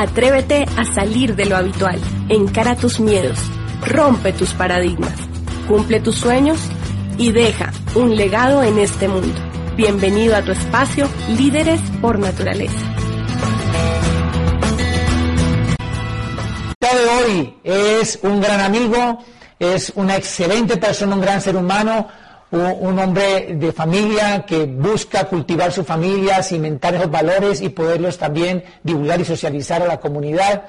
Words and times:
Atrévete 0.00 0.66
a 0.78 0.86
salir 0.86 1.36
de 1.36 1.44
lo 1.44 1.58
habitual, 1.58 2.00
encara 2.30 2.74
tus 2.74 3.00
miedos, 3.00 3.38
rompe 3.86 4.32
tus 4.32 4.54
paradigmas, 4.54 5.12
cumple 5.68 6.00
tus 6.00 6.14
sueños 6.14 6.58
y 7.18 7.32
deja 7.32 7.70
un 7.94 8.16
legado 8.16 8.62
en 8.62 8.78
este 8.78 9.08
mundo. 9.08 9.38
Bienvenido 9.76 10.36
a 10.36 10.40
tu 10.40 10.52
espacio 10.52 11.06
Líderes 11.36 11.82
por 12.00 12.18
Naturaleza. 12.18 12.80
de 16.80 16.88
hoy 16.88 17.54
es 17.62 18.20
un 18.22 18.40
gran 18.40 18.60
amigo, 18.60 19.18
es 19.58 19.92
una 19.96 20.16
excelente 20.16 20.78
persona, 20.78 21.14
un 21.14 21.20
gran 21.20 21.42
ser 21.42 21.56
humano, 21.56 22.08
un 22.50 22.98
hombre 22.98 23.54
de 23.54 23.72
familia 23.72 24.44
que 24.44 24.66
busca 24.66 25.24
cultivar 25.24 25.70
su 25.70 25.84
familia, 25.84 26.42
cimentar 26.42 26.94
esos 26.94 27.10
valores 27.10 27.60
y 27.60 27.68
poderlos 27.68 28.18
también 28.18 28.64
divulgar 28.82 29.20
y 29.20 29.24
socializar 29.24 29.82
a 29.82 29.86
la 29.86 30.00
comunidad. 30.00 30.64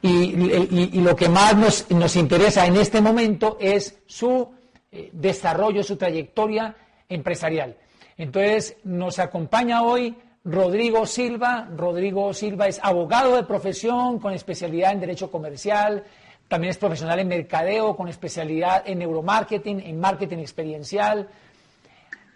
Y, 0.00 1.00
lo 1.00 1.16
que 1.16 1.28
más 1.28 1.56
nos, 1.56 1.90
nos, 1.90 2.14
interesa 2.14 2.66
en 2.66 2.76
este 2.76 3.00
momento 3.00 3.56
es 3.60 3.98
su 4.06 4.48
eh, 4.92 5.10
desarrollo, 5.12 5.82
su 5.82 5.96
trayectoria 5.96 6.76
empresarial. 7.08 7.76
Entonces, 8.16 8.76
nos 8.84 9.18
acompaña 9.18 9.82
hoy 9.82 10.14
Rodrigo 10.44 11.06
Silva. 11.06 11.68
Rodrigo 11.76 12.32
Silva 12.32 12.68
es 12.68 12.80
abogado 12.82 13.36
de 13.36 13.42
profesión 13.44 14.18
con 14.18 14.32
especialidad 14.32 14.92
en 14.92 15.00
Derecho 15.00 15.30
Comercial, 15.30 16.04
también 16.48 16.70
es 16.70 16.78
profesional 16.78 17.18
en 17.20 17.28
mercadeo 17.28 17.94
con 17.94 18.08
especialidad 18.08 18.82
en 18.86 18.98
neuromarketing, 18.98 19.80
en 19.80 20.00
marketing 20.00 20.38
experiencial. 20.38 21.28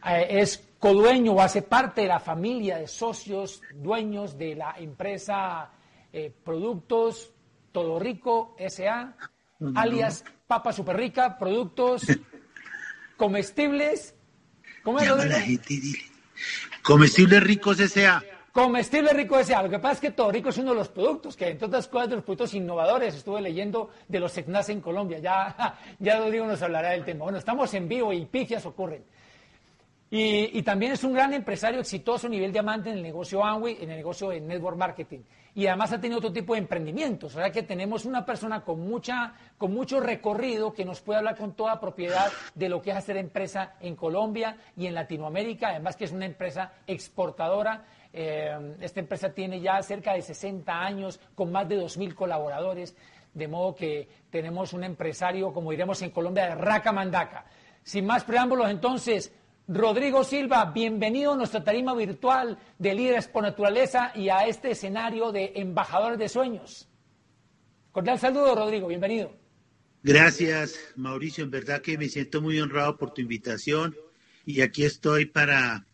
Eh, 0.07 0.27
es 0.41 0.63
codueño 0.79 1.33
o 1.33 1.41
hace 1.41 1.63
parte 1.63 2.03
de 2.03 2.09
la 2.09 2.21
familia 2.21 2.77
de 2.77 2.87
socios 2.87 3.63
dueños 3.75 4.37
de 4.37 4.57
la 4.57 4.75
empresa 4.79 5.71
eh, 6.13 6.33
Productos 6.45 7.31
Todo 7.73 7.99
Rico 7.99 8.55
S.A., 8.59 9.17
alias 9.75 10.25
Papa 10.47 10.73
Super 10.73 10.97
Rica, 10.97 11.39
productos 11.39 12.03
comestibles. 13.17 14.15
¿Cómo 14.83 14.99
es, 14.99 15.09
Comestibles 16.83 17.43
Ricos 17.43 17.79
S.A. 17.81 18.23
Comestible 18.53 19.15
Rico 19.15 19.39
S.A. 19.39 19.63
Lo 19.63 19.71
que 19.71 19.79
pasa 19.79 19.95
es 19.95 20.01
que 20.01 20.11
todo 20.11 20.31
rico 20.31 20.51
es 20.51 20.59
uno 20.59 20.73
de 20.73 20.77
los 20.77 20.91
productos, 20.91 21.37
que 21.37 21.49
entre 21.49 21.67
otras 21.67 21.89
cosas 21.89 22.11
de 22.11 22.17
los 22.17 22.25
productos 22.25 22.53
innovadores, 22.53 23.15
estuve 23.15 23.41
leyendo 23.41 23.89
de 24.07 24.21
los 24.21 24.31
SECNAS 24.31 24.69
en 24.69 24.83
Colombia, 24.83 25.19
ya, 25.21 25.79
ya 25.99 26.19
Rodrigo 26.19 26.47
nos 26.47 26.61
hablará 26.61 26.91
del 26.91 27.03
tema. 27.03 27.25
Bueno, 27.25 27.39
estamos 27.39 27.73
en 27.73 27.89
vivo 27.89 28.13
y 28.13 28.27
pifias 28.27 28.67
ocurren. 28.67 29.05
Y, 30.15 30.61
también 30.63 30.93
es 30.93 31.05
un 31.05 31.15
gran 31.15 31.33
empresario 31.33 31.81
exitoso 31.81 32.27
a 32.27 32.31
nivel 32.31 32.53
diamante 32.53 32.91
en 32.91 32.99
el 32.99 33.03
negocio 33.03 33.43
Amway, 33.43 33.79
en 33.81 33.91
el 33.91 33.97
negocio 33.97 34.29
de 34.29 34.43
network 34.43 34.77
marketing. 34.77 35.21
Y 35.55 35.67
además 35.67 35.91
ha 35.95 36.01
tenido 36.03 36.19
otro 36.19 36.31
tipo 36.31 36.53
de 36.53 36.59
emprendimientos. 36.59 37.35
O 37.35 37.39
sea 37.39 37.51
que 37.51 37.63
tenemos 37.63 38.05
una 38.05 38.27
persona 38.27 38.63
con, 38.63 38.81
mucha, 38.81 39.33
con 39.57 39.73
mucho 39.73 40.01
recorrido 40.01 40.75
que 40.75 40.85
nos 40.85 41.01
puede 41.01 41.21
hablar 41.21 41.39
con 41.39 41.55
toda 41.55 41.81
propiedad 41.81 42.31
de 42.55 42.69
lo 42.69 42.83
que 42.83 42.91
es 42.91 42.97
hacer 42.99 43.17
empresa 43.17 43.77
en 43.81 43.97
Colombia 43.97 44.59
y 44.77 44.85
en 44.85 44.93
Latinoamérica. 44.93 45.69
Además 45.69 45.97
que 45.97 46.05
es 46.05 46.13
una 46.13 46.27
empresa 46.27 46.75
exportadora. 46.87 47.87
Eh, 48.13 48.77
esta 48.81 49.01
empresa 49.01 49.33
tiene 49.33 49.61
ya 49.61 49.83
cerca 49.83 50.15
de 50.15 50.23
60 50.23 50.73
años 50.73 51.21
con 51.35 51.51
más 51.51 51.69
de 51.69 51.79
2.000 51.79 52.15
colaboradores. 52.15 52.95
De 53.33 53.49
modo 53.49 53.75
que 53.75 54.09
tenemos 54.31 54.73
un 54.73 54.85
empresario, 54.85 55.53
como 55.53 55.71
diremos 55.71 56.03
en 56.03 56.11
Colombia, 56.11 56.47
de 56.47 56.55
raca 56.55 56.93
mandaca. 56.93 57.47
Sin 57.83 58.05
más 58.05 58.25
preámbulos, 58.25 58.71
entonces, 58.71 59.33
Rodrigo 59.67 60.23
Silva, 60.23 60.67
bienvenido 60.67 61.33
a 61.33 61.37
nuestra 61.37 61.65
tarima 61.65 61.95
virtual 61.95 62.59
de 62.79 62.95
Líderes 62.95 63.29
por 63.29 63.43
Naturaleza 63.43 64.13
y 64.15 64.29
a 64.29 64.47
este 64.47 64.73
escenario 64.73 65.33
de 65.33 65.53
Embajadores 65.57 66.19
de 66.19 66.29
Sueños. 66.29 66.89
Cordial 67.91 68.19
saludo, 68.19 68.55
Rodrigo, 68.55 68.89
bienvenido. 68.89 69.33
Gracias, 70.03 70.79
Mauricio. 70.97 71.45
En 71.45 71.51
verdad 71.51 71.81
que 71.81 71.97
me 71.97 72.09
siento 72.09 72.43
muy 72.43 72.59
honrado 72.61 72.97
por 72.97 73.15
tu 73.15 73.21
invitación 73.21 73.97
y 74.45 74.61
aquí 74.61 74.85
estoy 74.85 75.27
para, 75.27 75.87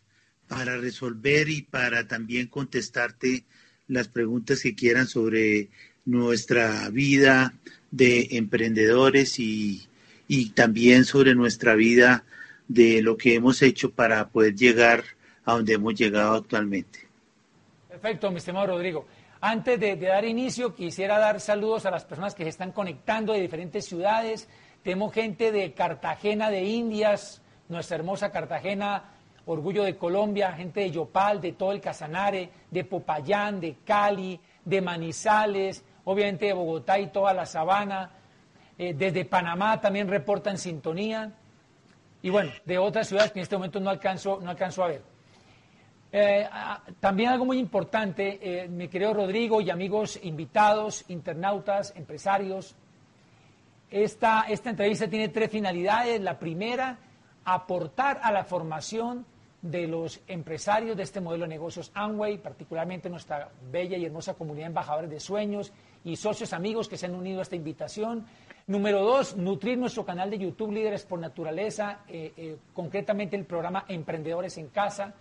para 0.49 0.75
resolver 0.77 1.47
y 1.47 1.61
para 1.61 2.07
también 2.07 2.47
contestarte 2.47 3.45
las 3.87 4.09
preguntas 4.09 4.61
que 4.61 4.75
quieran 4.75 5.07
sobre 5.07 5.69
nuestra 6.05 6.89
vida 6.89 7.53
de 7.91 8.29
emprendedores 8.31 9.39
y, 9.39 9.87
y 10.27 10.49
también 10.49 11.05
sobre 11.05 11.35
nuestra 11.35 11.75
vida 11.75 12.25
de 12.67 13.01
lo 13.01 13.15
que 13.15 13.35
hemos 13.35 13.61
hecho 13.61 13.91
para 13.91 14.29
poder 14.29 14.55
llegar 14.55 15.03
a 15.45 15.53
donde 15.53 15.73
hemos 15.73 15.95
llegado 15.95 16.33
actualmente. 16.35 16.99
Perfecto, 17.87 18.31
mi 18.31 18.37
estimado 18.37 18.67
Rodrigo. 18.67 19.05
Antes 19.41 19.79
de, 19.79 19.95
dar 19.95 20.25
inicio, 20.25 20.75
quisiera 20.75 21.17
dar 21.17 21.39
saludos 21.39 21.85
a 21.85 21.91
las 21.91 22.05
personas 22.05 22.35
que 22.35 22.43
se 22.43 22.49
están 22.49 22.71
conectando 22.71 23.33
de 23.33 23.41
diferentes 23.41 23.85
ciudades. 23.85 24.49
Tenemos 24.83 25.13
gente 25.13 25.51
de 25.51 25.73
Cartagena 25.73 26.49
de 26.49 26.63
Indias, 26.65 27.41
nuestra 27.69 27.97
hermosa 27.97 28.31
Cartagena, 28.31 29.03
orgullo 29.45 29.83
de 29.83 29.97
Colombia, 29.97 30.53
gente 30.53 30.81
de 30.81 30.91
Yopal, 30.91 31.41
de 31.41 31.53
todo 31.53 31.71
el 31.71 31.81
Casanare, 31.81 32.49
de 32.69 32.83
Popayán, 32.83 33.59
de 33.59 33.77
Cali, 33.85 34.39
de 34.63 34.81
Manizales, 34.81 35.83
obviamente 36.05 36.47
de 36.47 36.53
Bogotá 36.53 36.99
y 36.99 37.07
toda 37.07 37.33
la 37.33 37.45
sabana. 37.45 38.11
Eh, 38.77 38.93
desde 38.93 39.25
Panamá 39.25 39.81
también 39.81 40.07
reportan 40.07 40.57
sintonía 40.57 41.33
y 42.21 42.29
bueno, 42.29 42.51
de 42.65 42.77
otras 42.77 43.07
ciudades 43.07 43.31
que 43.31 43.39
en 43.39 43.43
este 43.43 43.55
momento 43.55 43.79
no 43.79 43.89
alcanzo, 43.89 44.39
no 44.41 44.49
alcanzo 44.49 44.83
a 44.83 44.87
ver. 44.87 45.01
Eh, 46.11 46.47
también 46.99 47.29
algo 47.29 47.45
muy 47.45 47.59
importante, 47.59 48.39
eh, 48.41 48.67
mi 48.67 48.87
querido 48.87 49.13
Rodrigo 49.13 49.61
y 49.61 49.69
amigos 49.69 50.19
invitados, 50.23 51.05
internautas, 51.07 51.93
empresarios, 51.95 52.75
esta, 53.91 54.45
esta 54.47 54.69
entrevista 54.69 55.07
tiene 55.07 55.29
tres 55.29 55.49
finalidades. 55.49 56.21
La 56.21 56.37
primera, 56.37 56.97
aportar 57.45 58.19
a 58.23 58.31
la 58.31 58.43
formación 58.43 59.25
de 59.61 59.87
los 59.87 60.21
empresarios 60.27 60.95
de 60.95 61.03
este 61.03 61.19
modelo 61.19 61.43
de 61.43 61.49
negocios 61.49 61.91
Amway, 61.93 62.37
particularmente 62.37 63.09
nuestra 63.09 63.49
bella 63.71 63.97
y 63.97 64.05
hermosa 64.05 64.33
comunidad 64.33 64.65
de 64.65 64.69
embajadores 64.69 65.09
de 65.09 65.19
sueños 65.19 65.73
y 66.03 66.15
socios 66.15 66.53
amigos 66.53 66.87
que 66.87 66.97
se 66.97 67.07
han 67.07 67.15
unido 67.15 67.39
a 67.39 67.41
esta 67.43 67.57
invitación. 67.57 68.25
Número 68.67 69.03
dos, 69.03 69.35
nutrir 69.35 69.77
nuestro 69.77 70.05
canal 70.05 70.29
de 70.29 70.37
YouTube 70.37 70.71
Líderes 70.71 71.05
por 71.05 71.19
Naturaleza, 71.19 71.99
eh, 72.07 72.33
eh, 72.37 72.57
concretamente 72.73 73.35
el 73.35 73.45
programa 73.45 73.83
Emprendedores 73.87 74.57
en 74.57 74.69
Casa. 74.69 75.13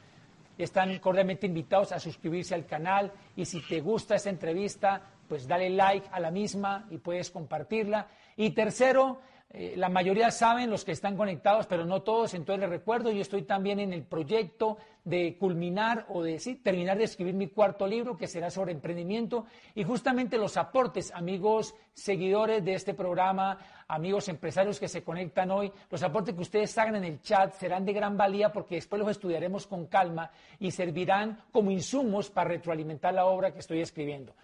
Están 0.57 0.99
cordialmente 0.99 1.47
invitados 1.47 1.93
a 1.93 1.99
suscribirse 1.99 2.55
al 2.55 2.67
canal 2.67 3.13
y 3.37 3.45
si 3.45 3.61
te 3.63 3.81
gusta 3.81 4.17
esta 4.17 4.31
entrevista, 4.31 5.01
pues 5.29 5.47
dale 5.47 5.71
like 5.71 6.09
a 6.13 6.21
la 6.21 6.31
misma 6.31 6.87
y 6.91 6.99
puedes 6.99 7.31
compartirla. 7.31 8.09
Y 8.37 8.51
tercero, 8.51 9.21
eh, 9.51 9.73
la 9.77 9.89
mayoría 9.89 10.31
saben, 10.31 10.69
los 10.69 10.85
que 10.85 10.93
están 10.93 11.17
conectados, 11.17 11.67
pero 11.67 11.87
no 11.87 12.03
todos. 12.03 12.35
Entonces 12.35 12.61
les 12.61 12.69
recuerdo, 12.69 13.11
yo 13.11 13.23
estoy 13.23 13.43
también 13.43 13.81
en 13.81 13.95
el 13.95 14.03
proyecto 14.03 14.77
de 15.05 15.39
culminar 15.39 16.05
o 16.11 16.23
de 16.23 16.39
terminar 16.63 16.99
de 16.99 17.05
escribir 17.05 17.33
mi 17.35 17.47
cuarto 17.47 17.87
libro, 17.87 18.19
que 18.19 18.27
será 18.27 18.51
sobre 18.51 18.73
emprendimiento. 18.73 19.47
Y 19.75 19.85
justamente 19.85 20.37
los 20.37 20.59
aportes, 20.59 21.11
amigos 21.15 21.75
seguidores 21.95 22.63
de 22.63 22.75
este 22.75 22.93
programa, 22.93 23.59
amigos 23.89 24.29
empresarios 24.29 24.79
que 24.79 24.87
se 24.87 25.03
conectan 25.03 25.51
hoy, 25.51 25.73
los 25.91 26.03
aportes 26.03 26.35
que 26.35 26.43
ustedes 26.43 26.77
hagan 26.77 26.97
en 26.97 27.05
el 27.05 27.23
chat 27.23 27.55
serán 27.55 27.87
de 27.87 27.95
gran 27.95 28.19
valía 28.19 28.53
porque 28.53 28.75
después 28.75 29.01
los 29.01 29.11
estudiaremos 29.11 29.67
con 29.67 29.87
calma 29.87 30.31
y 30.61 30.71
servirán 30.71 31.39
como 31.53 31.71
insumos 31.71 32.29
para 32.29 32.51
retroalimentar 32.51 33.15
la 33.15 33.25
obra 33.25 33.51
que 33.51 33.61
estoy 33.61 33.81
escribiendo. 33.81 34.35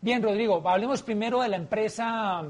Bien, 0.00 0.22
Rodrigo, 0.22 0.62
hablemos 0.66 1.02
primero 1.02 1.42
de 1.42 1.48
la 1.48 1.56
empresa 1.56 2.44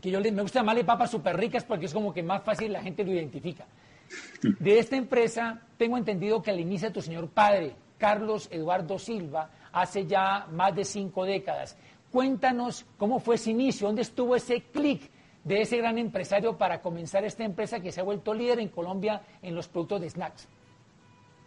que 0.00 0.10
yo 0.10 0.20
me 0.20 0.42
gusta 0.42 0.60
llamarle 0.60 0.84
papas 0.84 1.10
súper 1.10 1.36
ricas 1.36 1.64
porque 1.64 1.86
es 1.86 1.92
como 1.92 2.12
que 2.12 2.22
más 2.22 2.42
fácil 2.42 2.72
la 2.72 2.82
gente 2.82 3.04
lo 3.04 3.12
identifica. 3.12 3.66
De 4.42 4.78
esta 4.78 4.96
empresa 4.96 5.60
tengo 5.76 5.96
entendido 5.96 6.42
que 6.42 6.50
al 6.50 6.60
inicio 6.60 6.92
tu 6.92 7.02
señor 7.02 7.28
padre, 7.28 7.74
Carlos 7.98 8.48
Eduardo 8.50 8.98
Silva, 8.98 9.50
hace 9.72 10.06
ya 10.06 10.46
más 10.52 10.74
de 10.74 10.84
cinco 10.84 11.24
décadas. 11.24 11.76
Cuéntanos 12.10 12.86
cómo 12.96 13.20
fue 13.20 13.34
ese 13.34 13.50
inicio, 13.50 13.86
dónde 13.86 14.02
estuvo 14.02 14.34
ese 14.34 14.62
clic 14.62 15.10
de 15.44 15.62
ese 15.62 15.76
gran 15.76 15.98
empresario 15.98 16.56
para 16.56 16.80
comenzar 16.80 17.24
esta 17.24 17.44
empresa 17.44 17.80
que 17.80 17.92
se 17.92 18.00
ha 18.00 18.04
vuelto 18.04 18.34
líder 18.34 18.60
en 18.60 18.68
Colombia 18.68 19.22
en 19.42 19.54
los 19.54 19.68
productos 19.68 20.00
de 20.00 20.10
snacks. 20.10 20.48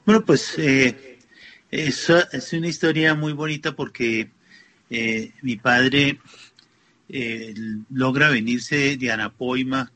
Bueno, 0.06 0.24
pues 0.25 0.57
eh, 0.57 1.19
es 1.69 2.54
una 2.54 2.68
historia 2.68 3.16
muy 3.16 3.33
bonita 3.33 3.75
porque 3.75 4.31
eh, 4.89 5.31
mi 5.42 5.56
padre 5.56 6.19
eh, 7.13 7.54
logra 7.90 8.30
venirse 8.30 8.96
de 8.98 9.12
Anapoima, 9.12 9.92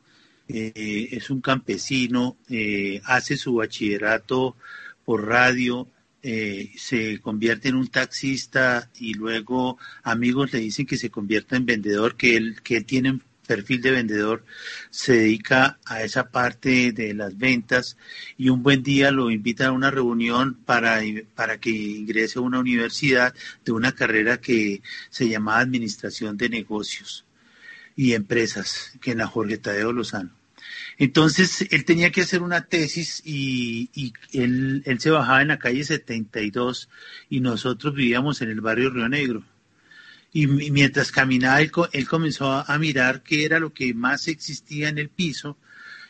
eh, 0.48 1.08
es 1.12 1.30
un 1.30 1.42
campesino, 1.42 2.38
eh, 2.50 3.02
hace 3.06 3.38
su 3.38 3.56
bachillerato 3.56 4.56
por 5.06 5.26
radio, 5.28 5.88
se 6.22 7.20
convierte 7.20 7.70
en 7.70 7.76
un 7.76 7.88
taxista 7.88 8.90
y 9.00 9.14
luego 9.14 9.78
amigos 10.02 10.54
le 10.54 10.60
dicen 10.60 10.88
que 10.88 10.98
se 10.98 11.12
convierta 11.12 11.56
en 11.56 11.68
vendedor, 11.68 12.18
que 12.18 12.36
él, 12.36 12.64
que 12.64 12.82
tiene 12.82 13.20
perfil 13.46 13.82
de 13.82 13.92
vendedor 13.92 14.46
se 14.90 15.14
dedica 15.14 15.80
a 15.86 16.04
esa 16.04 16.30
parte 16.30 16.92
de 16.92 17.14
las 17.14 17.38
ventas 17.38 17.98
y 18.38 18.50
un 18.50 18.64
buen 18.64 18.84
día 18.84 19.12
lo 19.12 19.32
invitan 19.32 19.68
a 19.68 19.72
una 19.72 19.92
reunión 19.92 20.56
para, 20.66 21.00
para 21.36 21.60
que 21.60 21.70
ingrese 21.70 22.40
a 22.40 22.42
una 22.42 22.60
universidad 22.60 23.34
de 23.64 23.72
una 23.72 23.94
carrera 23.94 24.38
que 24.38 24.82
se 25.10 25.30
llama 25.30 25.60
Administración 25.60 26.38
de 26.38 26.50
Negocios 26.50 27.26
y 27.96 28.14
Empresas, 28.14 28.92
que 29.02 29.12
en 29.12 29.20
la 29.20 29.28
Jorge 29.28 29.58
Tadeo 29.58 29.94
Lozano. 29.94 30.32
Entonces, 30.98 31.68
él 31.72 31.86
tenía 31.86 32.12
que 32.12 32.22
hacer 32.22 32.42
una 32.42 32.66
tesis 32.66 33.22
y, 33.26 34.14
él 34.34 34.84
se 35.00 35.10
bajaba 35.10 35.42
en 35.42 35.50
la 35.50 35.60
calle 35.60 35.84
72 35.84 36.90
y 37.30 37.42
nosotros 37.42 37.94
vivíamos 37.94 38.42
en 38.42 38.50
el 38.50 38.62
barrio 38.62 38.90
Río 38.90 39.10
Negro 39.10 39.44
y 40.36 40.48
mientras 40.48 41.14
caminaba 41.14 41.62
él, 41.62 41.72
comenzó 42.10 42.52
a 42.52 42.78
mirar 42.78 43.24
qué 43.24 43.46
era 43.46 43.58
lo 43.58 43.74
que 43.74 43.94
más 43.94 44.28
existía 44.28 44.90
en 44.90 44.98
el 44.98 45.08
piso 45.08 45.58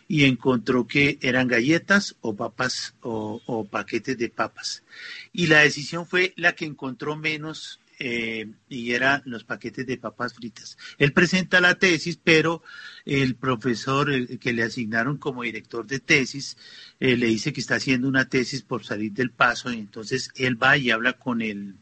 y 0.07 0.23
encontró 0.23 0.87
que 0.87 1.19
eran 1.21 1.47
galletas 1.47 2.15
o 2.21 2.35
papas 2.35 2.95
o, 3.01 3.67
paquetes 3.69 4.17
de 4.17 4.29
papas. 4.29 4.83
Y 5.31 5.45
la 5.45 5.59
decisión 5.59 6.07
fue 6.07 6.33
la 6.37 6.53
que 6.53 6.65
encontró 6.65 7.15
menos 7.15 7.81
eh, 7.99 8.47
y 8.67 8.93
eran 8.93 9.21
los 9.25 9.43
paquetes 9.43 9.85
de 9.85 9.97
papas 9.97 10.33
fritas. 10.33 10.75
Él 10.97 11.13
presenta 11.13 11.61
la 11.61 11.75
tesis, 11.75 12.17
pero 12.17 12.63
el 13.05 13.35
profesor 13.35 14.09
que 14.39 14.53
le 14.53 14.63
asignaron 14.63 15.17
como 15.17 15.43
director 15.43 15.85
de 15.85 15.99
tesis 15.99 16.57
eh, 16.99 17.15
le 17.15 17.27
dice 17.27 17.53
que 17.53 17.61
está 17.61 17.75
haciendo 17.75 18.07
una 18.07 18.27
tesis 18.27 18.63
por 18.63 18.83
salir 18.83 19.11
del 19.11 19.29
paso 19.29 19.71
y 19.71 19.77
entonces 19.77 20.31
él 20.33 20.59
va 20.59 20.77
y 20.77 20.89
habla 20.89 21.13
con 21.13 21.43
el, 21.43 21.75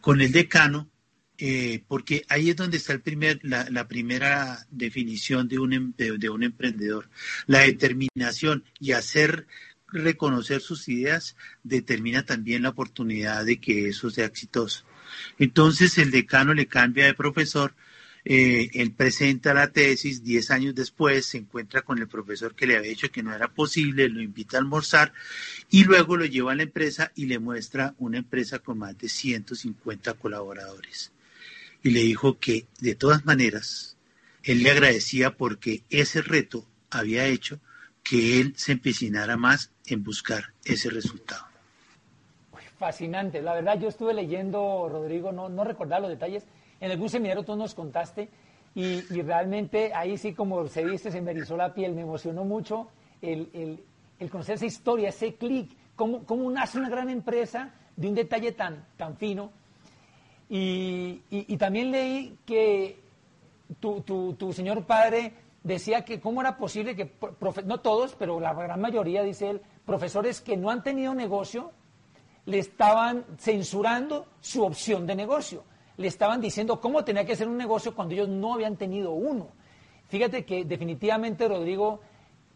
con 0.00 0.20
el 0.20 0.30
decano 0.30 0.88
eh, 1.42 1.82
porque 1.88 2.22
ahí 2.28 2.50
es 2.50 2.56
donde 2.56 2.76
está 2.76 2.92
el 2.92 3.00
primer, 3.00 3.40
la, 3.42 3.88
primera 3.88 4.66
definición 4.70 5.48
de 5.48 5.58
un, 5.58 5.94
de, 5.96 6.28
un 6.28 6.42
emprendedor. 6.42 7.08
La 7.46 7.60
determinación 7.60 8.64
y 8.78 8.92
hacer 8.92 9.46
reconocer 9.88 10.60
sus 10.60 10.86
ideas 10.88 11.36
determina 11.62 12.26
también 12.26 12.62
la 12.62 12.68
oportunidad 12.68 13.46
de 13.46 13.58
que 13.58 13.88
eso 13.88 14.10
sea 14.10 14.26
exitoso. 14.26 14.84
Entonces 15.38 15.96
el 15.96 16.10
decano 16.10 16.52
le 16.52 16.66
cambia 16.66 17.06
de 17.06 17.14
profesor, 17.14 17.74
eh, 18.26 18.68
él 18.74 18.92
presenta 18.92 19.54
la 19.54 19.72
tesis, 19.72 20.22
diez 20.22 20.50
años 20.50 20.74
después 20.74 21.24
se 21.24 21.38
encuentra 21.38 21.80
con 21.80 21.98
el 21.98 22.06
profesor 22.06 22.54
que 22.54 22.66
le 22.66 22.76
había 22.76 22.90
dicho 22.90 23.10
que 23.10 23.22
no 23.22 23.34
era 23.34 23.48
posible, 23.48 24.10
lo 24.10 24.20
invita 24.20 24.58
a 24.58 24.60
almorzar 24.60 25.14
y 25.70 25.84
luego 25.84 26.18
lo 26.18 26.26
lleva 26.26 26.52
a 26.52 26.56
la 26.56 26.64
empresa 26.64 27.12
y 27.14 27.24
le 27.26 27.38
muestra 27.38 27.94
una 27.98 28.18
empresa 28.18 28.58
con 28.58 28.78
más 28.78 28.98
de 28.98 29.08
150 29.08 30.12
colaboradores 30.14 31.12
y 31.82 31.90
le 31.90 32.00
dijo 32.00 32.38
que 32.38 32.66
de 32.80 32.94
todas 32.94 33.24
maneras 33.24 33.96
él 34.42 34.62
le 34.62 34.70
agradecía 34.70 35.36
porque 35.36 35.82
ese 35.90 36.22
reto 36.22 36.64
había 36.90 37.26
hecho 37.26 37.60
que 38.02 38.40
él 38.40 38.54
se 38.56 38.72
empecinara 38.72 39.36
más 39.36 39.72
en 39.86 40.02
buscar 40.02 40.52
ese 40.64 40.90
resultado. 40.90 41.44
Fascinante, 42.78 43.42
la 43.42 43.54
verdad 43.54 43.78
yo 43.78 43.88
estuve 43.88 44.14
leyendo, 44.14 44.88
Rodrigo, 44.90 45.32
no, 45.32 45.50
no 45.50 45.64
recordaba 45.64 46.00
los 46.00 46.10
detalles, 46.10 46.44
en 46.80 46.90
algún 46.90 47.10
seminario 47.10 47.44
tú 47.44 47.54
nos 47.54 47.74
contaste 47.74 48.30
y, 48.74 49.00
realmente 49.22 49.92
ahí 49.94 50.16
sí 50.16 50.32
como 50.32 50.66
se 50.68 50.84
viste, 50.84 51.10
se 51.10 51.20
me 51.20 51.32
erizó 51.32 51.56
la 51.56 51.74
piel, 51.74 51.92
me 51.92 52.02
emocionó 52.02 52.44
mucho 52.44 52.88
el, 53.20 53.84
conocer 54.30 54.54
esa 54.54 54.66
historia, 54.66 55.10
ese 55.10 55.34
clic, 55.34 55.72
cómo, 55.94 56.24
cómo 56.24 56.50
nace 56.50 56.78
una 56.78 56.88
gran 56.88 57.10
empresa 57.10 57.74
de 57.96 58.08
un 58.08 58.14
detalle 58.14 58.52
tan, 58.52 58.86
tan 58.96 59.16
fino 59.16 59.52
y, 60.52 61.56
también 61.58 61.92
leí 61.92 62.36
que 62.44 62.98
tu, 63.78 64.00
tu, 64.00 64.52
señor 64.52 64.84
padre 64.84 65.32
decía 65.62 66.04
que 66.04 66.20
cómo 66.20 66.40
era 66.40 66.56
posible 66.56 66.96
que, 66.96 67.12
no 67.64 67.78
todos, 67.80 68.16
pero 68.18 68.40
la 68.40 68.52
gran 68.52 68.80
mayoría, 68.80 69.22
dice 69.22 69.50
él, 69.50 69.60
profesores 69.86 70.40
que 70.40 70.56
no 70.56 70.70
han 70.70 70.82
tenido 70.82 71.14
negocio, 71.14 71.70
le 72.46 72.58
estaban 72.58 73.24
censurando 73.38 74.26
su 74.40 74.64
opción 74.64 75.06
de 75.06 75.14
negocio. 75.14 75.62
Le 75.96 76.08
estaban 76.08 76.40
diciendo 76.40 76.80
cómo 76.80 77.04
tenía 77.04 77.24
que 77.24 77.36
ser 77.36 77.46
un 77.46 77.56
negocio 77.56 77.94
cuando 77.94 78.14
ellos 78.14 78.28
no 78.28 78.54
habían 78.54 78.76
tenido 78.76 79.12
uno. 79.12 79.48
Fíjate 80.08 80.44
que 80.44 80.64
definitivamente, 80.64 81.46
Rodrigo, 81.46 82.00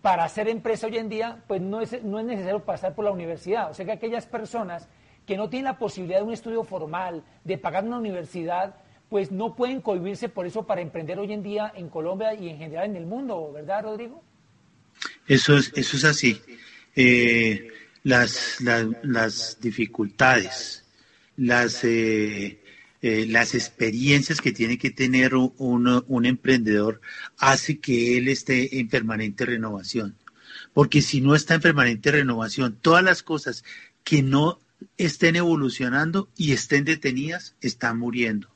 para 0.02 0.24
hacer 0.24 0.48
empresa 0.48 0.88
hoy 0.88 0.98
en 0.98 1.08
día, 1.08 1.44
pues 1.46 1.60
no 1.60 1.80
es, 1.80 2.02
no 2.02 2.18
es 2.18 2.26
necesario 2.26 2.64
pasar 2.64 2.96
por 2.96 3.04
la 3.04 3.12
universidad. 3.12 3.70
O 3.70 3.74
sea 3.74 3.86
que 3.86 3.92
aquellas 3.92 4.26
personas 4.26 4.88
que 5.26 5.36
no 5.36 5.48
tienen 5.48 5.64
la 5.64 5.78
posibilidad 5.78 6.18
de 6.18 6.24
un 6.24 6.32
estudio 6.32 6.64
formal, 6.64 7.22
de 7.44 7.58
pagar 7.58 7.84
una 7.84 7.98
universidad, 7.98 8.76
pues 9.08 9.30
no 9.30 9.54
pueden 9.54 9.80
cohibirse 9.80 10.28
por 10.28 10.46
eso 10.46 10.66
para 10.66 10.80
emprender 10.80 11.18
hoy 11.18 11.32
en 11.32 11.42
día 11.42 11.72
en 11.76 11.88
Colombia 11.88 12.34
y 12.34 12.48
en 12.48 12.58
general 12.58 12.86
en 12.90 12.96
el 12.96 13.06
mundo, 13.06 13.52
¿verdad, 13.52 13.84
Rodrigo? 13.84 14.22
Eso 15.26 15.56
es, 15.56 15.72
eso 15.74 15.96
es 15.96 16.04
así. 16.04 16.40
Eh, 16.96 17.68
las, 18.02 18.58
las, 18.60 19.58
dificultades, 19.60 20.84
las, 21.36 21.84
eh, 21.84 22.60
eh, 23.02 23.26
las 23.28 23.54
experiencias 23.54 24.40
que 24.40 24.52
tiene 24.52 24.78
que 24.78 24.90
tener 24.90 25.34
un, 25.34 26.04
un 26.06 26.26
emprendedor 26.26 27.00
hace 27.38 27.78
que 27.78 28.18
él 28.18 28.28
esté 28.28 28.78
en 28.78 28.88
permanente 28.88 29.46
renovación. 29.46 30.16
Porque 30.72 31.02
si 31.02 31.20
no 31.20 31.34
está 31.34 31.54
en 31.54 31.60
permanente 31.60 32.10
renovación, 32.10 32.76
todas 32.80 33.02
las 33.02 33.22
cosas 33.22 33.64
que 34.02 34.22
no 34.22 34.58
estén 34.98 35.36
evolucionando 35.36 36.28
y 36.36 36.52
estén 36.52 36.84
detenidas, 36.84 37.56
están 37.60 37.98
muriendo. 37.98 38.48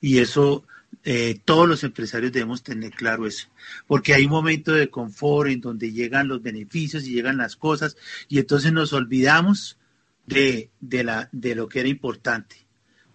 Y 0.00 0.18
eso, 0.18 0.64
eh, 1.04 1.40
todos 1.44 1.68
los 1.68 1.84
empresarios 1.84 2.32
debemos 2.32 2.62
tener 2.62 2.92
claro 2.92 3.26
eso, 3.26 3.48
porque 3.86 4.14
hay 4.14 4.24
un 4.24 4.30
momento 4.30 4.72
de 4.72 4.90
confort 4.90 5.50
en 5.50 5.60
donde 5.60 5.92
llegan 5.92 6.28
los 6.28 6.42
beneficios 6.42 7.06
y 7.06 7.12
llegan 7.12 7.36
las 7.36 7.56
cosas, 7.56 7.96
y 8.28 8.38
entonces 8.38 8.72
nos 8.72 8.92
olvidamos 8.92 9.78
de, 10.26 10.70
de, 10.80 11.54
lo 11.54 11.68
que 11.68 11.80
era 11.80 11.88
importante, 11.88 12.56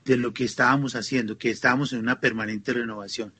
de 0.05 0.17
lo 0.17 0.33
que 0.33 0.45
estábamos 0.45 0.95
haciendo, 0.95 1.37
que 1.37 1.49
estábamos 1.49 1.93
en 1.93 1.99
una 1.99 2.19
permanente 2.19 2.73
renovación. 2.73 3.33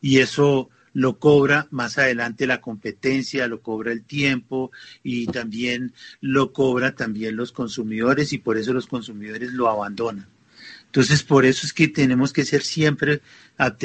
Y 0.00 0.18
eso 0.18 0.70
lo 0.96 1.18
cobra 1.18 1.68
más 1.72 1.98
adelante 1.98 2.46
la 2.46 2.62
competencia, 2.62 3.48
lo 3.48 3.60
cobra 3.60 3.92
el 3.92 4.02
tiempo 4.02 4.72
y 5.02 5.26
también 5.26 5.92
lo 6.22 6.54
cobra 6.54 6.94
también 6.94 7.36
los 7.36 7.52
consumidores 7.52 8.32
y 8.32 8.38
por 8.38 8.56
eso 8.56 8.72
los 8.72 8.86
consumidores 8.86 9.52
lo 9.52 9.68
abandonan. 9.68 10.26
Entonces, 10.86 11.22
por 11.22 11.44
eso 11.44 11.66
es 11.66 11.74
que 11.74 11.88
tenemos 11.88 12.32
que 12.32 12.46
ser 12.46 12.62
siempre 12.62 13.20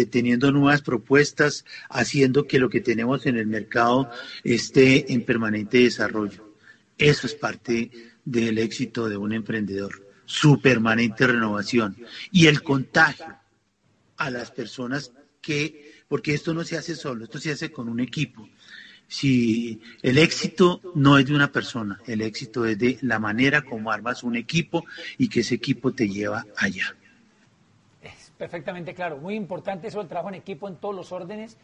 teniendo 0.10 0.54
nuevas 0.54 0.82
propuestas, 0.84 1.66
haciendo 1.90 2.48
que 2.48 2.60
lo 2.60 2.70
que 2.70 2.80
tenemos 2.80 3.26
en 3.26 3.36
el 3.36 3.48
mercado 3.48 4.10
esté 4.46 5.12
en 5.12 5.26
permanente 5.26 5.80
desarrollo. 5.80 6.56
Eso 6.98 7.28
es 7.28 7.36
parte 7.36 7.92
del 8.24 8.58
éxito 8.58 9.10
de 9.10 9.18
un 9.18 9.34
emprendedor, 9.34 10.08
su 10.24 10.62
permanente 10.62 11.28
renovación 11.28 11.98
y 12.32 12.48
el 12.48 12.64
contagio 12.64 13.36
a 14.16 14.32
las 14.32 14.50
personas 14.52 15.12
que 15.42 15.91
porque 16.12 16.34
esto 16.34 16.54
no 16.54 16.66
se 16.66 16.78
hace 16.78 16.94
solo, 16.94 17.24
esto 17.24 17.40
se 17.40 17.54
hace 17.54 17.72
con 17.72 17.88
un 17.88 18.02
equipo. 18.02 18.46
Si 19.08 19.80
el 20.02 20.18
éxito 20.18 20.82
no 20.94 21.18
es 21.18 21.26
de 21.26 21.34
una 21.34 21.54
persona, 21.54 22.02
el 22.06 22.20
éxito 22.20 22.66
es 22.66 22.78
de 22.78 22.98
la 23.04 23.18
manera 23.18 23.62
como 23.62 23.94
armas 23.94 24.22
un 24.22 24.36
equipo 24.36 24.84
y 25.18 25.30
que 25.30 25.40
ese 25.40 25.56
equipo 25.56 25.94
te 25.94 26.10
lleva 26.10 26.46
allá. 26.58 26.94
Es 28.02 28.34
perfectamente 28.38 28.94
claro, 28.94 29.20
muy 29.20 29.36
importante 29.36 29.88
eso 29.88 30.02
el 30.02 30.10
trabajo 30.10 30.28
en 30.28 30.36
equipo 30.36 30.68
en 30.68 30.76
todos 30.76 30.94
los 30.94 31.14
órdenes, 31.14 31.56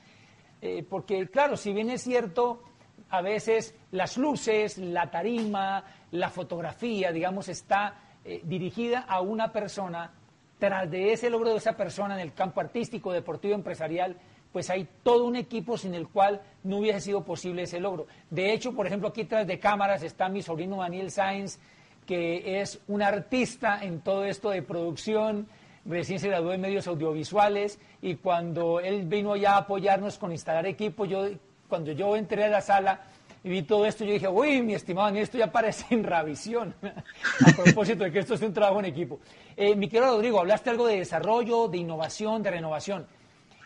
eh, 0.61 0.85
porque 0.89 1.27
claro, 1.27 1.57
si 1.57 1.73
bien 1.73 1.89
es 1.89 2.03
cierto, 2.03 2.63
a 3.09 3.21
veces 3.21 3.75
las 3.91 4.15
luces, 4.15 4.77
la 4.77 5.11
tarima, 5.11 5.83
la 6.11 6.29
fotografía, 6.29 7.11
digamos, 7.11 7.49
está 7.49 7.99
eh, 8.23 8.39
dirigida 8.45 9.01
a 9.01 9.19
una 9.19 9.51
persona, 9.51 10.09
tras 10.57 10.89
de 10.89 11.11
ese 11.11 11.29
logro 11.29 11.51
de 11.51 11.57
esa 11.57 11.75
persona 11.75 12.15
en 12.15 12.21
el 12.21 12.33
campo 12.33 12.61
artístico, 12.61 13.11
deportivo, 13.11 13.53
empresarial, 13.53 14.15
pues 14.51 14.69
hay 14.69 14.87
todo 15.03 15.25
un 15.25 15.35
equipo 15.35 15.77
sin 15.77 15.93
el 15.93 16.07
cual 16.07 16.41
no 16.63 16.77
hubiese 16.77 17.01
sido 17.01 17.23
posible 17.23 17.63
ese 17.63 17.79
logro. 17.79 18.07
De 18.29 18.53
hecho, 18.53 18.73
por 18.73 18.87
ejemplo, 18.87 19.09
aquí 19.09 19.25
tras 19.25 19.45
de 19.45 19.59
cámaras 19.59 20.03
está 20.03 20.29
mi 20.29 20.41
sobrino 20.41 20.77
Daniel 20.77 21.11
Sáenz, 21.11 21.59
que 22.05 22.61
es 22.61 22.79
un 22.87 23.01
artista 23.01 23.83
en 23.83 23.99
todo 23.99 24.23
esto 24.23 24.49
de 24.49 24.61
producción, 24.61 25.47
recién 25.85 26.19
se 26.19 26.29
graduó 26.29 26.53
en 26.53 26.61
medios 26.61 26.87
audiovisuales 26.87 27.79
y 28.01 28.15
cuando 28.15 28.79
él 28.79 29.05
vino 29.05 29.35
ya 29.35 29.53
a 29.53 29.57
apoyarnos 29.59 30.17
con 30.17 30.31
instalar 30.31 30.65
equipo, 30.65 31.05
yo 31.05 31.27
cuando 31.67 31.91
yo 31.91 32.15
entré 32.15 32.45
a 32.45 32.49
la 32.49 32.61
sala 32.61 33.01
y 33.43 33.49
vi 33.49 33.61
todo 33.61 33.85
esto, 33.85 34.03
yo 34.03 34.13
dije, 34.13 34.27
uy, 34.27 34.61
mi 34.61 34.73
estimado 34.73 35.07
Daniel, 35.07 35.23
esto 35.23 35.37
ya 35.37 35.51
parece 35.51 35.85
en 35.93 36.03
revisión, 36.03 36.73
a 36.81 37.51
propósito 37.51 38.03
de 38.03 38.11
que 38.11 38.19
esto 38.19 38.33
es 38.33 38.41
un 38.41 38.53
trabajo 38.53 38.79
en 38.79 38.85
equipo. 38.85 39.19
Eh, 39.55 39.75
mi 39.75 39.87
querido 39.87 40.11
Rodrigo, 40.11 40.39
hablaste 40.39 40.69
algo 40.69 40.87
de 40.87 40.99
desarrollo, 40.99 41.67
de 41.67 41.77
innovación, 41.77 42.41
de 42.41 42.51
renovación. 42.51 43.07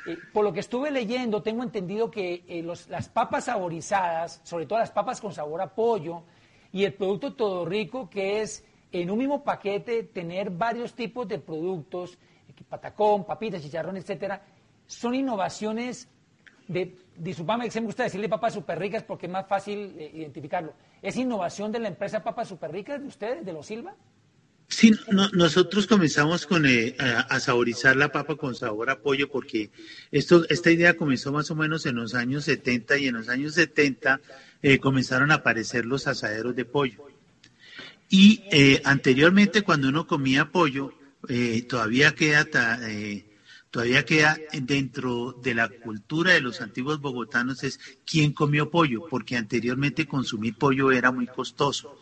Eh, 0.05 0.17
por 0.33 0.43
lo 0.43 0.51
que 0.51 0.61
estuve 0.61 0.91
leyendo, 0.91 1.41
tengo 1.41 1.63
entendido 1.63 2.09
que 2.09 2.43
eh, 2.47 2.63
las 2.63 3.09
papas 3.09 3.45
saborizadas, 3.45 4.41
sobre 4.43 4.65
todo 4.65 4.79
las 4.79 4.91
papas 4.91 5.21
con 5.21 5.33
sabor 5.33 5.61
a 5.61 5.73
pollo, 5.73 6.23
y 6.71 6.85
el 6.85 6.93
producto 6.93 7.33
todo 7.33 7.65
rico, 7.65 8.09
que 8.09 8.41
es 8.41 8.65
en 8.91 9.09
un 9.09 9.19
mismo 9.19 9.43
paquete 9.43 10.03
tener 10.03 10.49
varios 10.49 10.93
tipos 10.93 11.27
de 11.27 11.39
productos, 11.39 12.17
patacón, 12.67 13.25
papitas, 13.25 13.61
chicharrón, 13.61 13.97
etcétera, 13.97 14.41
son 14.85 15.15
innovaciones 15.15 16.07
de, 16.67 16.95
disculpame, 17.15 17.69
se 17.69 17.81
me 17.81 17.87
gusta 17.87 18.03
decirle 18.03 18.29
papas 18.29 18.53
super 18.53 18.79
ricas 18.79 19.03
porque 19.03 19.25
es 19.25 19.31
más 19.31 19.47
fácil 19.47 19.95
eh, 19.97 20.11
identificarlo. 20.13 20.73
¿Es 21.01 21.17
innovación 21.17 21.71
de 21.71 21.79
la 21.79 21.87
empresa 21.87 22.23
Papas 22.23 22.47
Super 22.47 22.71
Ricas 22.71 23.01
de 23.01 23.07
ustedes, 23.07 23.45
de 23.45 23.53
los 23.53 23.65
Silva? 23.65 23.95
Sí, 24.71 24.93
nosotros 25.33 25.85
comenzamos 25.85 26.47
con 26.47 26.65
eh, 26.65 26.95
a, 26.97 27.39
saborizar 27.41 27.97
la 27.97 28.09
papa 28.09 28.37
con 28.37 28.55
sabor 28.55 28.89
a 28.89 29.01
pollo 29.01 29.29
porque 29.29 29.69
esto, 30.11 30.45
esta 30.47 30.71
idea 30.71 30.95
comenzó 30.95 31.33
más 31.33 31.51
o 31.51 31.55
menos 31.55 31.85
en 31.85 31.95
los 31.95 32.15
años 32.15 32.45
70 32.45 32.97
y 32.97 33.07
en 33.07 33.15
los 33.15 33.27
años 33.27 33.53
70 33.55 34.21
eh, 34.61 34.79
comenzaron 34.79 35.29
a 35.31 35.35
aparecer 35.35 35.85
los 35.85 36.07
asaderos 36.07 36.55
de 36.55 36.63
pollo. 36.63 37.05
Y 38.09 38.43
eh, 38.49 38.81
anteriormente 38.85 39.61
cuando 39.61 39.89
uno 39.89 40.07
comía 40.07 40.51
pollo, 40.51 40.93
todavía 41.67 42.15
queda 42.15 42.45
todavía 43.69 44.05
queda 44.05 44.37
dentro 44.53 45.33
de 45.43 45.53
la 45.53 45.67
cultura 45.67 46.31
de 46.31 46.41
los 46.41 46.61
antiguos 46.61 47.01
bogotanos 47.01 47.63
es 47.65 47.77
quién 48.05 48.31
comió 48.31 48.71
pollo, 48.71 49.05
porque 49.09 49.35
anteriormente 49.35 50.07
consumir 50.07 50.55
pollo 50.55 50.93
era 50.93 51.11
muy 51.11 51.27
costoso. 51.27 52.01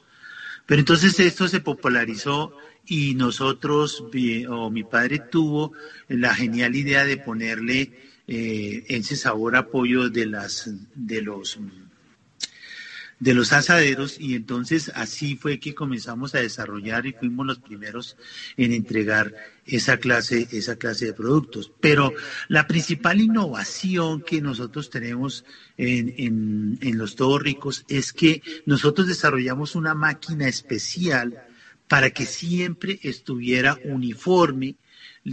Pero 0.70 0.82
entonces 0.82 1.20
esto 1.20 1.48
se 1.48 1.62
popularizó 1.62 2.54
y 2.86 3.16
nosotros, 3.16 4.04
o 4.50 4.70
mi 4.70 4.84
padre 4.84 5.18
tuvo 5.18 5.72
la 6.08 6.36
genial 6.36 6.76
idea 6.76 7.06
de 7.06 7.18
ponerle 7.18 7.92
eh, 8.28 8.84
ese 8.88 9.16
sabor 9.16 9.56
a 9.56 9.72
pollo 9.72 10.12
de, 10.12 10.28
las, 10.28 10.70
de 10.94 11.24
los 11.24 11.58
de 13.20 13.34
los 13.34 13.52
asaderos 13.52 14.18
y 14.20 14.36
entonces 14.36 14.92
así 14.96 15.36
fue 15.36 15.60
que 15.60 15.76
comenzamos 15.76 16.36
a 16.36 16.40
desarrollar 16.40 17.06
y 17.06 17.12
fuimos 17.14 17.46
los 17.46 17.60
primeros 17.60 18.16
en 18.56 18.72
entregar 18.72 19.36
esa 19.66 19.98
clase, 19.98 20.48
esa 20.52 20.78
clase 20.78 21.08
de 21.08 21.14
productos. 21.14 21.72
Pero 21.82 22.14
la 22.48 22.66
principal 22.66 23.20
innovación 23.20 24.22
que 24.22 24.42
nosotros 24.42 24.90
tenemos 24.90 25.44
en, 25.78 26.78
en, 26.82 26.98
los 26.98 27.16
Todos 27.16 27.42
Ricos 27.42 27.86
es 27.90 28.14
que 28.14 28.42
nosotros 28.66 29.08
desarrollamos 29.08 29.76
una 29.76 29.94
máquina 29.94 30.48
especial 30.48 31.44
para 31.88 32.12
que 32.12 32.26
siempre 32.26 33.00
estuviera 33.04 33.78
uniforme 33.84 34.76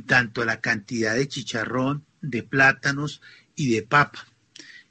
tanto 0.06 0.44
la 0.44 0.60
cantidad 0.60 1.14
de 1.14 1.28
chicharrón, 1.28 2.04
de 2.20 2.42
plátanos 2.42 3.22
y 3.54 3.72
de 3.72 3.82
papa 3.82 4.26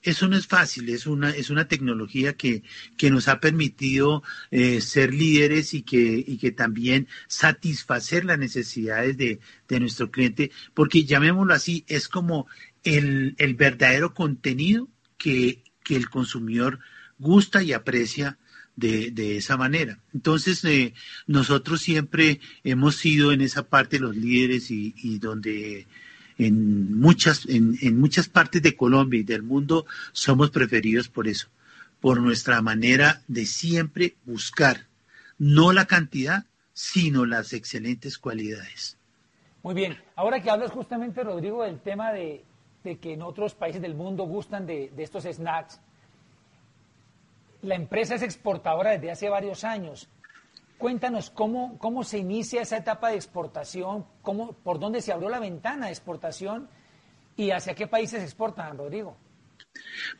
eso 0.05 0.27
no 0.27 0.37
es 0.37 0.45
fácil, 0.45 0.87
es 0.89 1.07
una, 1.07 1.31
es 1.31 1.49
una 1.49 1.67
tecnología 1.67 2.33
que, 2.33 2.63
que 2.95 3.09
nos 3.09 3.27
ha 3.27 3.39
permitido 3.39 4.21
eh, 4.51 4.79
ser 4.79 5.13
líderes 5.13 5.73
y 5.73 5.81
que, 5.81 6.23
y 6.25 6.37
que 6.37 6.51
también 6.51 7.07
satisfacer 7.27 8.23
las 8.23 8.37
necesidades 8.37 9.17
de, 9.17 9.39
de 9.67 9.79
nuestro 9.79 10.11
cliente, 10.11 10.51
porque 10.75 11.05
llamémoslo 11.05 11.53
así, 11.55 11.83
es 11.87 12.07
como 12.07 12.47
el, 12.83 13.33
el 13.39 13.55
verdadero 13.55 14.13
contenido 14.13 14.87
que, 15.17 15.63
que, 15.83 15.95
el 15.95 16.07
consumidor 16.09 16.79
gusta 17.17 17.63
y 17.63 17.73
aprecia 17.73 18.37
de, 18.75 19.09
de 19.09 19.37
esa 19.37 19.57
manera. 19.57 20.03
Entonces, 20.13 20.63
eh, 20.65 20.93
nosotros 21.25 21.81
siempre 21.81 22.41
hemos 22.63 22.97
sido 22.97 23.31
en 23.31 23.41
esa 23.41 23.67
parte 23.67 23.99
los 23.99 24.15
líderes 24.15 24.69
y, 24.69 24.93
y 24.97 25.17
donde 25.17 25.87
en 26.37 26.99
muchas, 26.99 27.45
en, 27.47 27.77
en 27.81 27.99
muchas 27.99 28.27
partes 28.27 28.61
de 28.61 28.75
Colombia 28.75 29.19
y 29.19 29.23
del 29.23 29.43
mundo 29.43 29.85
somos 30.11 30.51
preferidos 30.51 31.07
por 31.07 31.27
eso, 31.27 31.47
por 32.01 32.21
nuestra 32.21 32.61
manera 32.61 33.21
de 33.27 33.45
siempre 33.45 34.15
buscar 34.25 34.87
no 35.37 35.73
la 35.73 35.85
cantidad, 35.85 36.45
sino 36.73 37.25
las 37.25 37.53
excelentes 37.53 38.17
cualidades. 38.17 38.97
Muy 39.63 39.73
bien, 39.73 39.97
ahora 40.15 40.41
que 40.41 40.49
hablas 40.49 40.71
justamente, 40.71 41.23
Rodrigo, 41.23 41.63
del 41.63 41.79
tema 41.79 42.11
de, 42.11 42.43
de 42.83 42.97
que 42.97 43.13
en 43.13 43.21
otros 43.21 43.55
países 43.55 43.81
del 43.81 43.95
mundo 43.95 44.25
gustan 44.25 44.65
de, 44.67 44.91
de, 44.95 45.03
estos 45.03 45.23
snacks, 45.23 45.79
la 47.61 47.75
empresa 47.75 48.15
es 48.15 48.21
exportadora 48.21 48.91
desde 48.91 49.11
hace 49.11 49.29
varios 49.29 49.63
años. 49.63 50.07
Cuéntanos 50.77 51.29
cómo, 51.29 51.77
cómo 51.79 52.03
se 52.03 52.17
inicia 52.17 52.61
esa 52.61 52.77
etapa 52.77 53.09
de 53.09 53.15
exportación, 53.15 54.05
cómo, 54.21 54.53
por 54.53 54.79
dónde 54.79 55.01
se 55.01 55.11
abrió 55.11 55.29
la 55.29 55.39
ventana 55.39 55.87
de 55.87 55.91
exportación 55.91 56.67
y 57.37 57.51
hacia 57.51 57.75
qué 57.75 57.87
países 57.87 58.23
exportan, 58.23 58.77
Rodrigo. 58.77 59.17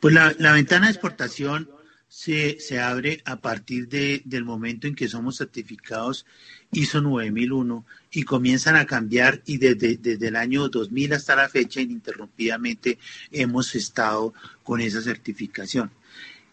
Pues 0.00 0.14
la, 0.14 0.34
la 0.38 0.52
ventana 0.52 0.86
de 0.86 0.92
exportación 0.92 1.70
se, 2.08 2.60
se 2.60 2.80
abre 2.80 3.22
a 3.24 3.36
partir 3.36 3.88
de, 3.88 4.22
del 4.24 4.44
momento 4.44 4.86
en 4.86 4.94
que 4.94 5.08
somos 5.08 5.38
certificados 5.38 6.24
ISO 6.72 7.00
9001 7.00 7.84
y 8.10 8.22
comienzan 8.22 8.76
a 8.76 8.86
cambiar 8.86 9.42
y 9.44 9.58
desde, 9.58 9.96
desde 9.96 10.28
el 10.28 10.36
año 10.36 10.68
2000 10.68 11.12
hasta 11.14 11.36
la 11.36 11.48
fecha 11.48 11.80
ininterrumpidamente 11.80 12.98
hemos 13.30 13.74
estado 13.74 14.34
con 14.62 14.80
esa 14.80 15.02
certificación. 15.02 15.90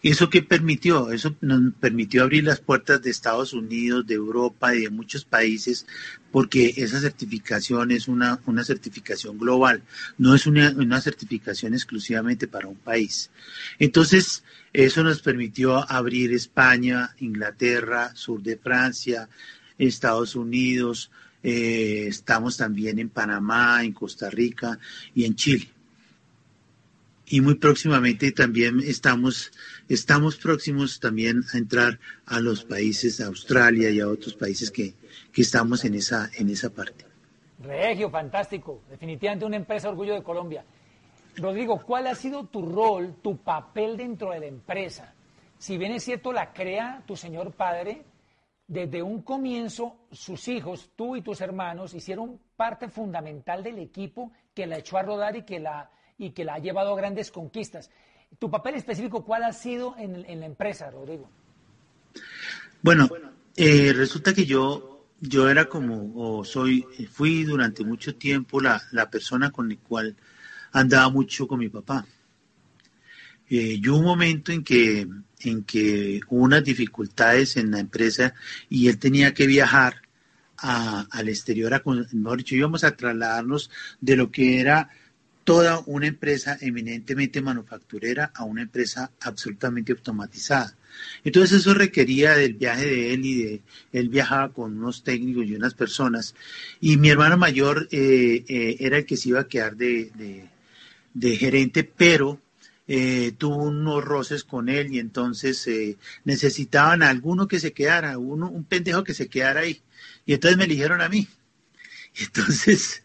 ¿Eso 0.04 0.30
qué 0.30 0.44
permitió? 0.44 1.14
Eso 1.14 1.34
nos 1.40 1.74
permitió 1.76 2.24
abrir 2.24 2.44
las 2.44 2.60
puertas 2.60 3.02
de 3.02 3.10
Estados 3.10 3.54
Unidos, 3.54 4.06
de 4.06 4.16
Europa 4.16 4.76
y 4.76 4.82
de 4.82 4.90
muchos 4.90 5.24
países, 5.24 5.88
porque 6.30 6.74
esa 6.76 7.00
certificación 7.00 7.90
es 7.92 8.10
una, 8.10 8.42
una 8.46 8.66
certificación 8.66 9.38
global, 9.38 9.82
no 10.18 10.36
es 10.36 10.46
una, 10.46 10.72
una 10.72 11.00
certificación 11.00 11.74
exclusivamente 11.74 12.50
para 12.50 12.68
un 12.68 12.76
país. 12.76 13.32
Entonces, 13.80 14.44
eso 14.74 15.04
nos 15.04 15.22
permitió 15.22 15.90
abrir 15.90 16.34
España, 16.34 17.16
Inglaterra, 17.20 18.14
sur 18.14 18.44
de 18.44 18.58
Francia, 18.58 19.30
Estados 19.78 20.36
Unidos, 20.36 21.12
eh, 21.44 22.08
estamos 22.10 22.58
también 22.58 23.00
en 23.00 23.08
Panamá, 23.08 23.86
en 23.86 23.94
Costa 23.94 24.30
Rica 24.30 24.78
y 25.16 25.24
en 25.24 25.36
Chile 25.36 25.73
y 27.26 27.42
muy 27.42 27.56
próximamente 27.56 28.32
también 28.32 28.80
estamos, 28.80 29.52
estamos 29.88 30.36
próximos 30.38 31.00
también 31.00 31.44
a 31.54 31.58
entrar 31.58 32.00
a 32.26 32.40
los 32.40 32.66
países, 32.66 33.22
a 33.22 33.28
Australia 33.28 33.90
y 33.90 34.00
a 34.00 34.08
otros 34.08 34.36
países 34.36 34.72
que, 34.72 34.94
que 35.32 35.42
estamos 35.42 35.86
en 35.86 35.96
esa, 35.96 36.30
en 36.38 36.50
esa 36.50 36.70
parte. 36.70 37.06
Regio, 37.60 38.10
fantástico. 38.10 38.84
Definitivamente 38.90 39.46
una 39.46 39.56
empresa 39.56 39.90
orgullo 39.90 40.14
de 40.14 40.24
Colombia. 40.24 40.66
Rodrigo, 41.38 41.82
¿cuál 41.82 42.08
ha 42.08 42.16
sido 42.16 42.46
tu 42.46 42.62
rol, 42.62 43.16
tu 43.22 43.38
papel 43.38 43.98
dentro 43.98 44.32
de 44.32 44.42
la 44.42 44.46
empresa? 44.48 45.14
Si 45.58 45.78
bien 45.78 45.94
es 45.94 46.04
cierto, 46.04 46.34
la 46.34 46.52
crea 46.52 47.04
tu 47.08 47.16
señor 47.16 47.54
padre, 47.54 48.04
desde 48.68 49.02
un 49.02 49.22
comienzo 49.22 49.96
sus 50.12 50.48
hijos, 50.48 50.92
tú 50.96 51.16
y 51.16 51.22
tus 51.22 51.42
hermanos, 51.42 51.94
hicieron 51.94 52.40
parte 52.56 52.90
fundamental 52.90 53.64
del 53.64 53.80
equipo 53.80 54.32
que 54.54 54.68
la 54.68 54.78
echó 54.78 54.98
a 54.98 55.04
rodar 55.04 55.36
y 55.36 55.44
que 55.44 55.60
la 55.60 55.90
y 56.18 56.32
que 56.32 56.46
la 56.46 56.56
ha 56.56 56.60
llevado 56.60 56.94
a 56.94 56.98
grandes 56.98 57.32
conquistas. 57.32 57.90
¿Tu 58.40 58.50
papel 58.50 58.76
específico 58.76 59.24
cuál 59.24 59.44
ha 59.44 59.54
sido 59.54 59.96
en, 59.98 60.40
la 60.40 60.46
empresa, 60.46 60.90
Rodrigo? 60.90 61.30
Bueno, 62.82 63.10
eh, 63.56 63.94
resulta 63.96 64.34
que 64.34 64.46
yo, 64.46 65.06
yo 65.20 65.50
era 65.50 65.66
como, 65.66 66.12
o 66.16 66.44
soy, 66.44 66.86
fui 67.12 67.44
durante 67.44 67.84
mucho 67.84 68.16
tiempo 68.16 68.60
la, 68.60 68.82
la 68.92 69.10
persona 69.10 69.52
con 69.52 69.70
la 69.70 69.76
cual 69.78 70.16
andaba 70.72 71.10
mucho 71.10 71.48
con 71.48 71.60
mi 71.60 71.70
papá. 71.70 72.06
Eh, 73.50 73.80
yo 73.80 73.96
un 73.96 74.06
momento 74.06 74.52
en 74.52 74.64
que, 74.64 75.08
en 75.42 75.64
que 75.64 76.20
hubo 76.28 76.44
unas 76.44 76.64
dificultades 76.64 77.58
en 77.58 77.72
la 77.72 77.80
empresa 77.80 78.34
y 78.70 78.88
él 78.88 78.98
tenía 78.98 79.34
que 79.34 79.46
viajar 79.46 80.02
al 80.58 81.28
exterior, 81.28 81.74
a, 81.74 81.84
mejor 82.14 82.38
dicho, 82.38 82.56
íbamos 82.56 82.84
a 82.84 82.96
trasladarnos 82.96 83.70
de 84.00 84.16
lo 84.16 84.32
que 84.32 84.62
era 84.62 84.90
toda 85.44 85.82
una 85.86 86.08
empresa 86.08 86.58
eminentemente 86.62 87.42
manufacturera 87.42 88.32
a 88.34 88.44
una 88.44 88.62
empresa 88.62 89.12
absolutamente 89.22 89.92
automatizada. 89.92 90.76
Entonces 91.24 91.60
eso 91.60 91.74
requería 91.74 92.36
del 92.36 92.54
viaje 92.54 92.86
de 92.86 93.14
él 93.14 93.26
y 93.26 93.44
de 93.44 93.62
él 93.92 94.10
viajaba 94.10 94.54
con 94.54 94.78
unos 94.78 95.04
técnicos 95.04 95.46
y 95.46 95.56
unas 95.56 95.74
personas 95.74 96.36
y 96.80 96.98
mi 96.98 97.10
hermano 97.10 97.38
mayor 97.38 97.88
eh, 97.92 98.44
eh, 98.48 98.78
era 98.80 98.98
el 98.98 99.06
que 99.06 99.18
se 99.18 99.30
iba 99.30 99.42
a 99.42 99.48
quedar 99.48 99.76
de, 99.76 100.50
gerente, 101.38 101.84
pero 101.84 102.40
eh, 102.88 103.34
tuvo 103.38 103.64
unos 103.64 104.04
roces 104.04 104.44
con 104.44 104.70
él 104.70 104.94
y 104.94 105.00
entonces 105.00 105.68
necesitaban 106.24 107.04
a 107.04 107.10
alguno 107.10 107.48
que 107.48 107.60
se 107.60 107.74
quedara, 107.74 108.18
uno, 108.18 108.50
un 108.50 108.64
pendejo 108.64 109.04
que 109.04 109.14
se 109.14 109.28
quedara 109.28 109.62
ahí. 109.62 109.82
Y 110.26 110.34
entonces 110.34 110.58
me 110.58 110.66
eligieron 110.66 111.02
a 111.02 111.10
mí. 111.10 111.28
Entonces 112.16 113.02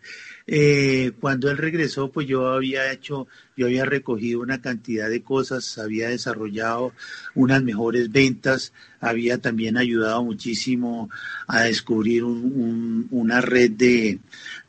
eh, 0.50 1.12
cuando 1.20 1.50
él 1.50 1.58
regresó, 1.58 2.10
pues 2.10 2.26
yo 2.26 2.48
había 2.48 2.90
hecho, 2.90 3.26
yo 3.54 3.66
había 3.66 3.84
recogido 3.84 4.40
una 4.40 4.62
cantidad 4.62 5.10
de 5.10 5.20
cosas, 5.22 5.76
había 5.76 6.08
desarrollado 6.08 6.94
unas 7.34 7.62
mejores 7.62 8.10
ventas, 8.10 8.72
había 8.98 9.36
también 9.36 9.76
ayudado 9.76 10.24
muchísimo 10.24 11.10
a 11.46 11.64
descubrir 11.64 12.24
una 12.24 13.42
red 13.42 13.72
de, 13.72 14.20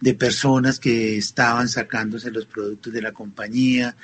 de 0.02 0.14
personas 0.16 0.82
que 0.82 1.18
estaban 1.18 1.70
sacándose 1.70 2.30
los 2.30 2.46
productos 2.46 2.92
de 2.92 3.02
la 3.02 3.14
compañía 3.14 3.96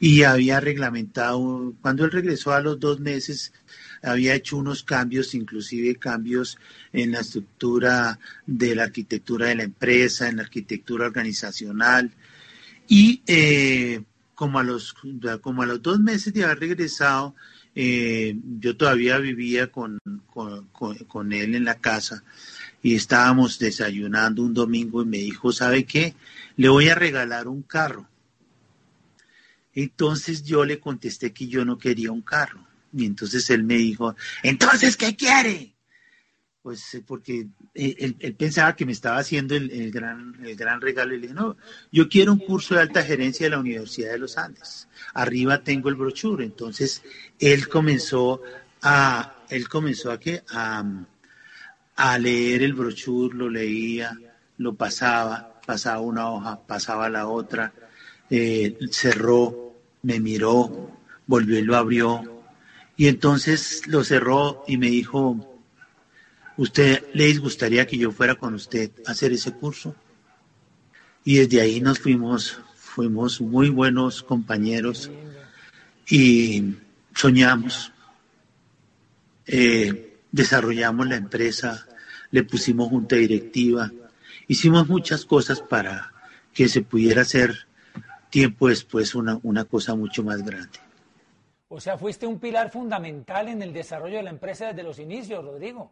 y 0.00 0.24
había 0.24 0.60
reglamentado, 0.60 1.72
cuando 1.80 2.04
él 2.04 2.10
regresó 2.10 2.52
a 2.52 2.60
los 2.60 2.78
dos 2.78 3.00
meses, 3.00 3.54
había 4.02 4.34
hecho 4.34 4.56
unos 4.56 4.82
cambios, 4.82 5.34
inclusive 5.34 5.96
cambios 5.96 6.58
en 6.92 7.12
la 7.12 7.20
estructura 7.20 8.18
de 8.46 8.74
la 8.74 8.84
arquitectura 8.84 9.48
de 9.48 9.56
la 9.56 9.62
empresa, 9.62 10.28
en 10.28 10.36
la 10.36 10.42
arquitectura 10.42 11.06
organizacional. 11.06 12.10
Y 12.88 13.22
eh, 13.26 14.02
como 14.34 14.58
a 14.58 14.64
los, 14.64 14.94
como 15.40 15.62
a 15.62 15.66
los 15.66 15.80
dos 15.82 16.00
meses 16.00 16.34
de 16.34 16.44
haber 16.44 16.60
regresado, 16.60 17.34
eh, 17.74 18.36
yo 18.58 18.76
todavía 18.76 19.18
vivía 19.18 19.70
con, 19.70 19.98
con, 20.26 21.32
él 21.32 21.54
en 21.54 21.64
la 21.64 21.76
casa 21.78 22.22
y 22.82 22.94
estábamos 22.94 23.58
desayunando 23.58 24.42
un 24.42 24.52
domingo 24.52 25.02
y 25.02 25.06
me 25.06 25.18
dijo, 25.18 25.52
¿sabe 25.52 25.84
qué? 25.84 26.14
Le 26.56 26.68
voy 26.68 26.88
a 26.88 26.94
regalar 26.94 27.48
un 27.48 27.62
carro. 27.62 28.08
Entonces 29.74 30.42
yo 30.42 30.64
le 30.64 30.80
contesté 30.80 31.32
que 31.32 31.46
yo 31.46 31.64
no 31.64 31.78
quería 31.78 32.12
un 32.12 32.20
carro. 32.20 32.66
Y 32.92 33.06
entonces 33.06 33.48
él 33.50 33.64
me 33.64 33.74
dijo, 33.74 34.14
entonces, 34.42 34.96
¿qué 34.96 35.16
quiere? 35.16 35.74
Pues 36.62 36.94
eh, 36.94 37.02
porque 37.04 37.48
él, 37.74 38.36
pensaba 38.38 38.76
que 38.76 38.86
me 38.86 38.92
estaba 38.92 39.18
haciendo 39.18 39.56
el, 39.56 39.90
gran, 39.90 40.36
el 40.44 40.54
gran 40.54 40.80
regalo 40.80 41.14
y 41.14 41.16
le 41.16 41.22
dije, 41.22 41.34
no, 41.34 41.56
yo 41.90 42.08
quiero 42.08 42.32
un 42.32 42.38
curso 42.38 42.74
de 42.74 42.82
alta 42.82 43.02
gerencia 43.02 43.46
de 43.46 43.50
la 43.50 43.58
Universidad 43.58 44.12
de 44.12 44.18
los 44.18 44.38
Andes. 44.38 44.88
Arriba 45.14 45.64
tengo 45.64 45.88
el 45.88 45.96
brochure. 45.96 46.44
Entonces 46.44 47.02
él 47.38 47.68
comenzó 47.68 48.42
a, 48.82 49.44
él 49.48 49.68
comenzó 49.68 50.12
a, 50.12 50.20
¿qué? 50.20 50.42
a, 50.50 50.84
a 51.96 52.18
leer 52.18 52.62
el 52.62 52.74
brochure, 52.74 53.36
lo 53.36 53.48
leía, 53.48 54.16
lo 54.58 54.74
pasaba, 54.74 55.60
pasaba 55.66 56.00
una 56.00 56.30
hoja, 56.30 56.60
pasaba 56.66 57.08
la 57.08 57.26
otra, 57.26 57.72
eh, 58.30 58.78
cerró, 58.90 59.74
me 60.02 60.20
miró, 60.20 60.90
volvió 61.26 61.58
y 61.58 61.62
lo 61.62 61.76
abrió, 61.76 62.31
y 63.02 63.08
entonces 63.08 63.88
lo 63.88 64.04
cerró 64.04 64.62
y 64.68 64.76
me 64.76 64.88
dijo, 64.88 65.60
¿usted 66.56 67.02
le 67.14 67.36
gustaría 67.38 67.84
que 67.84 67.98
yo 67.98 68.12
fuera 68.12 68.36
con 68.36 68.54
usted 68.54 68.92
a 69.04 69.10
hacer 69.10 69.32
ese 69.32 69.50
curso? 69.50 69.96
Y 71.24 71.38
desde 71.38 71.60
ahí 71.60 71.80
nos 71.80 71.98
fuimos, 71.98 72.60
fuimos 72.76 73.40
muy 73.40 73.70
buenos 73.70 74.22
compañeros 74.22 75.10
y 76.08 76.76
soñamos, 77.12 77.90
eh, 79.48 80.18
desarrollamos 80.30 81.08
la 81.08 81.16
empresa, 81.16 81.88
le 82.30 82.44
pusimos 82.44 82.88
junta 82.88 83.16
directiva, 83.16 83.90
hicimos 84.46 84.88
muchas 84.88 85.24
cosas 85.24 85.60
para 85.60 86.12
que 86.54 86.68
se 86.68 86.82
pudiera 86.82 87.22
hacer 87.22 87.66
tiempo 88.30 88.68
después 88.68 89.16
una, 89.16 89.40
una 89.42 89.64
cosa 89.64 89.96
mucho 89.96 90.22
más 90.22 90.44
grande. 90.44 90.78
O 91.74 91.80
sea, 91.80 91.96
fuiste 91.96 92.26
un 92.26 92.38
pilar 92.38 92.70
fundamental 92.70 93.48
en 93.48 93.62
el 93.62 93.72
desarrollo 93.72 94.18
de 94.18 94.24
la 94.24 94.28
empresa 94.28 94.66
desde 94.66 94.82
los 94.82 94.98
inicios, 94.98 95.42
Rodrigo. 95.42 95.90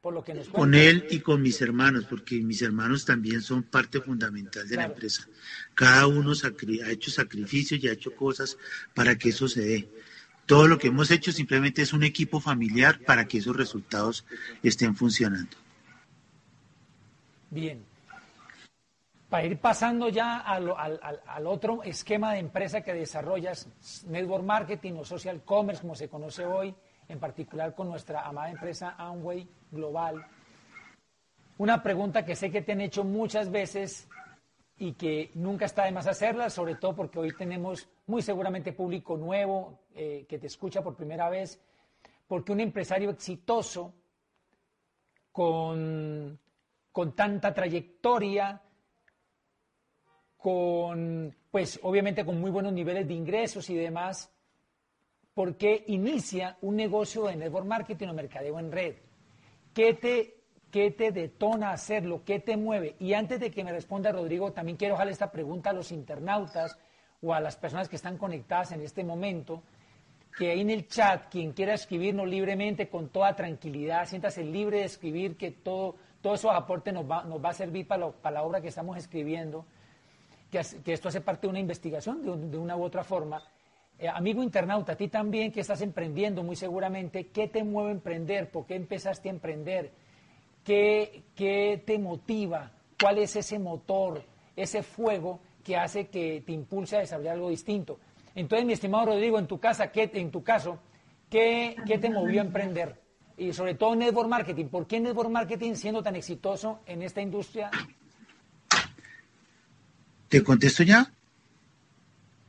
Por 0.00 0.12
lo 0.12 0.24
que 0.24 0.34
nos 0.34 0.48
con 0.48 0.74
él 0.74 1.06
y 1.08 1.20
con 1.20 1.40
mis 1.40 1.62
hermanos, 1.62 2.06
porque 2.10 2.40
mis 2.40 2.60
hermanos 2.62 3.04
también 3.04 3.40
son 3.40 3.62
parte 3.62 4.00
fundamental 4.00 4.68
de 4.68 4.74
la 4.74 4.86
empresa. 4.86 5.28
Cada 5.74 6.08
uno 6.08 6.32
ha 6.32 6.90
hecho 6.90 7.12
sacrificios 7.12 7.78
y 7.80 7.86
ha 7.86 7.92
hecho 7.92 8.16
cosas 8.16 8.58
para 8.92 9.16
que 9.16 9.28
eso 9.28 9.46
se 9.46 9.60
dé. 9.60 9.88
Todo 10.46 10.66
lo 10.66 10.78
que 10.78 10.88
hemos 10.88 11.12
hecho 11.12 11.30
simplemente 11.30 11.82
es 11.82 11.92
un 11.92 12.02
equipo 12.02 12.40
familiar 12.40 12.98
para 13.06 13.28
que 13.28 13.38
esos 13.38 13.54
resultados 13.54 14.26
estén 14.64 14.96
funcionando. 14.96 15.56
Bien, 17.50 17.84
para 19.28 19.46
ir 19.46 19.58
pasando 19.58 20.08
ya 20.08 20.38
al, 20.38 21.46
otro 21.46 21.82
esquema 21.82 22.32
de 22.32 22.38
empresa 22.40 22.82
que 22.82 22.92
desarrollas, 22.92 23.68
Network 24.06 24.44
Marketing 24.44 24.92
o 24.94 25.04
Social 25.04 25.42
Commerce, 25.42 25.82
como 25.82 25.94
se 25.94 26.08
conoce 26.08 26.44
hoy, 26.44 26.74
en 27.08 27.18
particular 27.18 27.74
con 27.74 27.88
nuestra 27.88 28.22
amada 28.26 28.50
empresa 28.50 28.94
Amway 28.98 29.48
Global. 29.70 30.24
Una 31.58 31.82
pregunta 31.82 32.24
que 32.24 32.36
sé 32.36 32.50
que 32.50 32.62
te 32.62 32.72
han 32.72 32.80
hecho 32.80 33.04
muchas 33.04 33.50
veces 33.50 34.08
y 34.76 34.92
que 34.94 35.30
nunca 35.34 35.66
está 35.66 35.84
de 35.84 35.92
más 35.92 36.06
hacerla, 36.06 36.50
sobre 36.50 36.74
todo 36.74 36.96
porque 36.96 37.18
hoy 37.18 37.36
tenemos 37.36 37.88
muy 38.06 38.22
seguramente 38.22 38.72
público 38.72 39.16
nuevo 39.16 39.80
eh, 39.94 40.26
que 40.28 40.38
te 40.38 40.48
escucha 40.48 40.82
por 40.82 40.96
primera 40.96 41.28
vez, 41.28 41.60
porque 42.26 42.52
un 42.52 42.60
empresario 42.60 43.10
exitoso 43.10 43.94
con, 45.30 46.38
con 46.90 47.14
tanta 47.14 47.54
trayectoria, 47.54 48.60
con, 50.44 51.34
pues 51.50 51.80
obviamente 51.84 52.22
con 52.22 52.38
muy 52.38 52.50
buenos 52.50 52.74
niveles 52.74 53.08
de 53.08 53.14
ingresos 53.14 53.70
y 53.70 53.76
demás, 53.76 54.30
porque 55.32 55.84
inicia 55.86 56.58
un 56.60 56.76
negocio 56.76 57.24
de 57.24 57.36
network 57.36 57.64
marketing 57.66 58.08
o 58.08 58.12
mercadeo 58.12 58.58
en 58.58 58.70
red. 58.70 58.96
¿Qué 59.72 59.94
te, 59.94 60.34
qué 60.70 60.90
te 60.90 61.12
detona 61.12 61.70
hacerlo? 61.70 62.24
¿Qué 62.26 62.40
te 62.40 62.58
mueve? 62.58 62.94
Y 62.98 63.14
antes 63.14 63.40
de 63.40 63.50
que 63.50 63.64
me 63.64 63.72
responda 63.72 64.12
Rodrigo, 64.12 64.52
también 64.52 64.76
quiero 64.76 64.96
dejarle 64.96 65.14
esta 65.14 65.32
pregunta 65.32 65.70
a 65.70 65.72
los 65.72 65.90
internautas 65.90 66.76
o 67.22 67.32
a 67.32 67.40
las 67.40 67.56
personas 67.56 67.88
que 67.88 67.96
están 67.96 68.18
conectadas 68.18 68.72
en 68.72 68.82
este 68.82 69.02
momento, 69.02 69.62
que 70.36 70.50
ahí 70.50 70.60
en 70.60 70.68
el 70.68 70.88
chat, 70.88 71.30
quien 71.30 71.52
quiera 71.52 71.72
escribirnos 71.72 72.28
libremente, 72.28 72.90
con 72.90 73.08
toda 73.08 73.34
tranquilidad, 73.34 74.04
siéntase 74.04 74.44
libre 74.44 74.80
de 74.80 74.84
escribir, 74.84 75.38
que 75.38 75.52
todo, 75.52 75.96
todo 76.20 76.34
esos 76.34 76.52
aportes 76.54 76.92
nos 76.92 77.10
va, 77.10 77.24
nos 77.24 77.42
va 77.42 77.48
a 77.48 77.54
servir 77.54 77.88
para, 77.88 78.10
para 78.10 78.34
la 78.34 78.42
obra 78.42 78.60
que 78.60 78.68
estamos 78.68 78.98
escribiendo 78.98 79.64
que, 80.62 80.92
esto 80.92 81.08
hace 81.08 81.20
parte 81.20 81.46
de 81.46 81.50
una 81.50 81.58
investigación 81.58 82.22
de, 82.50 82.58
una 82.58 82.76
u 82.76 82.82
otra 82.82 83.02
forma. 83.02 83.42
Eh, 83.98 84.08
amigo 84.08 84.42
internauta, 84.42 84.92
a 84.92 84.96
ti 84.96 85.08
también 85.08 85.50
que 85.50 85.60
estás 85.60 85.80
emprendiendo 85.80 86.42
muy 86.42 86.56
seguramente, 86.56 87.28
¿qué 87.28 87.48
te 87.48 87.64
mueve 87.64 87.90
a 87.90 87.92
emprender? 87.92 88.50
¿Por 88.50 88.66
qué 88.66 88.74
empezaste 88.74 89.28
a 89.28 89.32
emprender? 89.32 89.92
¿Qué, 90.62 91.24
¿Qué 91.34 91.82
te 91.84 91.98
motiva? 91.98 92.72
¿Cuál 93.00 93.18
es 93.18 93.36
ese 93.36 93.58
motor, 93.58 94.22
ese 94.56 94.82
fuego 94.82 95.40
que 95.62 95.76
hace 95.76 96.08
que 96.08 96.42
te 96.44 96.52
impulse 96.52 96.96
a 96.96 97.00
desarrollar 97.00 97.34
algo 97.34 97.50
distinto? 97.50 97.98
Entonces, 98.34 98.66
mi 98.66 98.72
estimado 98.72 99.06
Rodrigo, 99.06 99.38
en 99.38 99.46
tu, 99.46 99.58
casa, 99.58 99.90
¿qué, 99.92 100.10
en 100.14 100.30
tu 100.30 100.42
caso, 100.42 100.78
¿qué, 101.30 101.76
¿qué 101.86 101.98
te 101.98 102.10
movió 102.10 102.40
a 102.40 102.44
emprender? 102.44 103.00
Y 103.36 103.52
sobre 103.52 103.74
todo 103.74 103.94
Network 103.94 104.28
Marketing. 104.28 104.66
¿Por 104.66 104.86
qué 104.86 105.00
Network 105.00 105.30
Marketing 105.30 105.74
siendo 105.74 106.02
tan 106.02 106.16
exitoso 106.16 106.80
en 106.86 107.02
esta 107.02 107.20
industria 107.20 107.70
¿Te 110.34 110.42
contesto 110.42 110.82
ya? 110.82 111.12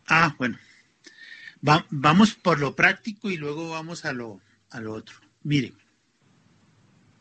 Ah, 0.07 0.33
bueno. 0.39 0.57
vamos 1.61 2.33
por 2.33 2.59
lo 2.59 2.75
práctico 2.75 3.29
y 3.29 3.37
luego 3.37 3.69
vamos 3.69 4.05
a 4.05 4.11
lo, 4.11 4.41
a 4.71 4.81
lo 4.81 4.91
otro. 4.91 5.17
Miren, 5.43 5.75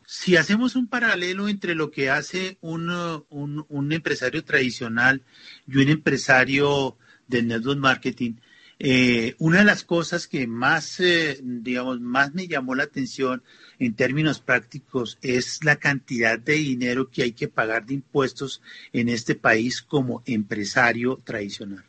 si 0.07 0.37
hacemos 0.37 0.75
un 0.75 0.87
paralelo 0.87 1.49
entre 1.49 1.75
lo 1.75 1.91
que 1.91 2.09
hace 2.09 2.57
un, 2.61 2.89
un, 3.29 3.91
empresario 3.91 4.43
tradicional 4.43 5.21
y 5.67 5.77
un 5.77 5.89
empresario 5.89 6.97
de 7.27 7.43
network 7.43 7.77
marketing, 7.77 8.33
eh, 8.77 9.35
una 9.39 9.59
de 9.59 9.65
las 9.65 9.83
cosas 9.83 10.27
que 10.27 10.47
más, 10.47 10.99
eh, 10.99 11.39
digamos, 11.41 12.01
más 12.01 12.33
me 12.33 12.47
llamó 12.47 12.75
la 12.75 12.83
atención 12.83 13.41
en 13.79 13.93
términos 13.93 14.39
prácticos 14.41 15.17
es 15.21 15.63
la 15.63 15.77
cantidad 15.77 16.37
de 16.37 16.53
dinero 16.53 17.09
que 17.09 17.23
hay 17.23 17.31
que 17.31 17.47
pagar 17.47 17.85
de 17.85 17.93
impuestos 17.93 18.61
en 18.91 19.07
este 19.07 19.35
país 19.35 19.81
como 19.81 20.23
empresario 20.25 21.21
tradicional. 21.23 21.85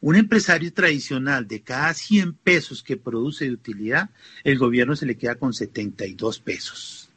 Un 0.00 0.16
empresario 0.16 0.72
tradicional 0.72 1.46
de 1.46 1.60
cada 1.60 1.92
100 1.92 2.34
pesos 2.34 2.82
que 2.82 2.96
produce 2.96 3.44
de 3.44 3.52
utilidad, 3.52 4.10
el 4.42 4.58
gobierno 4.58 4.96
se 4.96 5.06
le 5.06 5.16
queda 5.16 5.34
con 5.34 5.52
72 5.52 6.40
pesos. 6.40 7.10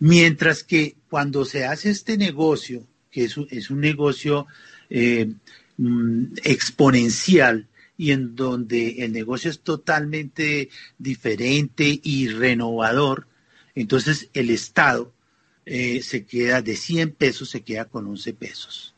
Mientras 0.00 0.62
que 0.62 0.96
cuando 1.10 1.44
se 1.44 1.64
hace 1.66 1.90
este 1.90 2.16
negocio, 2.16 2.86
que 3.10 3.24
es 3.24 3.70
un, 3.70 3.80
negocio 3.80 4.46
eh, 4.90 5.30
mm, 5.76 6.24
exponencial, 6.44 7.66
y 7.98 8.12
en 8.12 8.36
donde 8.36 9.04
el 9.04 9.12
negocio 9.12 9.50
es 9.50 9.60
totalmente 9.60 10.70
diferente 10.98 12.00
y 12.02 12.28
renovador, 12.28 13.26
entonces 13.74 14.30
el 14.32 14.48
Estado 14.50 15.12
eh, 15.66 16.00
se 16.02 16.24
queda 16.24 16.62
de 16.62 16.76
100 16.76 17.10
pesos, 17.12 17.50
se 17.50 17.60
queda 17.60 17.84
con 17.84 18.06
11 18.06 18.32
pesos. 18.32 18.94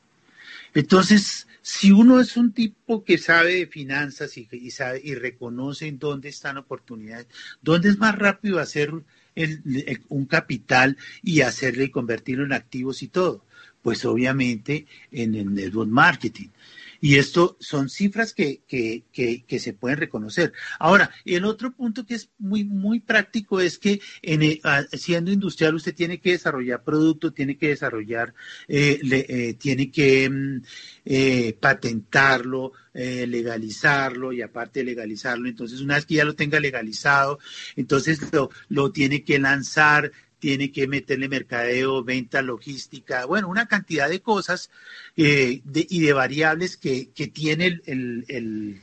Entonces, 0.74 1.48
si 1.62 1.90
uno 1.90 2.20
es 2.20 2.36
un 2.36 2.52
tipo 2.52 3.02
que 3.02 3.18
sabe 3.18 3.56
de 3.56 3.66
finanzas 3.66 4.36
y, 4.36 4.70
sabe 4.70 5.00
y 5.02 5.14
reconoce 5.14 5.88
en 5.88 5.98
dónde 5.98 6.28
están 6.28 6.58
oportunidades, 6.58 7.26
dónde 7.60 7.88
es 7.88 7.98
más 7.98 8.16
rápido 8.16 8.58
hacer 8.58 8.92
un 10.08 10.26
capital 10.26 10.96
y 11.22 11.40
hacerle 11.40 11.84
y 11.84 11.90
convertirlo 11.90 12.44
en 12.44 12.52
activos 12.52 13.02
y 13.02 13.08
todo, 13.08 13.44
pues 13.82 14.04
obviamente 14.04 14.86
en 15.10 15.34
el 15.34 15.52
network 15.52 15.90
marketing. 15.90 16.48
Y 17.00 17.16
esto 17.16 17.56
son 17.60 17.88
cifras 17.88 18.34
que, 18.34 18.62
que, 18.66 19.04
que, 19.12 19.58
se 19.58 19.72
pueden 19.72 19.98
reconocer. 19.98 20.52
Ahora, 20.78 21.10
el 21.24 21.44
otro 21.44 21.72
punto 21.72 22.04
que 22.04 22.14
es 22.14 22.30
muy, 22.38 22.64
muy 22.64 23.00
práctico 23.00 23.60
es 23.60 23.78
que 23.78 24.00
en, 24.22 24.60
ah, 24.64 24.84
siendo 24.92 25.32
industrial 25.32 25.74
usted 25.74 25.94
tiene 25.94 26.20
que 26.20 26.32
desarrollar 26.32 26.84
producto, 26.84 27.32
tiene 27.32 27.56
que 27.56 27.68
desarrollar, 27.68 28.34
eh, 28.68 29.00
eh, 29.02 29.54
tiene 29.54 29.90
que 29.90 30.28
mm, 30.28 30.62
eh, 31.04 31.56
patentarlo, 31.58 32.72
legalizarlo 32.92 34.32
y 34.32 34.42
aparte 34.42 34.80
de 34.80 34.86
legalizarlo, 34.86 35.48
entonces 35.48 35.80
una 35.80 35.94
vez 35.94 36.06
que 36.06 36.14
ya 36.14 36.24
lo 36.24 36.34
tenga 36.34 36.58
legalizado, 36.58 37.38
entonces 37.76 38.18
lo, 38.32 38.50
lo 38.68 38.90
tiene 38.90 39.22
que 39.22 39.38
lanzar, 39.38 40.10
tiene 40.40 40.72
que 40.72 40.88
meterle 40.88 41.29
mercadeo, 41.29 42.03
venta, 42.03 42.42
logística, 42.42 43.24
bueno, 43.26 43.48
una 43.48 43.68
cantidad 43.68 44.09
de 44.09 44.20
cosas 44.20 44.70
eh, 45.16 45.61
y 45.64 46.00
de 46.00 46.12
variables 46.12 46.76
que, 46.76 47.11
tiene 47.33 47.81
el 47.87 48.81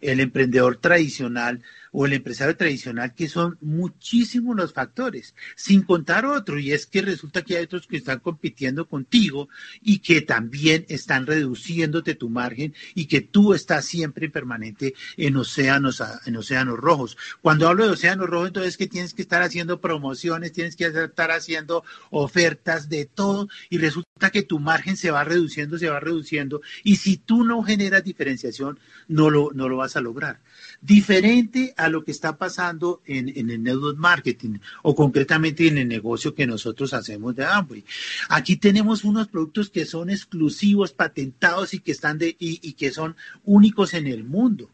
emprendedor 0.00 0.76
tradicional 0.76 1.62
o 1.92 2.06
el 2.06 2.12
empresario 2.12 2.56
tradicional, 2.56 3.14
que 3.14 3.28
son 3.28 3.58
muchísimos 3.60 4.56
los 4.56 4.72
factores, 4.72 5.34
sin 5.56 5.82
contar 5.82 6.26
otro, 6.26 6.58
y 6.58 6.72
es 6.72 6.86
que 6.86 7.02
resulta 7.02 7.42
que 7.42 7.56
hay 7.56 7.64
otros 7.64 7.86
que 7.86 7.96
están 7.96 8.20
compitiendo 8.20 8.86
contigo 8.88 9.48
y 9.80 9.98
que 9.98 10.20
también 10.20 10.86
están 10.88 11.26
reduciéndote 11.26 12.14
tu 12.14 12.28
margen 12.28 12.74
y 12.94 13.06
que 13.06 13.20
tú 13.20 13.54
estás 13.54 13.84
siempre 13.84 14.28
permanente 14.28 14.94
en 15.16 15.36
océanos, 15.36 16.02
en 16.26 16.36
océanos 16.36 16.78
rojos. 16.78 17.16
Cuando 17.40 17.68
hablo 17.68 17.84
de 17.84 17.92
océanos 17.92 18.28
rojos, 18.28 18.48
entonces 18.48 18.70
es 18.70 18.76
que 18.76 18.86
tienes 18.86 19.14
que 19.14 19.22
estar 19.22 19.42
haciendo 19.42 19.80
promociones, 19.80 20.52
tienes 20.52 20.76
que 20.76 20.86
estar 20.86 21.30
haciendo 21.30 21.84
ofertas 22.10 22.88
de 22.88 23.06
todo 23.06 23.48
y 23.68 23.78
resulta 23.78 24.30
que 24.30 24.42
tu 24.42 24.58
margen 24.58 24.96
se 24.96 25.10
va 25.10 25.24
reduciendo, 25.24 25.78
se 25.78 25.88
va 25.88 26.00
reduciendo 26.00 26.60
y 26.84 26.96
si 26.96 27.16
tú 27.16 27.44
no 27.44 27.62
generas 27.62 28.04
diferenciación, 28.04 28.78
no 29.08 29.30
lo, 29.30 29.50
no 29.52 29.68
lo 29.68 29.78
vas 29.78 29.96
a 29.96 30.00
lograr. 30.00 30.40
Diferente 30.82 31.74
a 31.76 31.90
lo 31.90 32.04
que 32.04 32.10
está 32.10 32.38
pasando 32.38 33.02
en, 33.04 33.28
el 33.28 33.62
network 33.62 33.98
marketing 33.98 34.60
o 34.82 34.94
concretamente 34.94 35.68
en 35.68 35.76
el 35.76 35.86
negocio 35.86 36.34
que 36.34 36.46
nosotros 36.46 36.94
hacemos 36.94 37.36
de 37.36 37.44
Amway. 37.44 37.84
Aquí 38.30 38.56
tenemos 38.56 39.04
unos 39.04 39.28
productos 39.28 39.68
que 39.68 39.84
son 39.84 40.08
exclusivos, 40.08 40.94
patentados 40.94 41.74
y 41.74 41.80
que 41.80 41.92
están 41.92 42.16
de, 42.16 42.34
y, 42.38 42.72
que 42.72 42.92
son 42.92 43.14
únicos 43.44 43.92
en 43.92 44.06
el 44.06 44.24
mundo. 44.24 44.70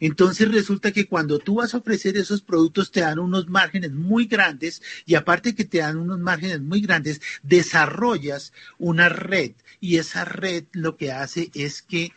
Entonces 0.00 0.50
resulta 0.50 0.90
que 0.90 1.06
cuando 1.06 1.38
tú 1.38 1.56
vas 1.56 1.72
a 1.72 1.78
ofrecer 1.78 2.16
esos 2.16 2.42
productos 2.42 2.90
te 2.90 3.00
dan 3.00 3.20
unos 3.20 3.48
márgenes 3.48 3.92
muy 3.92 4.26
grandes 4.26 4.82
y 5.06 5.14
aparte 5.14 5.54
que 5.54 5.64
te 5.64 5.78
dan 5.78 5.98
unos 5.98 6.18
márgenes 6.18 6.60
muy 6.60 6.80
grandes, 6.80 7.20
desarrollas 7.44 8.52
una 8.78 9.08
red 9.08 9.52
y 9.80 9.98
esa 9.98 10.24
red 10.24 10.64
lo 10.72 10.96
que 10.96 11.12
hace 11.12 11.50
es 11.54 11.82
que 11.82 12.12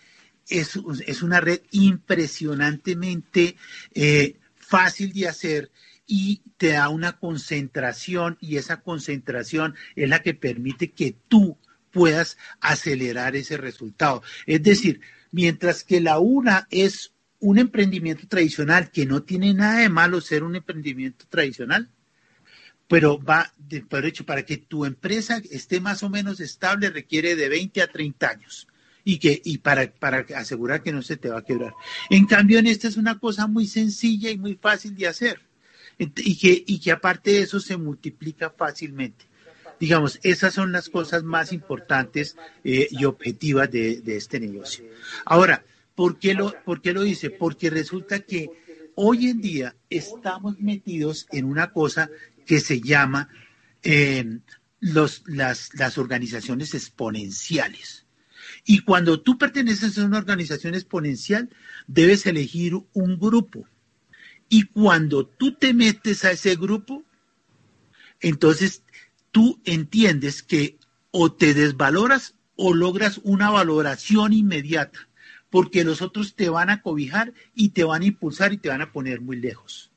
es, 0.51 1.21
una 1.23 1.39
red 1.39 1.61
impresionantemente 1.71 3.55
eh, 3.93 4.37
fácil 4.55 5.13
de 5.13 5.27
hacer 5.27 5.71
y 6.05 6.41
te 6.57 6.73
da 6.73 6.89
una 6.89 7.17
concentración 7.17 8.37
y 8.41 8.57
esa 8.57 8.81
concentración 8.81 9.75
es 9.95 10.09
la 10.09 10.21
que 10.21 10.33
permite 10.33 10.91
que 10.91 11.15
tú 11.27 11.57
puedas 11.91 12.37
acelerar 12.59 13.35
ese 13.35 13.57
resultado. 13.57 14.21
Es 14.45 14.61
decir, 14.61 15.01
mientras 15.31 15.83
que 15.83 16.01
la 16.01 16.19
una 16.19 16.67
es 16.69 17.13
un 17.39 17.57
emprendimiento 17.57 18.27
tradicional 18.27 18.91
que 18.91 19.05
no 19.05 19.23
tiene 19.23 19.53
nada 19.53 19.79
de 19.79 19.89
malo 19.89 20.21
ser 20.21 20.43
un 20.43 20.55
emprendimiento 20.55 21.25
tradicional, 21.29 21.89
pero 22.87 23.17
va, 23.23 23.53
de, 23.57 23.81
por 23.81 24.05
hecho, 24.05 24.25
para 24.25 24.43
que 24.43 24.57
tu 24.57 24.83
empresa 24.83 25.41
esté 25.49 25.79
más 25.79 26.03
o 26.03 26.09
menos 26.09 26.41
estable 26.41 26.89
requiere 26.89 27.37
de 27.37 27.47
20 27.47 27.81
a 27.81 27.87
30 27.87 28.29
años 28.29 28.67
y 29.03 29.17
que 29.17 29.41
y 29.43 29.59
para, 29.59 29.91
para 29.91 30.25
asegurar 30.35 30.83
que 30.83 30.91
no 30.91 31.01
se 31.01 31.17
te 31.17 31.29
va 31.29 31.39
a 31.39 31.45
quebrar. 31.45 31.73
En 32.09 32.25
cambio, 32.25 32.59
en 32.59 32.67
esta 32.67 32.87
es 32.87 32.97
una 32.97 33.19
cosa 33.19 33.47
muy 33.47 33.67
sencilla 33.67 34.29
y 34.29 34.37
muy 34.37 34.55
fácil 34.55 34.95
de 34.95 35.07
hacer 35.07 35.41
y 35.97 36.37
que, 36.37 36.63
y 36.65 36.79
que 36.79 36.91
aparte 36.91 37.31
de 37.31 37.41
eso 37.41 37.59
se 37.59 37.77
multiplica 37.77 38.49
fácilmente. 38.49 39.25
Digamos, 39.79 40.19
esas 40.23 40.53
son 40.53 40.71
las 40.71 40.89
cosas 40.89 41.23
más 41.23 41.51
importantes 41.51 42.35
eh, 42.63 42.87
y 42.91 43.05
objetivas 43.05 43.69
de, 43.71 44.01
este 44.05 44.39
negocio. 44.39 44.85
Ahora, 45.25 45.65
¿por 45.95 46.19
qué, 46.19 46.33
lo, 46.33 46.53
¿por 46.63 46.81
qué 46.81 46.93
lo 46.93 47.01
dice? 47.01 47.31
Porque 47.31 47.69
resulta 47.69 48.19
que 48.19 48.49
hoy 48.95 49.29
en 49.29 49.41
día 49.41 49.75
estamos 49.89 50.59
metidos 50.59 51.27
en 51.31 51.45
una 51.45 51.71
cosa 51.71 52.09
que 52.45 52.59
se 52.59 52.79
llama 52.79 53.29
eh, 53.81 54.39
los, 54.79 55.23
las, 55.25 55.73
las 55.73 55.97
organizaciones 55.97 56.75
exponenciales. 56.75 58.05
Y 58.65 58.79
cuando 58.79 59.21
tú 59.21 59.37
perteneces 59.37 59.97
a 59.97 60.05
una 60.05 60.17
organización 60.17 60.75
exponencial, 60.75 61.49
debes 61.87 62.25
elegir 62.25 62.75
un 62.93 63.19
grupo. 63.19 63.67
Y 64.49 64.63
cuando 64.63 65.25
tú 65.25 65.53
te 65.55 65.73
metes 65.73 66.25
a 66.25 66.31
ese 66.31 66.55
grupo, 66.55 67.03
entonces 68.19 68.83
tú 69.31 69.61
entiendes 69.65 70.43
que 70.43 70.77
o 71.11 71.31
te 71.31 71.53
desvaloras 71.53 72.35
o 72.55 72.73
logras 72.73 73.19
una 73.23 73.49
valoración 73.49 74.33
inmediata, 74.33 75.09
porque 75.49 75.83
los 75.83 76.01
otros 76.01 76.35
te 76.35 76.49
van 76.49 76.69
a 76.69 76.81
cobijar 76.81 77.33
y 77.55 77.69
te 77.69 77.83
van 77.83 78.03
a 78.03 78.05
impulsar 78.05 78.53
y 78.53 78.57
te 78.57 78.69
van 78.69 78.81
a 78.81 78.91
poner 78.91 79.21
muy 79.21 79.37
lejos. 79.37 79.91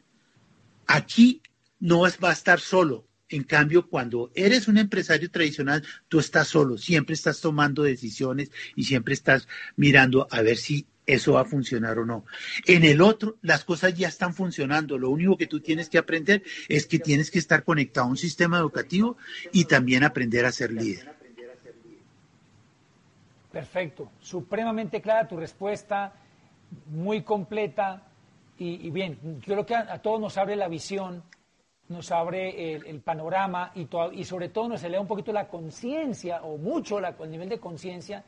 Aquí 0.86 1.42
no 1.78 2.00
vas, 2.00 2.18
va 2.22 2.30
a 2.30 2.32
estar 2.32 2.60
solo, 2.60 3.06
en 3.28 3.44
cambio, 3.44 3.88
cuando 3.88 4.30
eres 4.34 4.68
un 4.68 4.78
empresario 4.78 5.30
tradicional, 5.30 5.82
tú 6.08 6.18
estás 6.18 6.48
solo, 6.48 6.76
siempre 6.78 7.14
estás 7.14 7.40
tomando 7.40 7.82
decisiones 7.82 8.50
y 8.76 8.84
siempre 8.84 9.14
estás 9.14 9.48
mirando 9.76 10.28
a 10.30 10.42
ver 10.42 10.56
si 10.56 10.86
eso 11.06 11.34
va 11.34 11.42
a 11.42 11.44
funcionar 11.44 11.98
o 11.98 12.06
no. 12.06 12.24
En 12.66 12.84
el 12.84 13.00
otro, 13.00 13.36
las 13.42 13.64
cosas 13.64 13.94
ya 13.94 14.08
están 14.08 14.34
funcionando. 14.34 14.98
Lo 14.98 15.10
único 15.10 15.36
que 15.36 15.46
tú 15.46 15.60
tienes 15.60 15.88
que 15.88 15.98
aprender 15.98 16.42
es 16.68 16.86
que 16.86 16.98
tienes 16.98 17.30
que 17.30 17.38
estar 17.38 17.64
conectado 17.64 18.06
a 18.06 18.10
un 18.10 18.16
sistema 18.16 18.58
educativo 18.58 19.16
y 19.52 19.66
también 19.66 20.04
aprender 20.04 20.44
a 20.46 20.52
ser 20.52 20.72
líder. 20.72 21.12
Perfecto, 23.52 24.10
supremamente 24.20 25.00
clara 25.00 25.28
tu 25.28 25.36
respuesta, 25.36 26.12
muy 26.86 27.22
completa 27.22 28.02
y, 28.58 28.90
bien, 28.90 29.18
yo 29.46 29.54
creo 29.54 29.66
que 29.66 29.74
a 29.74 29.98
todos 29.98 30.20
nos 30.20 30.36
abre 30.38 30.56
la 30.56 30.68
visión 30.68 31.22
nos 31.88 32.10
abre 32.12 32.74
el, 32.74 33.00
panorama 33.00 33.72
y, 33.74 34.24
sobre 34.24 34.48
todo 34.48 34.68
nos 34.68 34.82
eleva 34.82 35.02
un 35.02 35.06
poquito 35.06 35.32
la 35.32 35.48
conciencia, 35.48 36.42
o 36.42 36.56
mucho 36.56 36.98
la, 36.98 37.14
el 37.20 37.30
nivel 37.30 37.48
de 37.48 37.58
conciencia, 37.58 38.24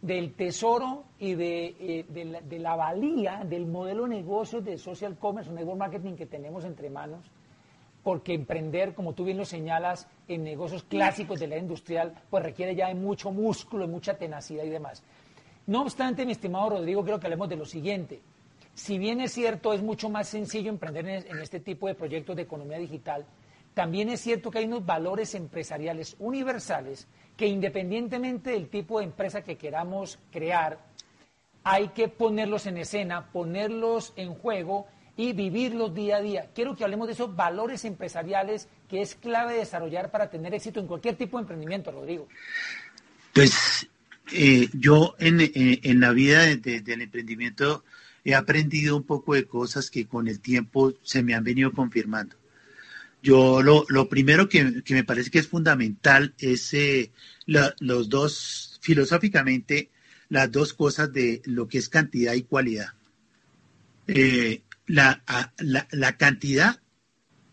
del 0.00 0.34
tesoro 0.34 1.04
y 1.18 1.34
de, 1.34 1.76
eh, 1.80 2.04
de, 2.08 2.58
la, 2.58 2.76
valía 2.76 3.42
del 3.44 3.66
modelo 3.66 4.04
de 4.04 4.10
negocio 4.10 4.60
de 4.60 4.76
social 4.76 5.16
commerce 5.18 5.50
o 5.50 5.54
network 5.54 5.78
marketing 5.78 6.14
que 6.14 6.26
tenemos 6.26 6.64
entre 6.64 6.90
manos, 6.90 7.30
porque 8.02 8.34
emprender, 8.34 8.94
como 8.94 9.14
tú 9.14 9.24
bien 9.24 9.38
lo 9.38 9.44
señalas, 9.46 10.08
en 10.28 10.44
negocios 10.44 10.82
clásicos 10.84 11.40
de 11.40 11.46
la 11.46 11.56
industrial, 11.56 12.14
pues 12.28 12.42
requiere 12.42 12.74
ya 12.74 12.88
de 12.88 12.94
mucho 12.94 13.30
músculo, 13.32 13.88
mucha 13.88 14.14
tenacidad 14.18 14.64
y 14.64 14.70
demás. 14.70 15.02
No 15.66 15.82
obstante, 15.82 16.26
mi 16.26 16.32
estimado 16.32 16.70
Rodrigo, 16.70 17.02
creo 17.02 17.18
que 17.18 17.26
hablemos 17.26 17.48
de 17.48 17.56
lo 17.56 17.64
siguiente. 17.64 18.20
Si 18.74 18.98
bien 18.98 19.20
es 19.20 19.32
cierto, 19.32 19.72
es 19.72 19.82
mucho 19.82 20.08
más 20.08 20.28
sencillo 20.28 20.68
emprender 20.68 21.06
en 21.08 21.38
este 21.40 21.60
tipo 21.60 21.86
de 21.86 21.94
proyectos 21.94 22.34
de 22.36 22.42
economía 22.42 22.78
digital, 22.78 23.24
también 23.74 24.08
es 24.08 24.20
cierto 24.20 24.50
que 24.50 24.58
hay 24.58 24.66
unos 24.66 24.86
valores 24.86 25.34
empresariales 25.34 26.16
universales 26.18 27.08
que 27.36 27.46
independientemente 27.46 28.50
del 28.50 28.68
tipo 28.68 28.98
de 28.98 29.06
empresa 29.06 29.42
que 29.42 29.56
queramos 29.56 30.18
crear, 30.30 30.78
hay 31.64 31.88
que 31.88 32.08
ponerlos 32.08 32.66
en 32.66 32.78
escena, 32.78 33.32
ponerlos 33.32 34.12
en 34.16 34.34
juego 34.34 34.86
y 35.16 35.32
vivirlos 35.32 35.94
día 35.94 36.16
a 36.16 36.20
día. 36.20 36.50
Quiero 36.54 36.76
que 36.76 36.84
hablemos 36.84 37.08
de 37.08 37.14
esos 37.14 37.34
valores 37.34 37.84
empresariales 37.84 38.68
que 38.88 39.00
es 39.00 39.14
clave 39.14 39.54
desarrollar 39.54 40.10
para 40.10 40.30
tener 40.30 40.54
éxito 40.54 40.78
en 40.78 40.86
cualquier 40.86 41.16
tipo 41.16 41.38
de 41.38 41.42
emprendimiento, 41.42 41.90
Rodrigo. 41.90 42.28
Pues 43.32 43.88
eh, 44.32 44.68
yo 44.72 45.16
en, 45.18 45.40
eh, 45.40 45.80
la 45.94 46.12
vida 46.12 46.44
del 46.44 47.02
emprendimiento 47.02 47.84
he 48.24 48.34
aprendido 48.34 48.96
un 48.96 49.04
poco 49.04 49.34
de 49.34 49.46
cosas 49.46 49.90
que 49.90 50.06
con 50.06 50.28
el 50.28 50.40
tiempo 50.40 50.94
se 51.02 51.22
me 51.22 51.34
han 51.34 51.44
venido 51.44 51.72
confirmando. 51.72 52.36
Yo 53.22 53.62
lo, 53.62 53.86
lo 53.88 54.08
primero 54.08 54.48
que, 54.48 54.82
me 54.88 55.04
parece 55.04 55.30
que 55.30 55.38
es 55.38 55.48
fundamental 55.48 56.34
es 56.38 56.74
eh, 56.74 57.10
los 57.46 58.08
dos, 58.08 58.78
filosóficamente, 58.82 59.90
las 60.28 60.50
dos 60.50 60.74
cosas 60.74 61.12
de 61.12 61.40
lo 61.46 61.68
que 61.68 61.78
es 61.78 61.88
cantidad 61.88 62.34
y 62.34 62.42
cualidad. 62.42 62.92
Eh, 64.06 64.62
la, 64.86 65.22
la, 65.58 65.88
la 65.90 66.16
cantidad 66.18 66.82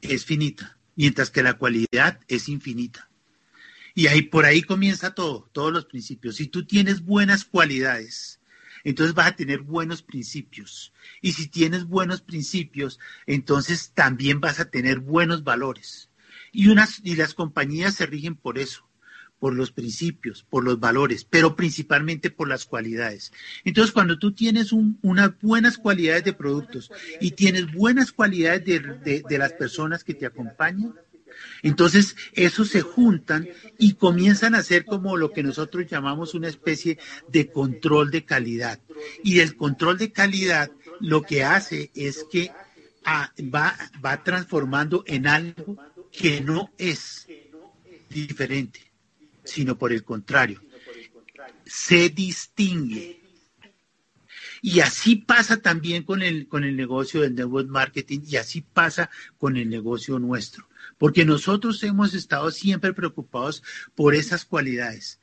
es 0.01 0.25
finita, 0.25 0.77
mientras 0.95 1.29
que 1.29 1.43
la 1.43 1.53
cualidad 1.53 2.19
es 2.27 2.49
infinita. 2.49 3.10
Y 3.93 4.07
ahí 4.07 4.23
por 4.23 4.45
ahí 4.45 4.62
comienza 4.62 5.13
todo, 5.13 5.49
todos 5.53 5.71
los 5.71 5.86
principios. 5.86 6.38
Si 6.38 6.47
tú 6.47 6.65
tienes 6.65 7.03
buenas 7.05 7.45
cualidades, 7.45 8.40
entonces 8.84 9.15
vas 9.15 9.28
a 9.28 9.36
tener 9.36 9.62
buenos 9.62 10.02
principios. 10.02 10.94
Y 11.22 11.34
si 11.34 11.48
tienes 11.48 11.86
buenos 11.86 12.22
principios, 12.22 13.00
entonces 13.26 13.91
también 13.94 14.39
vas 14.39 14.60
a 14.60 14.70
tener 14.70 15.00
buenos 15.00 15.44
valores. 15.44 16.10
Y, 16.52 16.67
unas, 16.67 17.00
y 17.04 17.15
las 17.15 17.34
compañías 17.34 17.96
se 17.96 18.06
rigen 18.06 18.36
por 18.36 18.58
eso, 18.58 18.88
por 19.39 19.54
los 19.54 19.72
principios, 19.72 20.44
por 20.44 20.63
los 20.63 20.80
valores, 20.80 21.26
pero 21.26 21.56
principalmente 21.56 22.30
por 22.30 22.48
las 22.48 22.65
cualidades. 22.65 23.32
Entonces, 23.63 23.94
cuando 23.94 24.20
tú 24.20 24.34
tienes 24.34 24.72
unas 24.72 25.32
buenas 25.41 25.78
cualidades 25.78 26.26
de 26.26 26.34
productos 26.34 26.91
y 27.20 27.32
tienes 27.32 27.74
buenas 27.74 28.12
cualidades 28.12 28.63
de 28.65 29.38
las 29.38 29.54
personas 29.54 30.04
que 30.04 30.13
te 30.13 30.26
acompañan, 30.26 30.94
entonces, 31.63 32.15
esos 32.34 32.70
se 32.70 32.82
juntan 32.82 33.48
y 33.78 33.94
comienzan 33.94 34.56
a 34.56 34.63
ser 34.63 34.86
como 34.86 35.17
lo 35.17 35.32
que 35.32 35.44
nosotros 35.44 35.88
llamamos 35.88 36.34
una 36.34 36.48
especie 36.48 36.98
de 37.30 37.52
control 37.52 38.12
de 38.12 38.26
calidad. 38.26 38.80
Y 39.24 39.39
el 39.39 39.56
control 39.56 39.98
de 39.98 40.12
calidad 40.12 40.72
lo 41.00 41.22
que 41.22 41.44
hace 41.44 41.91
es 41.96 42.26
que 42.32 42.52
ah, 43.06 43.32
va, 43.54 43.76
va 44.04 44.24
transformando 44.24 45.04
en 45.08 45.28
algo 45.28 45.78
que 46.12 46.41
no 46.41 46.72
es 46.78 47.28
diferente, 48.10 48.91
sino 49.44 49.78
por 49.78 49.94
el 49.94 50.04
contrario, 50.04 50.62
se 51.65 52.10
distingue. 52.10 53.20
Y 54.63 54.80
así 54.82 55.15
pasa 55.15 55.58
también 55.58 56.04
con 56.04 56.22
el, 56.22 56.48
con 56.48 56.63
el 56.63 56.76
negocio 56.76 57.22
del 57.22 57.34
network 57.34 57.67
marketing 57.67 58.20
y 58.28 58.36
así 58.36 58.62
pasa 58.62 59.10
con 59.39 59.58
el 59.58 59.70
negocio 59.70 60.20
nuestro. 60.20 60.67
Porque 61.02 61.26
nosotros 61.26 61.82
hemos 61.82 62.14
estado 62.14 62.52
siempre 62.52 62.94
preocupados 62.94 63.64
por 63.96 64.14
esas 64.14 64.46
cualidades. 64.46 65.20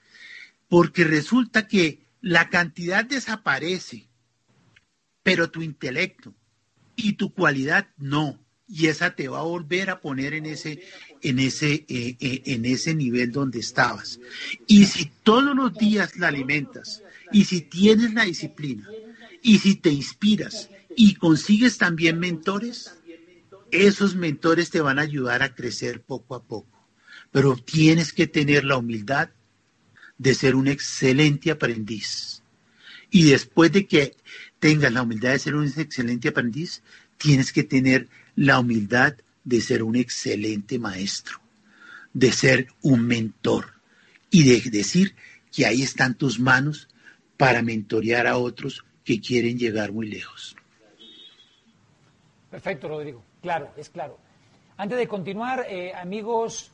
Porque 0.69 1.05
resulta 1.05 1.69
que 1.69 2.05
la 2.21 2.51
cantidad 2.51 3.05
desaparece, 3.05 4.09
pero 5.23 5.53
tu 5.53 5.63
intelecto 5.63 6.35
y 6.97 7.13
tu 7.13 7.33
cualidad 7.33 7.87
no. 7.97 8.45
Y 8.67 8.89
esa 8.89 9.15
te 9.15 9.29
va 9.29 9.39
a 9.39 9.45
volver 9.45 9.91
a 9.91 10.01
poner 10.01 10.35
en 10.35 10.47
ese, 10.47 10.83
en 11.23 11.39
ese, 11.39 11.87
eh, 11.89 12.17
eh, 12.19 12.43
en 12.47 12.65
ese 12.65 12.97
nivel 12.97 13.31
donde 13.31 13.61
estabas. 13.61 14.19
Y 14.67 14.87
si 14.87 15.13
todos 15.23 15.55
los 15.55 15.75
días 15.75 16.17
la 16.17 16.27
alimentas, 16.27 17.05
y 17.31 17.45
si 17.45 17.61
tienes 17.61 18.13
la 18.15 18.25
disciplina, 18.25 18.89
y 19.45 19.59
si 19.59 19.77
te 19.77 19.91
inspiras 19.91 20.71
y 20.97 21.15
consigues 21.15 21.79
también 21.79 22.19
mentores, 22.19 22.98
esos 23.71 24.15
mentores 24.15 24.71
te 24.71 24.81
van 24.81 24.99
a 24.99 25.03
ayudar 25.03 25.43
a 25.43 25.55
crecer 25.55 26.01
poco 26.01 26.35
a 26.35 26.43
poco. 26.43 26.79
Pero 27.31 27.57
tienes 27.57 28.13
que 28.13 28.27
tener 28.27 28.65
la 28.65 28.77
humildad 28.77 29.31
de 30.17 30.35
ser 30.35 30.55
un 30.55 30.69
excelente 30.69 31.51
aprendiz. 31.51 32.43
Y 33.11 33.31
después 33.31 33.73
de 33.73 33.87
que 33.87 34.17
tengas 34.59 34.93
la 34.93 35.03
humildad 35.03 35.33
de 35.33 35.39
ser 35.39 35.55
un 35.55 35.67
excelente 35.67 36.29
aprendiz, 36.29 36.83
tienes 37.17 37.53
que 37.53 37.65
tener 37.65 38.09
la 38.37 38.59
humildad 38.59 39.15
de 39.45 39.61
ser 39.61 39.83
un 39.83 39.97
excelente 39.97 40.79
maestro, 40.79 41.41
de 42.13 42.33
ser 42.33 42.69
un 42.83 43.07
mentor 43.07 43.75
y 44.31 44.45
de 44.45 44.71
decir 44.71 45.15
que 45.53 45.67
ahí 45.67 45.83
están 45.83 46.17
tus 46.17 46.39
manos 46.39 46.89
para 47.37 47.63
mentorear 47.63 48.27
a 48.27 48.37
otros 48.37 48.85
que 49.05 49.21
quieren 49.21 49.59
llegar 49.59 49.93
muy 49.93 50.09
lejos. 50.09 50.55
Perfecto, 52.51 52.89
Rodrigo. 52.89 53.28
Claro, 53.41 53.71
es 53.77 53.91
claro. 53.91 54.19
Antes 54.77 54.99
de 54.99 55.09
continuar, 55.09 55.67
eh, 55.69 55.93
amigos 55.95 56.73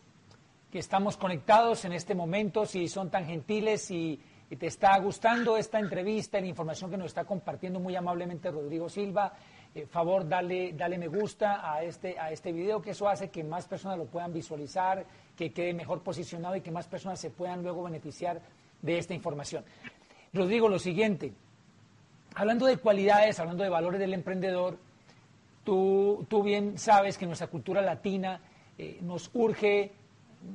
que 0.70 0.78
estamos 0.78 1.16
conectados 1.16 1.84
en 1.84 1.92
este 1.92 2.14
momento, 2.14 2.66
si 2.66 2.88
son 2.88 3.10
tan 3.10 3.26
gentiles 3.26 3.90
y, 3.90 4.20
te 4.58 4.68
está 4.68 4.96
gustando 4.98 5.56
esta 5.56 5.80
entrevista, 5.80 6.38
la 6.38 6.46
información 6.46 6.88
que 6.88 6.96
nos 6.96 7.06
está 7.06 7.24
compartiendo 7.24 7.80
muy 7.80 7.96
amablemente 7.96 8.52
Rodrigo 8.52 8.88
Silva, 8.88 9.32
eh, 9.74 9.84
favor, 9.84 10.28
dale, 10.28 10.74
dale 10.74 10.96
me 10.96 11.08
gusta 11.08 11.68
a 11.68 11.82
este, 11.82 12.16
a 12.16 12.30
este 12.30 12.52
video, 12.52 12.80
que 12.80 12.90
eso 12.90 13.08
hace 13.08 13.30
que 13.30 13.42
más 13.42 13.66
personas 13.66 13.98
lo 13.98 14.04
puedan 14.04 14.32
visualizar, 14.32 15.04
que 15.36 15.52
quede 15.52 15.74
mejor 15.74 16.02
posicionado 16.02 16.54
y 16.54 16.60
que 16.60 16.70
más 16.70 16.86
personas 16.86 17.18
se 17.18 17.30
puedan 17.30 17.64
luego 17.64 17.82
beneficiar 17.82 18.40
de 18.80 18.98
esta 18.98 19.12
información. 19.12 19.64
Rodrigo, 20.32 20.68
lo 20.68 20.78
siguiente, 20.78 21.32
hablando 22.36 22.66
de 22.66 22.76
cualidades, 22.76 23.40
hablando 23.40 23.64
de 23.64 23.70
valores 23.70 23.98
del 23.98 24.14
emprendedor, 24.14 24.78
tú, 25.64 26.26
tú 26.28 26.42
bien 26.42 26.78
sabes 26.78 27.18
que 27.18 27.26
nuestra 27.26 27.48
cultura 27.48 27.82
latina 27.82 28.40
eh, 28.78 28.98
nos 29.02 29.30
urge 29.34 29.92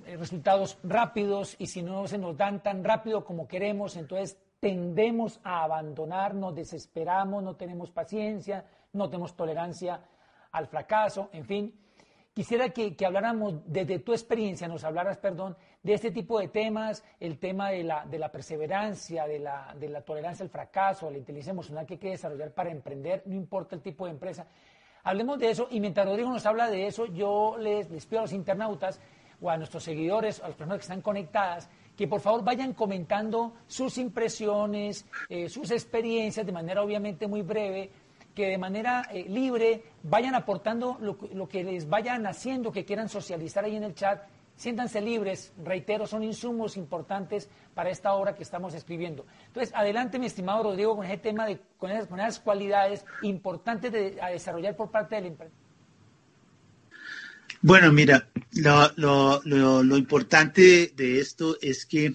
eh, 0.05 0.17
resultados 0.17 0.77
rápidos 0.83 1.55
y 1.59 1.67
si 1.67 1.81
no 1.81 2.07
se 2.07 2.17
nos 2.17 2.37
dan 2.37 2.61
tan 2.61 2.83
rápido 2.83 3.25
como 3.25 3.47
queremos, 3.47 3.97
entonces 3.97 4.37
tendemos 4.59 5.39
a 5.43 5.63
abandonar, 5.63 6.35
nos 6.35 6.55
desesperamos, 6.55 7.43
no 7.43 7.55
tenemos 7.55 7.91
paciencia, 7.91 8.65
no 8.93 9.09
tenemos 9.09 9.35
tolerancia 9.35 10.01
al 10.51 10.67
fracaso, 10.67 11.29
en 11.31 11.45
fin. 11.45 11.73
Quisiera 12.33 12.69
que, 12.69 12.95
habláramos 13.05 13.55
desde 13.65 13.99
tu 13.99 14.13
experiencia, 14.13 14.67
nos 14.67 14.83
hablaras, 14.83 15.17
perdón, 15.17 15.57
de 15.83 15.93
este 15.93 16.11
tipo 16.11 16.39
de 16.39 16.47
temas, 16.47 17.03
el 17.19 17.37
tema 17.37 17.71
de 17.71 17.83
la, 17.83 18.05
de 18.05 18.19
la 18.19 18.31
perseverancia, 18.31 19.27
de 19.27 19.39
la, 19.39 19.75
de 19.77 19.89
la 19.89 20.01
tolerancia 20.01 20.43
al 20.43 20.49
fracaso, 20.49 21.09
la 21.09 21.17
inteligencia 21.17 21.51
emocional 21.51 21.85
que 21.85 21.95
hay 21.95 21.99
que 21.99 22.09
desarrollar 22.11 22.53
para 22.53 22.71
emprender, 22.71 23.23
no 23.25 23.35
importa 23.35 23.75
el 23.75 23.81
tipo 23.81 24.05
de 24.05 24.11
empresa. 24.11 24.47
Hablemos 25.03 25.39
de 25.39 25.51
eso 25.51 25.67
y 25.71 25.79
mientras 25.79 26.05
Rodrigo 26.05 26.29
nos 26.29 26.45
habla 26.45 26.69
de 26.69 26.87
eso, 26.87 27.05
yo 27.05 27.55
les, 27.57 27.87
pido 28.05 28.19
a 28.19 28.23
los 28.23 28.33
internautas 28.33 28.99
o 29.41 29.49
a 29.49 29.57
nuestros 29.57 29.83
seguidores, 29.83 30.39
a 30.41 30.47
las 30.47 30.57
personas 30.57 30.79
que 30.79 30.83
están 30.83 31.01
conectadas, 31.01 31.69
que 31.95 32.07
por 32.07 32.21
favor 32.21 32.43
vayan 32.43 32.73
comentando 32.73 33.53
sus 33.67 33.97
impresiones, 33.97 35.05
eh, 35.29 35.49
sus 35.49 35.71
experiencias 35.71 36.45
de 36.45 36.51
manera 36.51 36.83
obviamente 36.83 37.27
muy 37.27 37.41
breve, 37.41 37.89
que 38.35 38.47
de 38.47 38.57
manera 38.57 39.07
eh, 39.11 39.25
libre 39.27 39.83
vayan 40.03 40.35
aportando 40.35 40.97
lo, 41.01 41.17
lo, 41.33 41.47
que 41.47 41.63
les 41.63 41.89
vayan 41.89 42.25
haciendo, 42.25 42.71
que 42.71 42.85
quieran 42.85 43.09
socializar 43.09 43.65
ahí 43.65 43.75
en 43.75 43.83
el 43.83 43.95
chat. 43.95 44.21
Siéntanse 44.59 44.99
libres, 44.99 45.53
reitero, 45.63 46.05
son 46.05 46.21
insumos 46.21 46.75
importantes 46.75 47.47
para 47.73 47.91
esta 47.91 48.11
obra 48.11 48.35
que 48.35 48.43
estamos 48.43 48.73
escribiendo. 48.73 49.25
Entonces, 49.47 49.73
adelante, 49.73 50.19
mi 50.19 50.25
estimado 50.25 50.63
Rodrigo, 50.63 50.97
con 50.97 51.05
ese 51.05 51.15
tema, 51.15 51.45
de, 51.45 51.61
con, 51.77 51.89
esas, 51.91 52.41
cualidades 52.41 53.05
importantes 53.21 53.89
de, 53.89 54.17
a 54.21 54.27
desarrollar 54.31 54.75
por 54.75 54.91
parte 54.91 55.15
de 55.15 55.21
la 55.21 55.27
empresa. 55.27 55.53
Bueno, 57.61 57.93
mira, 57.93 58.27
lo, 58.51 58.91
lo, 59.45 59.81
lo, 59.81 59.95
importante 59.95 60.91
de 60.93 61.21
esto 61.21 61.55
es 61.61 61.85
que 61.85 62.13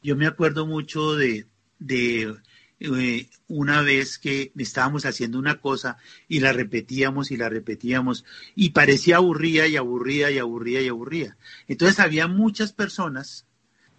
yo 0.00 0.14
me 0.14 0.28
acuerdo 0.28 0.66
mucho 0.66 1.16
de, 1.16 1.46
de 1.80 2.32
eh, 2.80 3.28
una 3.46 3.82
vez 3.82 4.18
que 4.18 4.52
estábamos 4.56 5.04
haciendo 5.04 5.38
una 5.38 5.60
cosa 5.60 5.98
y 6.28 6.40
la 6.40 6.54
repetíamos 6.54 7.30
y 7.30 7.36
la 7.36 7.50
repetíamos 7.50 8.24
y 8.54 8.70
parecía 8.70 9.16
aburrida 9.16 9.66
y 9.66 9.76
aburrida 9.76 10.30
y 10.30 10.38
aburrida 10.38 10.80
y 10.80 10.88
aburrida. 10.88 11.36
Entonces 11.68 12.00
había 12.00 12.26
muchas 12.26 12.72
personas 12.72 13.46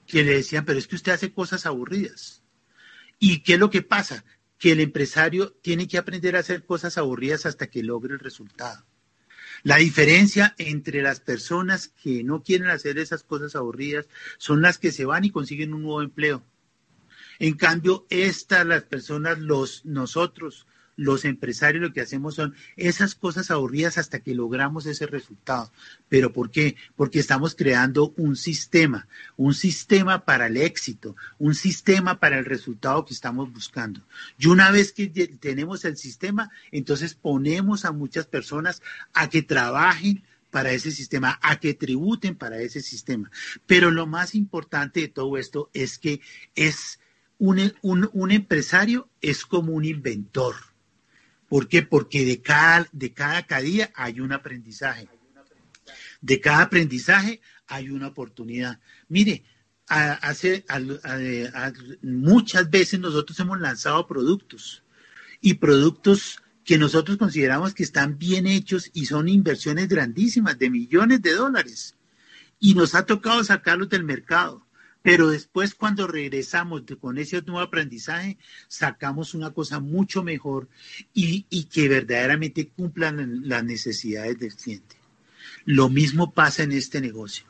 que 0.07 0.23
le 0.23 0.35
decían, 0.35 0.65
pero 0.65 0.79
es 0.79 0.87
que 0.87 0.95
usted 0.95 1.11
hace 1.11 1.31
cosas 1.31 1.67
aburridas. 1.67 2.43
¿Y 3.19 3.43
qué 3.43 3.53
es 3.53 3.59
lo 3.59 3.69
que 3.69 3.83
pasa? 3.83 4.25
Que 4.57 4.71
el 4.71 4.79
empresario 4.79 5.51
tiene 5.61 5.87
que 5.87 5.99
aprender 5.99 6.35
a 6.35 6.39
hacer 6.39 6.65
cosas 6.65 6.97
aburridas 6.97 7.45
hasta 7.45 7.67
que 7.67 7.83
logre 7.83 8.15
el 8.15 8.19
resultado. 8.19 8.83
La 9.63 9.75
diferencia 9.75 10.55
entre 10.57 11.03
las 11.03 11.19
personas 11.19 11.89
que 11.89 12.23
no 12.23 12.41
quieren 12.41 12.69
hacer 12.69 12.97
esas 12.97 13.21
cosas 13.21 13.55
aburridas 13.55 14.07
son 14.39 14.63
las 14.63 14.79
que 14.79 14.91
se 14.91 15.05
van 15.05 15.23
y 15.23 15.29
consiguen 15.29 15.75
un 15.75 15.83
nuevo 15.83 16.01
empleo. 16.01 16.43
En 17.41 17.55
cambio, 17.55 18.05
estas, 18.11 18.67
las 18.67 18.83
personas, 18.83 19.39
los, 19.39 19.83
nosotros, 19.83 20.67
los 20.95 21.25
empresarios 21.25 21.81
lo 21.81 21.91
que 21.91 22.01
hacemos 22.01 22.35
son 22.35 22.53
esas 22.75 23.15
cosas 23.15 23.49
aburridas 23.49 23.97
hasta 23.97 24.19
que 24.19 24.35
logramos 24.35 24.85
ese 24.85 25.07
resultado. 25.07 25.73
¿Pero 26.07 26.33
por 26.33 26.51
qué? 26.51 26.75
Porque 26.95 27.17
estamos 27.17 27.55
creando 27.55 28.13
un 28.15 28.35
sistema, 28.35 29.07
un 29.37 29.55
sistema 29.55 30.23
para 30.23 30.45
el 30.45 30.57
éxito, 30.57 31.15
un 31.39 31.55
sistema 31.55 32.19
para 32.19 32.37
el 32.37 32.45
resultado 32.45 33.05
que 33.05 33.15
estamos 33.15 33.51
buscando. 33.51 34.05
Y 34.37 34.45
una 34.45 34.69
vez 34.69 34.93
que 34.93 35.07
tenemos 35.07 35.83
el 35.83 35.97
sistema, 35.97 36.51
entonces 36.71 37.15
ponemos 37.15 37.85
a 37.85 37.91
muchas 37.91 38.27
personas 38.27 38.83
a 39.13 39.29
que 39.29 39.41
trabajen 39.41 40.23
para 40.51 40.73
ese 40.73 40.91
sistema, 40.91 41.39
a 41.41 41.59
que 41.59 41.73
tributen 41.73 42.35
para 42.35 42.59
ese 42.59 42.81
sistema. 42.81 43.31
Pero 43.65 43.89
lo 43.89 44.05
más 44.05 44.35
importante 44.35 44.99
de 44.99 45.07
todo 45.07 45.39
esto 45.39 45.71
es 45.73 45.97
que 45.97 46.21
es 46.53 46.99
un, 47.41 48.09
un 48.13 48.31
empresario 48.31 49.09
es 49.21 49.45
como 49.45 49.73
un 49.73 49.85
inventor 49.85 50.55
¿Por 51.51 51.67
qué? 51.67 51.81
Porque 51.81 52.23
de 52.23 52.41
cada, 52.41 52.87
de 52.93 53.11
cada, 53.11 53.43
día 53.59 53.91
hay 53.93 54.21
un 54.21 54.31
aprendizaje. 54.31 55.09
De 56.21 56.39
cada 56.39 56.61
aprendizaje 56.61 57.41
hay 57.67 57.89
una 57.89 58.07
oportunidad. 58.07 58.79
Mire, 59.09 59.43
hace, 59.85 60.63
muchas 62.01 62.69
veces 62.69 63.01
nosotros 63.01 63.37
hemos 63.41 63.59
lanzado 63.59 64.07
productos 64.07 64.85
y 65.41 65.55
productos 65.55 66.41
que 66.63 66.77
nosotros 66.77 67.17
consideramos 67.17 67.73
que 67.73 67.83
están 67.83 68.17
bien 68.17 68.47
hechos 68.47 68.89
y 68.93 69.07
son 69.07 69.27
inversiones 69.27 69.89
grandísimas 69.89 70.57
de 70.57 70.69
millones 70.69 71.21
de 71.21 71.33
dólares. 71.33 71.97
Y 72.61 72.75
nos 72.75 72.95
ha 72.95 73.05
tocado 73.05 73.43
sacarlos 73.43 73.89
del 73.89 74.05
mercado. 74.05 74.65
Pero 75.01 75.29
después 75.29 75.73
cuando 75.73 76.05
regresamos 76.05 76.83
con 76.99 77.17
ese 77.17 77.41
nuevo 77.41 77.59
aprendizaje, 77.59 78.37
sacamos 78.67 79.33
una 79.33 79.51
cosa 79.51 79.79
mucho 79.79 80.23
mejor 80.23 80.69
y, 81.13 81.43
que 81.65 81.89
verdaderamente 81.89 82.67
cumplan 82.67 83.47
las 83.47 83.63
necesidades 83.63 84.37
del 84.37 84.53
cliente. 84.53 84.95
Lo 85.65 85.89
mismo 85.89 86.33
pasa 86.33 86.63
en 86.63 86.71
este 86.71 87.01
negocio. 87.01 87.45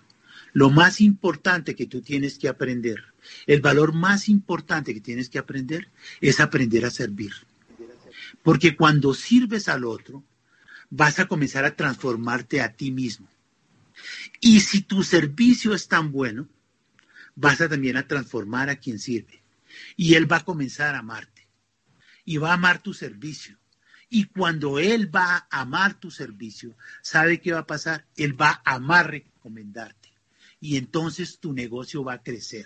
Lo 0.53 0.69
más 0.69 1.01
importante 1.01 1.75
que 1.75 1.87
tú 1.87 2.01
tienes 2.01 2.37
que 2.37 2.47
aprender, 2.47 3.03
el 3.47 3.61
valor 3.61 3.93
más 3.93 4.29
importante 4.29 4.93
que 4.93 5.01
tienes 5.01 5.29
que 5.29 5.39
aprender 5.39 5.89
es 6.19 6.39
aprender 6.39 6.85
a 6.85 6.91
servir. 6.91 7.31
Porque 8.43 8.75
cuando 8.75 9.13
sirves 9.13 9.67
al 9.67 9.85
otro, 9.85 10.23
vas 10.89 11.19
a 11.19 11.27
comenzar 11.27 11.65
a 11.65 11.75
transformarte 11.75 12.61
a 12.61 12.73
ti 12.73 12.91
mismo. 12.91 13.27
Y 14.39 14.61
si 14.61 14.81
tu 14.81 15.03
servicio 15.03 15.73
es 15.73 15.87
tan 15.87 16.11
bueno, 16.11 16.47
vas 17.35 17.61
a 17.61 17.69
también 17.69 17.97
a 17.97 18.07
transformar 18.07 18.69
a 18.69 18.75
quien 18.77 18.99
sirve. 18.99 19.43
Y 19.95 20.15
Él 20.15 20.31
va 20.31 20.37
a 20.37 20.45
comenzar 20.45 20.95
a 20.95 20.99
amarte. 20.99 21.47
Y 22.25 22.37
va 22.37 22.51
a 22.51 22.53
amar 22.53 22.81
tu 22.81 22.93
servicio. 22.93 23.57
Y 24.09 24.25
cuando 24.25 24.77
Él 24.77 25.13
va 25.13 25.47
a 25.49 25.61
amar 25.61 25.99
tu 25.99 26.11
servicio, 26.11 26.75
¿sabe 27.01 27.39
qué 27.39 27.53
va 27.53 27.59
a 27.59 27.67
pasar? 27.67 28.05
Él 28.17 28.39
va 28.39 28.61
a 28.65 28.75
amar 28.75 29.09
recomendarte. 29.09 30.11
Y 30.59 30.77
entonces 30.77 31.39
tu 31.39 31.53
negocio 31.53 32.03
va 32.03 32.13
a 32.13 32.21
crecer, 32.21 32.65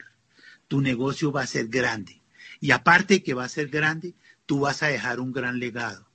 tu 0.68 0.82
negocio 0.82 1.32
va 1.32 1.44
a 1.44 1.48
ser 1.48 1.68
grande. 1.68 2.22
Y 2.60 2.72
aparte 2.72 3.24
que 3.24 3.34
va 3.34 3.46
a 3.46 3.50
ser 3.50 3.70
grande, 3.70 4.16
tú 4.46 4.62
vas 4.62 4.84
a 4.84 4.88
dejar 4.88 5.20
un 5.20 5.32
gran 5.32 5.60
legado. 5.60 6.10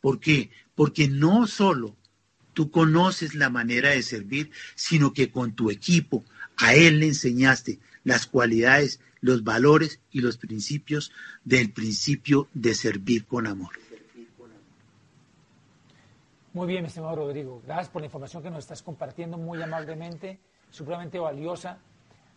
¿Por 0.00 0.20
qué? 0.20 0.50
Porque 0.74 1.08
no 1.08 1.46
solo 1.46 1.96
tú 2.52 2.70
conoces 2.70 3.34
la 3.34 3.50
manera 3.50 3.90
de 3.90 4.02
servir, 4.02 4.50
sino 4.74 5.12
que 5.12 5.30
con 5.30 5.54
tu 5.54 5.70
equipo 5.70 6.24
a 6.56 6.74
él 6.74 7.00
le 7.00 7.08
enseñaste 7.08 7.80
las 8.04 8.26
cualidades, 8.26 9.00
los 9.20 9.42
valores 9.42 10.00
y 10.10 10.20
los 10.20 10.36
principios 10.36 11.10
del 11.44 11.72
principio 11.72 12.48
de 12.54 12.74
servir 12.74 13.26
con 13.26 13.46
amor. 13.46 13.72
Muy 16.52 16.68
bien, 16.68 16.82
mi 16.82 16.86
estimado 16.86 17.16
Rodrigo. 17.16 17.60
Gracias 17.66 17.88
por 17.88 18.02
la 18.02 18.06
información 18.06 18.40
que 18.40 18.50
nos 18.50 18.60
estás 18.60 18.80
compartiendo 18.80 19.36
muy 19.36 19.60
amablemente, 19.60 20.38
supremamente 20.70 21.18
valiosa. 21.18 21.78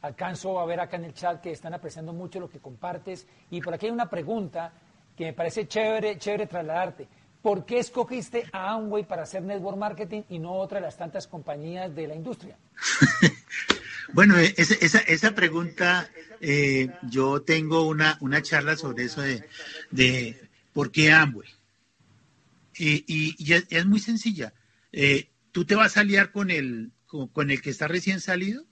Alcanzo 0.01 0.59
a 0.59 0.65
ver 0.65 0.79
acá 0.79 0.97
en 0.97 1.05
el 1.05 1.13
chat 1.13 1.39
que 1.39 1.51
están 1.51 1.75
apreciando 1.75 2.13
mucho 2.13 2.39
lo 2.39 2.49
que 2.49 2.57
compartes. 2.57 3.27
Y 3.51 3.61
por 3.61 3.75
aquí 3.75 3.85
hay 3.85 3.91
una 3.91 4.09
pregunta 4.09 4.73
que 5.15 5.25
me 5.25 5.33
parece 5.33 5.67
chévere, 5.67 6.17
chévere 6.17 6.47
trasladarte. 6.47 7.07
¿Por 7.43 7.63
qué 7.63 7.77
escogiste 7.77 8.45
a 8.51 8.73
Amway 8.73 9.03
para 9.03 9.23
hacer 9.23 9.43
network 9.43 9.77
marketing 9.77 10.23
y 10.29 10.39
no 10.39 10.53
otra 10.53 10.79
de 10.79 10.85
las 10.85 10.97
tantas 10.97 11.27
compañías 11.27 11.93
de 11.93 12.07
la 12.07 12.15
industria? 12.15 12.57
bueno, 14.13 14.37
esa, 14.37 14.99
esa, 14.99 15.35
pregunta, 15.35 16.09
eh, 16.39 16.89
yo 17.03 17.41
tengo 17.41 17.87
una, 17.87 18.17
una 18.21 18.41
charla 18.41 18.75
sobre 18.75 19.05
eso 19.05 19.21
de, 19.21 19.43
de 19.91 20.49
por 20.73 20.91
qué 20.91 21.11
Amway. 21.11 21.49
Y, 22.77 23.03
y, 23.07 23.53
es, 23.53 23.85
muy 23.85 23.99
sencilla. 23.99 24.53
Eh, 24.91 25.29
¿Tú 25.51 25.65
te 25.65 25.75
vas 25.75 25.97
a 25.97 26.01
aliar 26.01 26.31
con 26.31 26.51
el, 26.51 26.91
con, 27.07 27.51
el 27.51 27.61
que 27.61 27.69
está 27.69 27.87
recién 27.87 28.21
salido? 28.21 28.65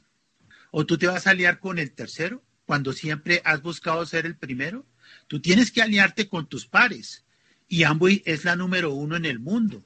¿O 0.71 0.85
tú 0.85 0.97
te 0.97 1.07
vas 1.07 1.27
a 1.27 1.31
aliar 1.31 1.59
con 1.59 1.79
el 1.79 1.91
tercero 1.91 2.43
cuando 2.65 2.93
siempre 2.93 3.41
has 3.43 3.61
buscado 3.61 4.05
ser 4.05 4.25
el 4.25 4.35
primero? 4.35 4.85
Tú 5.27 5.41
tienes 5.41 5.71
que 5.71 5.81
aliarte 5.81 6.29
con 6.29 6.47
tus 6.47 6.67
pares. 6.67 7.25
Y 7.67 7.83
Amway 7.83 8.21
es 8.25 8.45
la 8.45 8.55
número 8.55 8.93
uno 8.93 9.15
en 9.15 9.25
el 9.25 9.39
mundo. 9.39 9.83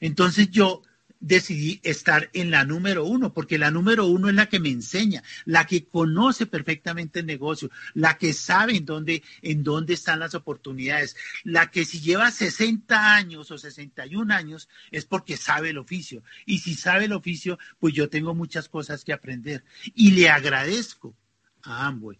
Entonces 0.00 0.50
yo 0.50 0.82
decidí 1.20 1.80
estar 1.82 2.30
en 2.32 2.50
la 2.50 2.64
número 2.64 3.04
uno, 3.04 3.32
porque 3.32 3.58
la 3.58 3.70
número 3.70 4.06
uno 4.06 4.28
es 4.28 4.34
la 4.34 4.48
que 4.48 4.58
me 4.58 4.70
enseña, 4.70 5.22
la 5.44 5.66
que 5.66 5.84
conoce 5.84 6.46
perfectamente 6.46 7.20
el 7.20 7.26
negocio, 7.26 7.70
la 7.94 8.16
que 8.16 8.32
sabe 8.32 8.76
en 8.76 8.86
dónde, 8.86 9.22
en 9.42 9.62
dónde 9.62 9.94
están 9.94 10.18
las 10.18 10.34
oportunidades, 10.34 11.16
la 11.44 11.70
que 11.70 11.84
si 11.84 12.00
lleva 12.00 12.30
60 12.30 13.14
años 13.14 13.50
o 13.50 13.58
61 13.58 14.34
años 14.34 14.68
es 14.90 15.04
porque 15.04 15.36
sabe 15.36 15.70
el 15.70 15.78
oficio. 15.78 16.22
Y 16.46 16.60
si 16.60 16.74
sabe 16.74 17.04
el 17.04 17.12
oficio, 17.12 17.58
pues 17.78 17.94
yo 17.94 18.08
tengo 18.08 18.34
muchas 18.34 18.68
cosas 18.68 19.04
que 19.04 19.12
aprender. 19.12 19.62
Y 19.94 20.12
le 20.12 20.30
agradezco 20.30 21.14
a 21.62 21.86
Amway 21.86 22.18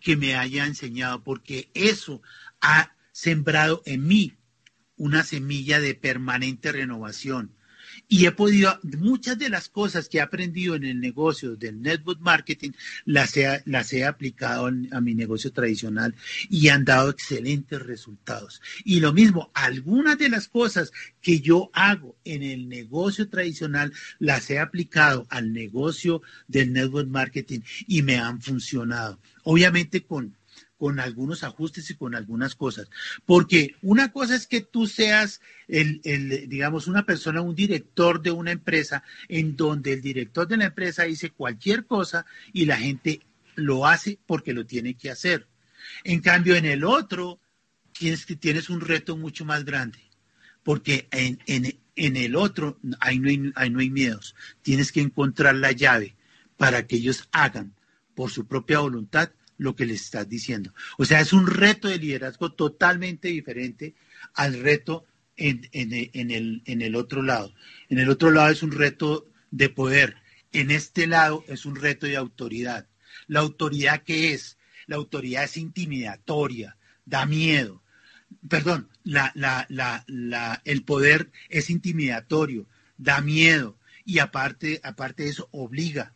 que 0.00 0.16
me 0.16 0.36
haya 0.36 0.66
enseñado, 0.66 1.24
porque 1.24 1.68
eso 1.74 2.22
ha 2.60 2.94
sembrado 3.10 3.82
en 3.86 4.06
mí 4.06 4.34
una 4.96 5.24
semilla 5.24 5.80
de 5.80 5.94
permanente 5.94 6.70
renovación 6.70 7.55
y 8.08 8.26
he 8.26 8.32
podido, 8.32 8.78
muchas 8.98 9.38
de 9.38 9.48
las 9.48 9.68
cosas 9.68 10.08
que 10.08 10.18
he 10.18 10.20
aprendido 10.20 10.74
en 10.74 10.84
el 10.84 11.00
negocio 11.00 11.56
del 11.56 11.80
network 11.80 12.20
marketing, 12.20 12.70
las 13.04 13.36
he, 13.36 13.62
las 13.64 13.92
he 13.92 14.04
aplicado 14.04 14.66
a 14.66 15.00
mi 15.00 15.14
negocio 15.14 15.52
tradicional 15.52 16.14
y 16.48 16.68
han 16.68 16.84
dado 16.84 17.10
excelentes 17.10 17.80
resultados. 17.82 18.60
Y 18.84 19.00
lo 19.00 19.12
mismo, 19.12 19.50
algunas 19.54 20.18
de 20.18 20.28
las 20.28 20.48
cosas 20.48 20.92
que 21.20 21.40
yo 21.40 21.70
hago 21.72 22.16
en 22.24 22.42
el 22.42 22.68
negocio 22.68 23.28
tradicional, 23.28 23.92
las 24.18 24.50
he 24.50 24.58
aplicado 24.58 25.26
al 25.30 25.52
negocio 25.52 26.22
del 26.48 26.72
network 26.72 27.08
marketing 27.08 27.60
y 27.86 28.02
me 28.02 28.18
han 28.18 28.40
funcionado. 28.40 29.18
Obviamente 29.44 30.02
con 30.02 30.36
con 30.78 31.00
algunos 31.00 31.42
ajustes 31.42 31.90
y 31.90 31.94
con 31.94 32.14
algunas 32.14 32.54
cosas. 32.54 32.88
Porque 33.24 33.76
una 33.82 34.12
cosa 34.12 34.34
es 34.34 34.46
que 34.46 34.60
tú 34.60 34.86
seas 34.86 35.40
el, 35.68 36.00
digamos, 36.48 36.86
una 36.86 37.06
persona, 37.06 37.40
un 37.40 37.54
director 37.54 38.22
de 38.22 38.30
una 38.30 38.52
empresa, 38.52 39.02
en 39.28 39.56
donde 39.56 39.94
el 39.94 40.02
director 40.02 40.46
de 40.46 40.56
la 40.56 40.66
empresa 40.66 41.04
dice 41.04 41.30
cualquier 41.30 41.86
cosa 41.86 42.26
y 42.52 42.66
la 42.66 42.76
gente 42.76 43.20
lo 43.54 43.86
hace 43.86 44.18
porque 44.26 44.52
lo 44.52 44.66
tiene 44.66 44.94
que 44.94 45.10
hacer. 45.10 45.46
En 46.04 46.20
cambio, 46.20 46.56
en 46.56 46.66
el 46.66 46.84
otro, 46.84 47.40
tienes, 47.92 48.26
tienes 48.38 48.68
un 48.68 48.80
reto 48.80 49.16
mucho 49.16 49.44
más 49.44 49.64
grande. 49.64 49.98
Porque 50.62 51.08
en, 51.12 51.38
en, 51.46 52.16
el 52.16 52.34
otro, 52.34 52.78
ahí 53.00 53.18
no, 53.20 53.28
hay, 53.28 53.52
ahí 53.54 53.70
no 53.70 53.78
hay 53.78 53.90
miedos. 53.90 54.34
Tienes 54.62 54.90
que 54.90 55.00
encontrar 55.00 55.54
la 55.54 55.70
llave 55.72 56.16
para 56.56 56.86
que 56.86 56.96
ellos 56.96 57.28
hagan 57.30 57.74
por 58.14 58.30
su 58.30 58.46
propia 58.46 58.80
voluntad 58.80 59.30
lo 59.58 59.76
que 59.76 59.86
les 59.86 60.02
estás 60.02 60.28
diciendo. 60.28 60.72
O 60.98 61.04
sea, 61.04 61.20
es 61.20 61.32
un 61.32 61.46
reto 61.46 61.88
de 61.88 61.98
liderazgo 61.98 62.52
totalmente 62.52 63.28
diferente 63.28 63.94
al 64.34 64.60
reto 64.60 65.06
en, 65.36 65.68
el, 65.72 66.62
en 66.64 66.82
el 66.82 66.96
otro 66.96 67.22
lado. 67.22 67.52
En 67.88 67.98
el 67.98 68.08
otro 68.08 68.30
lado 68.30 68.50
es 68.50 68.62
un 68.62 68.72
reto 68.72 69.26
de 69.50 69.68
poder. 69.68 70.16
En 70.52 70.70
este 70.70 71.06
lado 71.06 71.44
es 71.48 71.66
un 71.66 71.76
reto 71.76 72.06
de 72.06 72.16
autoridad. 72.16 72.86
La 73.26 73.40
autoridad 73.40 74.02
que 74.02 74.32
es, 74.32 74.58
la 74.86 74.96
autoridad 74.96 75.44
es 75.44 75.56
intimidatoria, 75.56 76.76
da 77.04 77.26
miedo. 77.26 77.82
Perdón, 78.48 78.88
la, 79.04 79.32
la, 79.34 79.66
la, 79.68 80.62
el 80.64 80.82
poder 80.82 81.30
es 81.48 81.70
intimidatorio, 81.70 82.66
da 82.96 83.20
miedo 83.20 83.78
y 84.04 84.18
aparte, 84.20 84.80
aparte 84.82 85.24
de 85.24 85.30
eso, 85.30 85.48
obliga. 85.52 86.14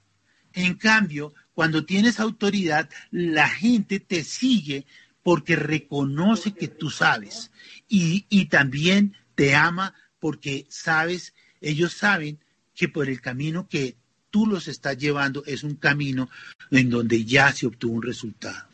En 0.53 0.74
cambio, 0.74 1.35
cuando 1.54 1.84
tienes 1.84 2.20
autoridad, 2.20 2.88
la 3.10 3.48
gente 3.48 4.00
te 4.00 4.24
sigue 4.24 4.86
porque 5.22 5.56
reconoce 5.56 6.52
que 6.52 6.68
tú 6.68 6.90
sabes 6.90 7.50
y, 7.88 8.46
también 8.46 9.16
te 9.34 9.54
ama 9.54 9.94
porque 10.18 10.66
sabes, 10.70 11.34
ellos 11.60 11.92
saben 11.92 12.38
que 12.74 12.88
por 12.88 13.08
el 13.08 13.20
camino 13.20 13.68
que 13.68 13.96
tú 14.30 14.46
los 14.46 14.68
estás 14.68 14.96
llevando 14.96 15.44
es 15.46 15.62
un 15.62 15.74
camino 15.74 16.30
en 16.70 16.88
donde 16.88 17.24
ya 17.24 17.52
se 17.52 17.66
obtuvo 17.66 17.94
un 17.94 18.02
resultado. 18.02 18.69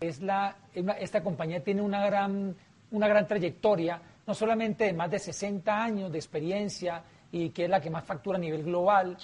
Es 0.00 0.20
la, 0.20 0.56
esta 0.98 1.22
compañía 1.22 1.62
tiene 1.62 1.82
una 1.82 2.04
gran, 2.04 2.54
una 2.90 3.08
gran 3.08 3.26
trayectoria, 3.26 4.00
no 4.26 4.34
solamente 4.34 4.84
de 4.84 4.92
más 4.92 5.10
de 5.10 5.18
60 5.18 5.82
años 5.82 6.12
de 6.12 6.18
experiencia 6.18 7.02
y 7.32 7.50
que 7.50 7.64
es 7.64 7.70
la 7.70 7.80
que 7.80 7.90
más 7.90 8.04
factura 8.04 8.38
a 8.38 8.40
nivel 8.40 8.62
global, 8.64 9.16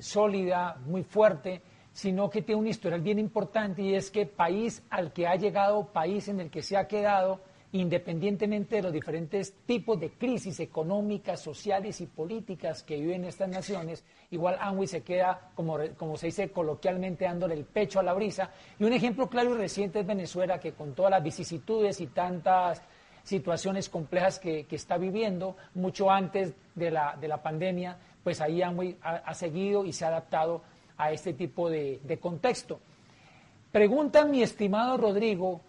sólida, 0.00 0.76
muy 0.84 1.02
fuerte, 1.02 1.62
sino 1.92 2.30
que 2.30 2.42
tiene 2.42 2.60
un 2.60 2.66
historial 2.66 3.00
bien 3.00 3.18
importante 3.18 3.82
y 3.82 3.94
es 3.94 4.10
que 4.10 4.26
país 4.26 4.82
al 4.90 5.12
que 5.12 5.26
ha 5.26 5.36
llegado, 5.36 5.92
país 5.92 6.28
en 6.28 6.40
el 6.40 6.50
que 6.50 6.62
se 6.62 6.76
ha 6.76 6.86
quedado, 6.86 7.40
independientemente 7.72 8.76
de 8.76 8.82
los 8.82 8.92
diferentes 8.92 9.54
tipos 9.64 10.00
de 10.00 10.10
crisis 10.10 10.58
económicas, 10.58 11.40
sociales 11.40 12.00
y 12.00 12.06
políticas 12.06 12.82
que 12.82 12.98
viven 12.98 13.24
estas 13.24 13.48
naciones, 13.48 14.04
igual 14.30 14.56
Amway 14.60 14.88
se 14.88 15.02
queda, 15.02 15.50
como, 15.54 15.78
como 15.96 16.16
se 16.16 16.26
dice 16.26 16.50
coloquialmente, 16.50 17.24
dándole 17.24 17.54
el 17.54 17.64
pecho 17.64 18.00
a 18.00 18.02
la 18.02 18.12
brisa. 18.12 18.50
Y 18.78 18.84
un 18.84 18.92
ejemplo 18.92 19.28
claro 19.28 19.54
y 19.54 19.58
reciente 19.58 20.00
es 20.00 20.06
Venezuela, 20.06 20.58
que 20.58 20.72
con 20.72 20.94
todas 20.94 21.12
las 21.12 21.22
vicisitudes 21.22 22.00
y 22.00 22.08
tantas 22.08 22.82
situaciones 23.22 23.88
complejas 23.88 24.40
que, 24.40 24.66
está 24.70 24.98
viviendo, 24.98 25.56
mucho 25.74 26.10
antes 26.10 26.54
de 26.74 26.90
la, 26.90 27.16
de 27.20 27.28
la 27.28 27.40
pandemia, 27.40 27.96
pues 28.24 28.40
ahí 28.40 28.62
Amway 28.62 28.96
ha, 29.02 29.32
seguido 29.34 29.84
y 29.84 29.92
se 29.92 30.04
ha 30.04 30.08
adaptado 30.08 30.62
a 30.96 31.12
este 31.12 31.34
tipo 31.34 31.70
de, 31.70 32.00
de 32.02 32.18
contexto. 32.18 32.80
Pregunta 33.70 34.24
mi 34.24 34.42
estimado 34.42 34.96
Rodrigo, 34.96 35.60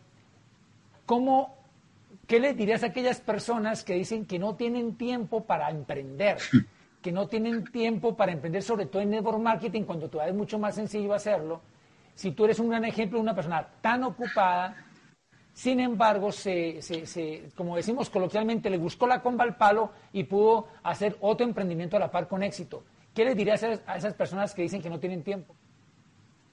¿cómo 1.05 1.60
¿Qué 2.31 2.39
les 2.39 2.55
dirías 2.55 2.81
a 2.83 2.85
aquellas 2.85 3.19
personas 3.19 3.83
que 3.83 3.93
dicen 3.93 4.25
que 4.25 4.39
no 4.39 4.55
tienen 4.55 4.95
tiempo 4.95 5.43
para 5.43 5.69
emprender? 5.69 6.37
Que 7.01 7.11
no 7.11 7.27
tienen 7.27 7.65
tiempo 7.65 8.15
para 8.15 8.31
emprender, 8.31 8.63
sobre 8.63 8.85
todo 8.85 9.01
en 9.01 9.09
network 9.09 9.39
marketing, 9.39 9.83
cuando 9.83 10.09
todavía 10.09 10.31
es 10.31 10.37
mucho 10.37 10.57
más 10.57 10.75
sencillo 10.75 11.13
hacerlo. 11.13 11.61
Si 12.15 12.31
tú 12.31 12.45
eres 12.45 12.59
un 12.59 12.69
gran 12.69 12.85
ejemplo 12.85 13.17
de 13.17 13.23
una 13.23 13.35
persona 13.35 13.67
tan 13.81 14.05
ocupada, 14.05 14.77
sin 15.53 15.81
embargo, 15.81 16.31
se, 16.31 16.79
como 17.53 17.75
decimos 17.75 18.09
coloquialmente, 18.09 18.69
le 18.69 18.77
buscó 18.77 19.07
la 19.07 19.21
comba 19.21 19.43
al 19.43 19.57
palo 19.57 19.91
y 20.13 20.23
pudo 20.23 20.69
hacer 20.83 21.17
otro 21.19 21.45
emprendimiento 21.45 21.97
a 21.97 21.99
la 21.99 22.11
par 22.11 22.29
con 22.29 22.43
éxito. 22.43 22.85
¿Qué 23.13 23.25
les 23.25 23.35
dirías 23.35 23.61
a 23.61 23.97
esas 23.97 24.13
personas 24.13 24.53
que 24.53 24.61
dicen 24.61 24.81
que 24.81 24.89
no 24.89 25.01
tienen 25.01 25.21
tiempo? 25.21 25.53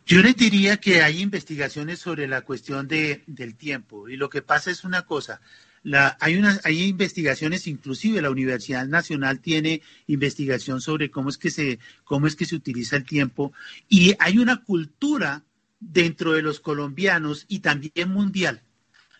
Yo 0.06 0.22
les 0.22 0.36
diría 0.36 0.78
que 0.78 1.02
hay 1.02 1.20
investigaciones 1.20 2.00
sobre 2.00 2.26
la 2.26 2.40
cuestión 2.40 2.88
de, 2.88 3.22
del 3.28 3.54
tiempo 3.54 4.08
y 4.08 4.16
lo 4.16 4.28
que 4.28 4.42
pasa 4.42 4.72
es 4.72 4.82
una 4.82 5.02
cosa. 5.02 5.40
La, 5.82 6.16
hay, 6.20 6.40
hay 6.64 6.82
investigaciones, 6.84 7.66
inclusive 7.66 8.22
la 8.22 8.30
Universidad 8.30 8.86
Nacional 8.86 9.40
tiene 9.40 9.82
investigación 10.06 10.80
sobre 10.80 11.10
cómo 11.10 11.28
es 11.28 11.38
que 11.38 11.50
se, 11.50 11.78
cómo 12.04 12.26
es 12.26 12.36
que 12.36 12.46
se 12.46 12.56
utiliza 12.56 12.96
el 12.96 13.04
tiempo 13.04 13.52
y 13.88 14.14
hay 14.18 14.38
una 14.38 14.62
cultura 14.64 15.44
dentro 15.80 16.32
de 16.32 16.42
los 16.42 16.60
colombianos 16.60 17.44
y 17.48 17.60
también 17.60 18.10
mundial. 18.10 18.62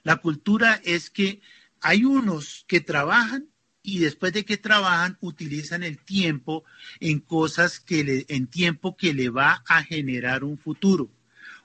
La 0.03 0.17
cultura 0.17 0.81
es 0.85 1.11
que 1.11 1.41
hay 1.81 2.05
unos 2.05 2.65
que 2.67 2.81
trabajan 2.81 3.49
y 3.83 4.01
después 4.01 4.33
de 4.33 4.45
que 4.45 4.57
trabajan 4.57 5.17
utilizan 5.21 5.83
el 5.83 5.99
tiempo 5.99 6.65
en 7.01 7.21
cosas 7.21 7.81
que 7.81 8.05
le, 8.05 8.27
en 8.29 8.47
tiempo 8.47 8.97
que 8.97 9.15
le 9.15 9.31
va 9.31 9.63
a 9.67 9.83
generar 9.83 10.45
un 10.45 10.59
futuro. 10.59 11.09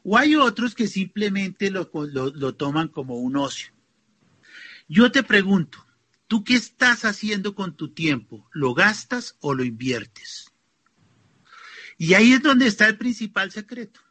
O 0.04 0.18
hay 0.18 0.36
otros 0.36 0.76
que 0.76 0.88
simplemente 0.88 1.72
lo, 1.72 1.89
lo 1.91 2.56
toman 2.56 2.88
como 2.89 3.18
un 3.18 3.38
ocio. 3.38 3.72
Yo 4.94 5.12
te 5.12 5.24
pregunto, 5.24 5.84
¿tú 6.28 6.44
qué 6.44 6.54
estás 6.54 7.04
haciendo 7.04 7.56
con 7.56 7.76
tu 7.76 7.96
tiempo? 7.96 8.48
¿Lo 8.52 8.76
gastas 8.76 9.38
o 9.39 9.56
lo 9.56 9.64
inviertes? 9.64 10.52
Y 11.98 12.14
ahí 12.14 12.34
es 12.34 12.44
donde 12.44 12.68
está 12.68 12.86
el 12.86 13.00
principal 13.00 13.52
secreto. 13.52 14.02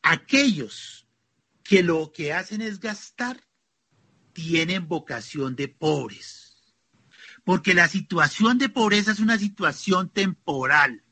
Aquellos 0.00 1.08
que 1.64 1.82
lo 1.82 2.12
que 2.12 2.32
hacen 2.32 2.60
es 2.60 2.78
gastar 2.78 3.48
tienen 4.32 4.86
vocación 4.86 5.56
de 5.56 5.66
pobres. 5.66 6.56
Porque 7.42 7.74
la 7.74 7.88
situación 7.88 8.58
de 8.58 8.68
pobreza 8.68 9.10
es 9.10 9.18
una 9.18 9.38
situación 9.38 10.08
temporal. 10.08 11.02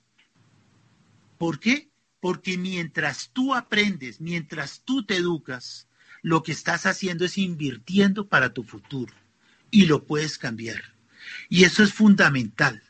¿Por 1.37 1.59
qué? 1.59 1.91
Porque 2.21 2.57
mientras 2.57 3.31
tú 3.33 3.57
aprendes, 3.57 4.21
mientras 4.21 4.83
tú 4.85 5.05
te 5.05 5.17
educas, 5.17 5.86
lo 6.27 6.43
que 6.43 6.51
estás 6.51 6.87
haciendo 6.87 7.25
es 7.25 7.39
invirtiendo 7.39 8.27
para 8.27 8.53
tu 8.53 8.65
futuro 8.65 9.15
y 9.71 9.87
lo 9.87 10.03
puedes 10.03 10.39
cambiar. 10.39 10.83
Y 11.49 11.63
eso 11.63 11.85
es 11.85 11.93
fundamental. 11.93 12.83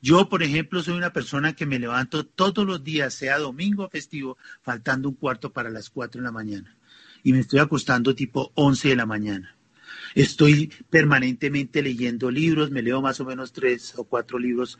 Yo, 0.00 0.30
por 0.30 0.42
ejemplo, 0.42 0.82
soy 0.82 0.94
una 0.96 1.12
persona 1.12 1.54
que 1.54 1.66
me 1.66 1.78
levanto 1.78 2.24
todos 2.24 2.64
los 2.64 2.82
días, 2.82 3.12
sea 3.12 3.36
domingo 3.36 3.84
o 3.84 3.90
festivo, 3.90 4.38
faltando 4.62 5.10
un 5.10 5.14
cuarto 5.14 5.52
para 5.52 5.68
las 5.68 5.90
cuatro 5.90 6.22
de 6.22 6.24
la 6.24 6.32
mañana. 6.32 6.74
Y 7.22 7.34
me 7.34 7.40
estoy 7.40 7.58
acostando 7.58 8.14
tipo 8.14 8.50
once 8.54 8.88
de 8.88 8.96
la 8.96 9.04
mañana. 9.04 9.54
Estoy 10.14 10.72
permanentemente 10.88 11.82
leyendo 11.82 12.30
libros, 12.30 12.70
me 12.70 12.80
leo 12.80 13.02
más 13.02 13.20
o 13.20 13.26
menos 13.26 13.52
tres 13.52 13.92
o 13.98 14.04
cuatro 14.04 14.38
libros 14.38 14.78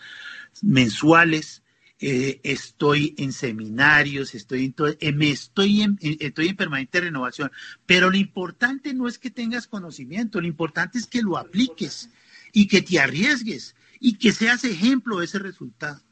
mensuales. 0.63 1.63
Eh, 2.07 2.43
estoy 2.43 3.15
en 3.17 3.33
seminarios, 3.33 4.35
estoy 4.35 4.67
en, 4.67 4.75
eh, 5.01 5.13
me 5.13 5.31
estoy 5.31 5.81
en, 5.81 5.99
estoy 6.03 6.49
en 6.49 6.57
permanente 6.57 7.01
renovación. 7.01 7.51
Pero 7.87 8.11
lo 8.11 8.19
importante 8.19 8.93
no 8.93 9.09
es 9.09 9.19
que 9.19 9.31
tengas 9.31 9.67
conocimiento, 9.67 10.39
lo 10.39 10.47
importante 10.47 10.99
es 10.99 11.07
que 11.07 11.23
lo 11.23 11.39
apliques 11.39 12.11
y 12.53 12.69
que 12.69 12.83
te 12.83 13.01
arriesgues 13.01 13.75
y 14.01 14.19
que 14.19 14.33
seas 14.33 14.65
ejemplo 14.65 15.19
de 15.19 15.25
ese 15.25 15.39
resultado. 15.39 16.03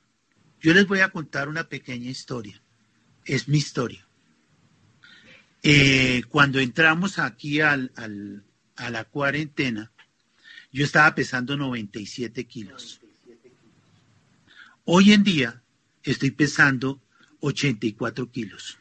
Yo 0.63 0.73
les 0.73 0.87
voy 0.87 1.01
a 1.01 1.11
contar 1.11 1.51
una 1.51 1.69
pequeña 1.69 2.09
historia. 2.09 2.59
Es 3.27 3.47
mi 3.47 3.59
historia. 3.59 4.09
Eh, 5.63 6.23
cuando 6.31 6.59
entramos 6.59 7.19
aquí 7.19 7.61
al, 7.61 7.93
a 8.77 8.89
la 8.89 9.05
cuarentena, 9.05 9.93
yo 10.73 10.87
estaba 10.87 11.15
pesando 11.15 11.55
97 11.55 12.47
kilos. 12.47 12.99
Hoy 14.87 15.13
en 15.13 15.23
día 15.23 15.62
estoy 16.11 16.31
pesando 16.31 17.01
84 17.41 18.31
kilos. 18.31 18.79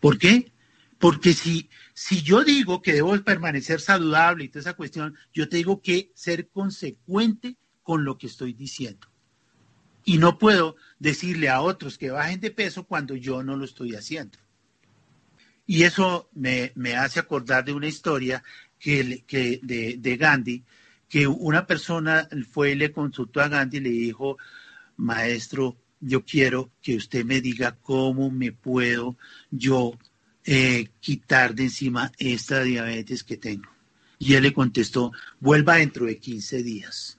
¿Por 0.00 0.18
qué? 0.18 0.52
Porque 0.98 1.32
si 1.32 1.68
si 1.94 2.22
yo 2.22 2.42
digo 2.42 2.82
que 2.82 2.92
debo 2.92 3.16
permanecer 3.22 3.80
saludable 3.80 4.44
y 4.44 4.48
toda 4.48 4.60
esa 4.60 4.74
cuestión, 4.74 5.16
yo 5.32 5.48
tengo 5.48 5.80
que 5.80 6.10
ser 6.14 6.48
consecuente 6.48 7.56
con 7.84 8.04
lo 8.04 8.18
que 8.18 8.26
estoy 8.26 8.52
diciendo. 8.52 9.06
Y 10.04 10.18
no 10.18 10.38
puedo 10.38 10.74
decirle 10.98 11.48
a 11.48 11.60
otros 11.60 11.96
que 11.96 12.10
bajen 12.10 12.40
de 12.40 12.50
peso 12.50 12.84
cuando 12.84 13.14
yo 13.14 13.44
no 13.44 13.56
lo 13.56 13.64
estoy 13.64 13.94
haciendo. 13.94 14.38
Y 15.66 15.84
eso 15.84 16.28
me, 16.34 16.72
hace 16.96 17.20
acordar 17.20 17.64
de 17.64 17.72
una 17.72 17.86
historia 17.86 18.42
que, 18.78 19.24
que 19.26 19.60
de, 19.62 19.96
de, 19.98 20.16
Gandhi, 20.16 20.64
que 21.08 21.26
una 21.28 21.66
persona 21.66 22.28
fue 22.50 22.72
y 22.72 22.74
le 22.74 22.92
consultó 22.92 23.40
a 23.40 23.48
Gandhi 23.48 23.78
y 23.78 23.80
le 23.80 23.90
dijo, 23.90 24.36
maestro, 24.96 25.76
yo 26.00 26.24
quiero 26.24 26.70
que 26.82 26.96
usted 26.96 27.24
me 27.24 27.40
diga 27.40 27.76
cómo 27.80 28.30
me 28.30 28.52
puedo 28.52 29.16
yo 29.50 29.98
eh, 30.44 30.90
quitar 31.00 31.54
de 31.54 31.64
encima 31.64 32.12
esta 32.18 32.62
diabetes 32.62 33.24
que 33.24 33.36
tengo. 33.36 33.70
Y 34.18 34.34
él 34.34 34.42
le 34.42 34.52
contestó, 34.52 35.12
vuelva 35.40 35.76
dentro 35.76 36.06
de 36.06 36.18
15 36.18 36.62
días. 36.62 37.18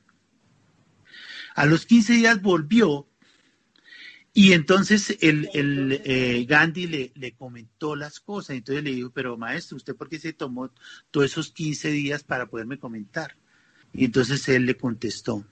A 1.56 1.66
los 1.66 1.86
15 1.86 2.14
días 2.14 2.42
volvió 2.42 3.08
y 4.38 4.52
entonces 4.52 5.18
el, 5.22 5.50
el 5.54 6.02
eh, 6.04 6.46
Gandhi 6.46 6.88
le, 6.88 7.12
le, 7.16 7.32
comentó 7.32 7.96
las 7.96 8.20
cosas. 8.20 8.58
Entonces 8.58 8.84
le 8.84 8.92
dijo, 8.92 9.10
pero 9.10 9.38
maestro, 9.38 9.78
¿usted 9.78 9.96
por 9.96 10.10
qué 10.10 10.20
se 10.20 10.34
tomó 10.34 10.72
todos 11.10 11.28
esos 11.28 11.52
15 11.52 11.90
días 11.92 12.24
para 12.24 12.48
poderme 12.48 12.78
comentar? 12.78 13.38
Y 13.94 14.04
entonces 14.04 14.48
él 14.50 14.66
le 14.66 14.76
contestó, 14.76 15.46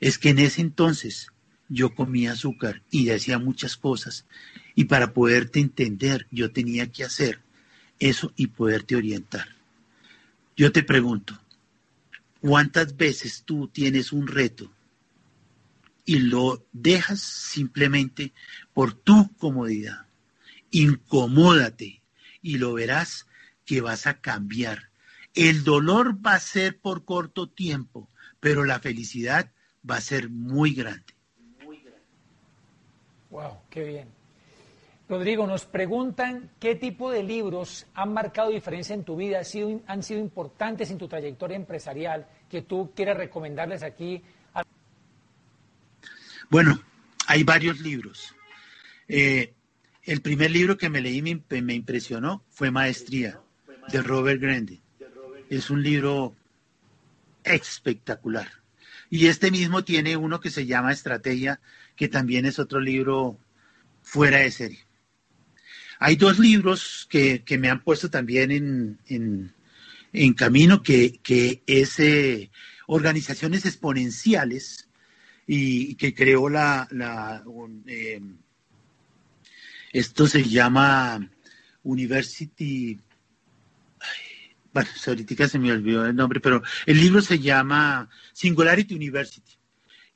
es 0.00 0.18
que 0.18 0.30
en 0.30 0.38
ese 0.38 0.60
entonces 0.60 1.28
yo 1.68 1.94
comía 1.94 2.32
azúcar 2.32 2.82
y 2.90 3.06
decía 3.06 3.38
muchas 3.38 3.76
cosas 3.76 4.26
y 4.74 4.84
para 4.84 5.12
poderte 5.12 5.60
entender, 5.60 6.26
yo 6.30 6.52
tenía 6.52 6.90
que 6.90 7.04
hacer 7.04 7.40
eso 7.98 8.32
y 8.36 8.48
poderte 8.48 8.96
orientar. 8.96 9.48
Yo 10.56 10.72
te 10.72 10.82
pregunto, 10.82 11.40
¿cuántas 12.40 12.96
veces 12.96 13.42
tú 13.44 13.68
tienes 13.68 14.12
un 14.12 14.26
reto 14.26 14.72
y 16.04 16.18
lo 16.18 16.66
dejas 16.72 17.20
simplemente 17.20 18.32
por 18.72 18.92
tu 18.92 19.34
comodidad? 19.36 20.06
Incomódate 20.70 22.02
y 22.42 22.58
lo 22.58 22.74
verás 22.74 23.26
que 23.64 23.80
vas 23.80 24.06
a 24.06 24.20
cambiar. 24.20 24.90
El 25.34 25.64
dolor 25.64 26.24
va 26.24 26.34
a 26.34 26.40
ser 26.40 26.78
por 26.78 27.04
corto 27.04 27.48
tiempo, 27.48 28.10
pero 28.40 28.64
la 28.64 28.78
felicidad 28.78 29.50
va 29.88 29.96
a 29.96 30.00
ser 30.00 30.28
muy 30.28 30.74
grande. 30.74 31.14
Wow, 33.30 33.58
qué 33.68 33.84
bien. 33.84 34.08
Rodrigo, 35.08 35.46
nos 35.46 35.66
preguntan 35.66 36.50
qué 36.58 36.76
tipo 36.76 37.10
de 37.10 37.22
libros 37.22 37.86
han 37.94 38.14
marcado 38.14 38.50
diferencia 38.50 38.94
en 38.94 39.04
tu 39.04 39.16
vida, 39.16 39.40
han 39.86 40.02
sido, 40.02 40.20
importantes 40.20 40.90
en 40.90 40.98
tu 40.98 41.08
trayectoria 41.08 41.56
empresarial, 41.56 42.26
que 42.48 42.62
tú 42.62 42.92
quieras 42.94 43.18
recomendarles 43.18 43.82
aquí. 43.82 44.22
Bueno, 46.48 46.80
hay 47.26 47.42
varios 47.42 47.80
libros. 47.80 48.34
Eh, 49.08 49.52
el 50.04 50.22
primer 50.22 50.50
libro 50.50 50.78
que 50.78 50.88
me 50.88 51.02
leí 51.02 51.20
me, 51.20 51.42
me, 51.60 51.74
impresionó 51.74 52.42
fue 52.48 52.70
Maestría, 52.70 53.40
de 53.88 54.02
Robert 54.02 54.40
Grande. 54.40 54.80
Es 55.50 55.68
un 55.68 55.82
libro 55.82 56.34
espectacular. 57.42 58.63
Y 59.10 59.26
este 59.26 59.50
mismo 59.50 59.84
tiene 59.84 60.16
uno 60.16 60.40
que 60.40 60.50
se 60.50 60.66
llama 60.66 60.92
Estrategia, 60.92 61.60
que 61.96 62.08
también 62.08 62.46
es 62.46 62.58
otro 62.58 62.80
libro 62.80 63.38
fuera 64.02 64.38
de 64.38 64.50
serie. 64.50 64.84
Hay 65.98 66.16
dos 66.16 66.38
libros 66.38 67.06
que, 67.08 67.42
me 67.58 67.70
han 67.70 67.82
puesto 67.82 68.10
también 68.10 68.98
en, 69.06 70.34
camino, 70.34 70.82
que, 70.82 71.20
que 71.22 71.62
es 71.66 71.98
eh, 72.00 72.50
Organizaciones 72.86 73.64
Exponenciales, 73.64 74.88
y 75.46 75.94
que 75.96 76.14
creó 76.14 76.48
la... 76.48 76.88
Eh, 77.86 78.20
esto 79.92 80.26
se 80.26 80.42
llama 80.44 81.30
University... 81.82 83.00
bueno, 84.74 84.90
ahorita 85.06 85.48
se 85.48 85.58
me 85.58 85.72
olvidó 85.72 86.04
el 86.04 86.16
nombre, 86.16 86.40
pero 86.40 86.62
el 86.84 87.00
libro 87.00 87.22
se 87.22 87.38
llama 87.38 88.10
Singularity 88.32 88.94
University 88.94 89.52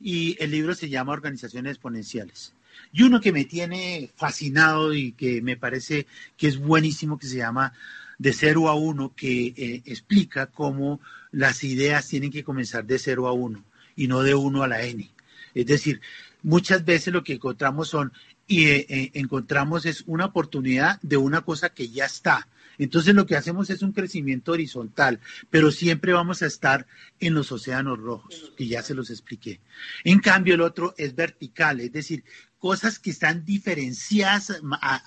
y 0.01 0.37
el 0.41 0.51
libro 0.51 0.75
se 0.75 0.89
llama 0.89 1.13
Organizaciones 1.13 1.73
Exponenciales. 1.73 2.53
Y 2.93 3.03
uno 3.03 3.21
que 3.21 3.33
me 3.33 3.45
tiene 3.45 4.11
fascinado 4.17 4.93
y 4.95 5.13
que 5.13 5.43
me 5.43 5.57
parece 5.57 6.07
que 6.37 6.49
es 6.49 6.59
buenísimo, 6.59 7.19
que 7.19 7.27
se 7.27 7.37
llama 7.37 7.73
De 8.19 8.33
cero 8.33 8.69
a 8.69 8.75
uno, 8.75 9.15
que 9.15 9.55
eh, 9.57 9.83
explica 9.85 10.47
cómo 10.47 11.01
las 11.33 11.65
ideas 11.65 12.07
tienen 12.09 12.31
que 12.31 12.45
comenzar 12.45 12.85
de 12.85 12.99
cero 12.99 13.27
a 13.27 13.33
uno 13.33 13.65
y 13.97 14.07
no 14.09 14.23
de 14.23 14.35
uno 14.35 14.63
a 14.63 14.69
la 14.69 14.83
n. 14.83 15.11
Es 15.55 15.67
decir, 15.67 16.01
muchas 16.43 16.85
veces 16.85 17.13
lo 17.13 17.25
que 17.25 17.35
encontramos 17.35 17.89
son 17.89 18.13
y 18.47 18.67
eh, 18.67 18.87
eh, 18.89 19.11
encontramos 19.15 19.87
es 19.87 20.05
una 20.07 20.27
oportunidad 20.27 21.01
de 21.03 21.17
una 21.17 21.43
cosa 21.43 21.69
que 21.69 21.89
ya 21.89 22.07
está. 22.07 22.49
Entonces 22.79 23.15
lo 23.15 23.27
que 23.27 23.37
hacemos 23.37 23.71
es 23.71 23.83
un 23.83 23.93
crecimiento 23.93 24.53
horizontal, 24.53 25.21
pero 25.51 25.71
siempre 25.71 26.13
vamos 26.13 26.43
a 26.43 26.47
estar 26.47 26.87
en 27.21 27.35
los 27.35 27.51
océanos 27.53 27.99
rojos, 27.99 28.53
que 28.57 28.69
ya 28.69 28.83
se 28.83 28.95
los 28.95 29.11
expliqué. 29.11 29.61
En 30.05 30.21
cambio, 30.21 30.55
el 30.55 30.61
otro 30.61 30.95
es 30.97 31.15
vertical, 31.15 31.81
es 31.81 31.93
decir, 31.93 32.25
cosas 32.59 32.99
que 32.99 33.11
están 33.11 33.45
diferenciadas, 33.45 34.61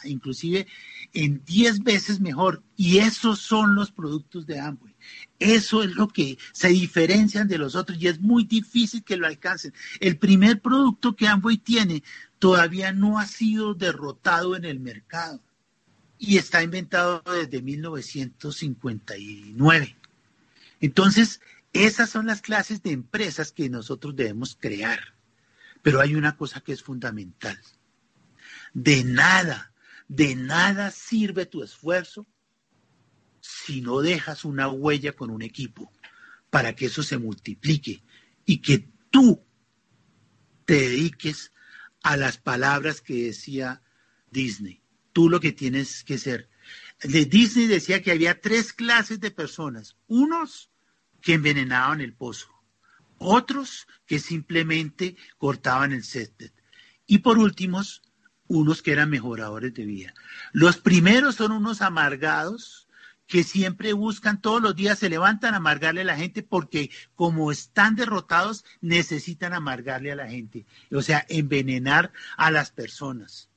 inclusive 0.04 0.68
en 1.14 1.44
10 1.46 1.84
veces 1.84 2.20
mejor. 2.20 2.64
Y 2.76 3.00
esos 3.00 3.40
son 3.40 3.76
los 3.76 3.92
productos 3.92 4.46
de 4.46 4.60
Amway. 4.60 4.96
Eso 5.40 5.84
es 5.84 5.96
lo 5.96 6.08
que 6.08 6.38
se 6.54 6.70
diferencian 6.70 7.48
de 7.48 7.58
los 7.58 7.76
otros 7.76 7.98
y 8.02 8.08
es 8.08 8.20
muy 8.20 8.46
difícil 8.46 9.04
que 9.04 9.18
lo 9.18 9.28
alcancen. 9.28 9.74
El 10.00 10.18
primer 10.18 10.62
producto 10.62 11.16
que 11.16 11.28
Amway 11.28 11.58
tiene 11.58 12.04
todavía 12.40 12.92
no 12.92 13.20
ha 13.20 13.28
sido 13.28 13.74
derrotado 13.74 14.56
en 14.56 14.66
el 14.66 14.80
mercado 14.80 15.42
y 16.24 16.38
está 16.38 16.62
inventado 16.62 17.24
desde 17.26 17.64
1959. 17.64 19.98
Entonces, 20.80 21.42
esas 21.74 22.12
son 22.12 22.28
las 22.28 22.44
clases 22.44 22.84
de 22.84 22.92
empresas 22.92 23.52
que 23.52 23.70
nosotros 23.70 24.16
debemos 24.16 24.56
crear. 24.56 25.16
Pero 25.82 26.00
hay 26.00 26.14
una 26.14 26.38
cosa 26.38 26.62
que 26.62 26.74
es 26.74 26.84
fundamental. 26.84 27.60
De 28.72 29.04
nada, 29.04 29.74
de 30.08 30.36
nada 30.36 30.92
sirve 30.92 31.48
tu 31.48 31.64
esfuerzo 31.64 32.28
si 33.40 33.82
no 33.82 34.02
dejas 34.02 34.46
una 34.46 34.70
huella 34.70 35.14
con 35.14 35.32
un 35.32 35.42
equipo 35.42 35.92
para 36.52 36.76
que 36.76 36.86
eso 36.86 37.02
se 37.02 37.18
multiplique 37.18 38.04
y 38.46 38.60
que 38.60 38.88
tú 39.10 39.44
te 40.66 40.76
dediques 40.76 41.52
a 42.04 42.16
las 42.16 42.38
palabras 42.38 43.02
que 43.02 43.24
decía 43.24 43.82
Disney. 44.30 44.81
Tú 45.14 45.30
lo 45.30 45.40
que 45.40 45.52
tienes 45.52 46.04
que 46.04 46.18
ser. 46.18 46.50
De 47.04 47.26
Disney 47.26 47.68
decía 47.68 48.02
que 48.02 48.12
había 48.12 48.40
tres 48.40 48.74
clases 48.74 49.20
de 49.20 49.32
personas. 49.32 49.96
Unos 50.08 50.70
que 51.22 51.34
envenenaban 51.34 52.02
el 52.02 52.14
pozo 52.14 52.52
otros 53.22 53.88
que 54.08 54.20
simplemente 54.20 55.16
cortaban 55.38 55.94
el 55.94 56.04
césped. 56.04 56.52
Y 57.06 57.20
por 57.20 57.38
últimos, 57.38 58.02
unos 58.48 58.82
que 58.82 58.92
eran 58.92 59.10
mejoradores 59.10 59.74
de 59.74 59.86
vida. 59.86 60.14
Los 60.52 60.78
primeros 60.78 61.36
son 61.36 61.52
unos 61.52 61.82
amargados 61.82 62.88
que 63.28 63.44
siempre 63.44 63.94
buscan, 63.94 64.42
todos 64.42 64.62
los 64.62 64.76
días 64.76 65.00
se 65.00 65.08
levantan 65.08 65.54
a 65.54 65.58
amargarle 65.58 66.02
a 66.02 66.06
la 66.06 66.18
gente 66.18 66.44
porque 66.44 66.90
como 67.16 67.52
están 67.52 67.96
derrotados, 67.96 68.66
necesitan 68.82 69.54
amargarle 69.54 70.12
a 70.12 70.16
la 70.16 70.28
gente. 70.28 70.66
O 70.92 71.02
sea, 71.02 71.26
envenenar 71.30 72.12
a 72.36 72.52
las 72.52 72.72
personas. 72.72 73.51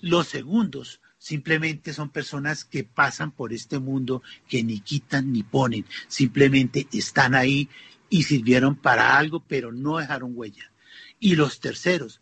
Los 0.00 0.28
segundos 0.28 1.00
simplemente 1.18 1.92
son 1.92 2.08
personas 2.08 2.64
que 2.64 2.84
pasan 2.84 3.30
por 3.30 3.52
este 3.52 3.78
mundo, 3.78 4.22
que 4.48 4.64
ni 4.64 4.80
quitan 4.80 5.32
ni 5.32 5.42
ponen, 5.42 5.84
simplemente 6.08 6.88
están 6.92 7.34
ahí 7.34 7.68
y 8.08 8.24
sirvieron 8.24 8.74
para 8.74 9.18
algo, 9.18 9.44
pero 9.46 9.72
no 9.72 9.98
dejaron 9.98 10.32
huella. 10.34 10.72
Y 11.20 11.36
los 11.36 11.60
terceros, 11.60 12.20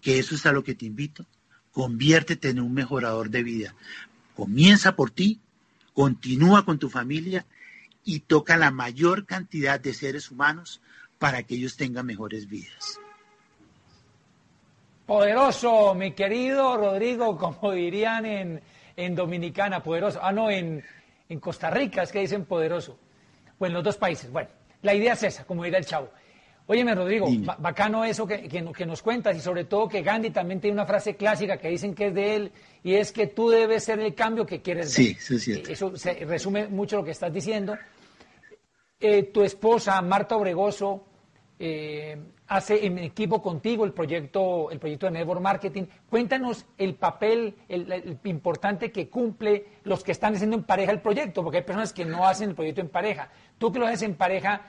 que 0.00 0.18
eso 0.18 0.34
es 0.36 0.46
a 0.46 0.52
lo 0.52 0.62
que 0.62 0.74
te 0.74 0.86
invito, 0.86 1.26
conviértete 1.72 2.50
en 2.50 2.60
un 2.60 2.72
mejorador 2.72 3.30
de 3.30 3.42
vida. 3.42 3.74
Comienza 4.36 4.94
por 4.94 5.10
ti, 5.10 5.40
continúa 5.92 6.64
con 6.64 6.78
tu 6.78 6.88
familia 6.88 7.44
y 8.04 8.20
toca 8.20 8.56
la 8.56 8.70
mayor 8.70 9.26
cantidad 9.26 9.80
de 9.80 9.94
seres 9.94 10.30
humanos 10.30 10.80
para 11.18 11.42
que 11.42 11.56
ellos 11.56 11.76
tengan 11.76 12.06
mejores 12.06 12.48
vidas. 12.48 13.01
Poderoso, 15.12 15.94
mi 15.94 16.12
querido 16.12 16.74
Rodrigo, 16.78 17.36
como 17.36 17.72
dirían 17.72 18.24
en, 18.96 19.14
Dominicana, 19.14 19.82
poderoso. 19.82 20.18
Ah, 20.22 20.32
no, 20.32 20.50
en, 20.50 20.82
en 21.28 21.38
Costa 21.38 21.68
Rica 21.68 22.04
es 22.04 22.10
que 22.10 22.20
dicen 22.20 22.46
poderoso. 22.46 22.98
En 23.60 23.74
los 23.74 23.84
dos 23.84 23.98
países. 23.98 24.32
Bueno, 24.32 24.48
la 24.80 24.94
idea 24.94 25.12
es 25.12 25.22
esa, 25.24 25.44
como 25.44 25.64
dirá 25.64 25.76
el 25.76 25.84
chavo. 25.84 26.08
Óyeme, 26.66 26.94
Rodrigo, 26.94 27.26
bacano 27.58 28.06
eso 28.06 28.26
que, 28.26 28.48
que, 28.48 28.86
nos 28.86 29.02
cuentas 29.02 29.36
y 29.36 29.40
sobre 29.40 29.66
todo 29.66 29.86
que 29.86 30.00
Gandhi 30.00 30.30
también 30.30 30.62
tiene 30.62 30.76
una 30.76 30.86
frase 30.86 31.14
clásica 31.14 31.58
que 31.58 31.68
dicen 31.68 31.94
que 31.94 32.06
es 32.06 32.14
de 32.14 32.34
él 32.34 32.52
y 32.82 32.94
es 32.94 33.12
que 33.12 33.26
tú 33.26 33.50
debes 33.50 33.84
ser 33.84 34.00
el 34.00 34.14
cambio 34.14 34.46
que 34.46 34.62
quieres 34.62 34.96
ver. 34.96 35.06
Sí, 35.08 35.16
eso 35.18 35.34
es 35.34 35.42
cierto. 35.42 35.70
Eso 35.70 35.92
resume 36.26 36.68
mucho 36.68 36.96
lo 36.96 37.04
que 37.04 37.10
estás 37.10 37.30
diciendo. 37.30 37.76
Eh, 38.98 39.24
tu 39.24 39.42
esposa, 39.42 40.00
Marta 40.00 40.36
Obregoso, 40.36 41.04
eh, 41.58 42.16
hace 42.56 42.84
en 42.84 42.98
equipo 42.98 43.40
contigo 43.40 43.84
el 43.86 43.92
proyecto, 43.92 44.70
el 44.70 44.78
proyecto 44.78 45.06
de 45.06 45.12
Network 45.12 45.40
Marketing. 45.40 45.84
Cuéntanos 46.10 46.66
el 46.76 46.94
papel 46.96 47.56
el, 47.66 48.18
importante 48.24 48.92
que 48.92 49.08
cumple 49.08 49.66
los 49.84 50.04
que 50.04 50.12
están 50.12 50.34
haciendo 50.34 50.56
en 50.56 50.64
pareja 50.64 50.92
el 50.92 51.00
proyecto, 51.00 51.42
porque 51.42 51.58
hay 51.58 51.64
personas 51.64 51.94
que 51.94 52.04
no 52.04 52.26
hacen 52.26 52.50
el 52.50 52.54
proyecto 52.54 52.82
en 52.82 52.90
pareja. 52.90 53.30
Tú 53.56 53.72
que 53.72 53.78
lo 53.78 53.86
haces 53.86 54.02
en 54.02 54.16
pareja, 54.16 54.60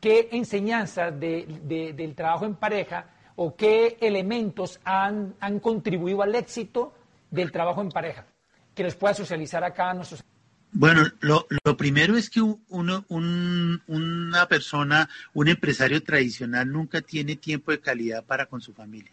¿qué 0.00 0.28
enseñanzas 0.32 1.18
del 1.18 2.14
trabajo 2.16 2.44
en 2.44 2.56
pareja 2.56 3.06
o 3.36 3.54
qué 3.54 3.96
elementos 4.00 4.80
han, 4.84 5.36
han 5.38 5.60
contribuido 5.60 6.22
al 6.22 6.34
éxito 6.34 6.92
del 7.30 7.52
trabajo 7.52 7.80
en 7.82 7.90
pareja? 7.90 8.26
Que 8.74 8.82
les 8.82 8.96
pueda 8.96 9.14
socializar 9.14 9.62
acá 9.62 9.90
a 9.90 9.94
nuestros 9.94 10.24
bueno, 10.72 11.06
lo, 11.20 11.46
lo, 11.64 11.76
primero 11.76 12.16
es 12.16 12.28
que 12.28 12.40
una 12.40 14.48
persona, 14.48 15.08
un 15.32 15.48
empresario 15.48 16.02
tradicional 16.02 16.70
nunca 16.70 17.00
tiene 17.00 17.36
tiempo 17.36 17.70
de 17.70 17.80
calidad 17.80 18.24
para 18.24 18.46
con 18.46 18.60
su 18.60 18.74
familia. 18.74 19.12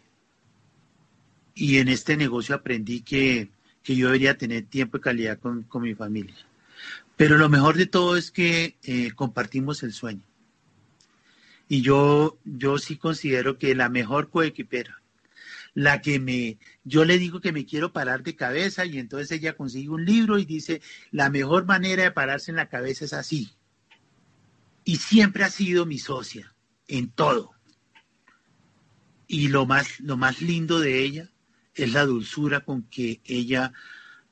Y 1.54 1.78
en 1.78 1.88
este 1.88 2.16
negocio 2.16 2.54
aprendí 2.54 3.00
que, 3.00 3.48
que 3.82 3.96
yo 3.96 4.06
debería 4.06 4.36
tener 4.36 4.66
tiempo 4.66 4.98
de 4.98 5.04
calidad 5.04 5.38
con, 5.38 5.62
con, 5.62 5.82
mi 5.82 5.94
familia. 5.94 6.36
Pero 7.16 7.38
lo 7.38 7.48
mejor 7.48 7.76
de 7.76 7.86
todo 7.86 8.16
es 8.16 8.30
que 8.30 8.76
eh, 8.82 9.12
compartimos 9.12 9.82
el 9.82 9.92
sueño. 9.92 10.22
Y 11.68 11.80
yo, 11.80 12.38
yo 12.44 12.78
sí 12.78 12.96
considero 12.96 13.58
que 13.58 13.74
la 13.74 13.88
mejor 13.88 14.28
coequipera 14.28 15.00
la 15.76 16.00
que 16.00 16.18
me, 16.18 16.58
yo 16.84 17.04
le 17.04 17.18
digo 17.18 17.42
que 17.42 17.52
me 17.52 17.66
quiero 17.66 17.92
parar 17.92 18.22
de 18.22 18.34
cabeza 18.34 18.86
y 18.86 18.98
entonces 18.98 19.30
ella 19.30 19.58
consigue 19.58 19.90
un 19.90 20.06
libro 20.06 20.38
y 20.38 20.46
dice, 20.46 20.80
la 21.10 21.28
mejor 21.28 21.66
manera 21.66 22.02
de 22.02 22.12
pararse 22.12 22.50
en 22.50 22.56
la 22.56 22.70
cabeza 22.70 23.04
es 23.04 23.12
así. 23.12 23.52
Y 24.84 24.96
siempre 24.96 25.44
ha 25.44 25.50
sido 25.50 25.84
mi 25.84 25.98
socia, 25.98 26.54
en 26.88 27.10
todo. 27.10 27.52
Y 29.28 29.48
lo 29.48 29.66
más, 29.66 30.00
lo 30.00 30.16
más 30.16 30.40
lindo 30.40 30.80
de 30.80 31.02
ella 31.02 31.30
es 31.74 31.92
la 31.92 32.06
dulzura 32.06 32.60
con 32.60 32.84
que 32.84 33.20
ella 33.26 33.74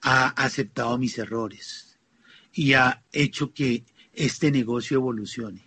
ha 0.01 0.29
aceptado 0.29 0.97
mis 0.97 1.19
errores 1.19 1.99
y 2.55 2.73
ha 2.73 3.05
hecho 3.13 3.53
que 3.53 3.85
este 4.15 4.51
negocio 4.51 4.97
evolucione. 4.97 5.63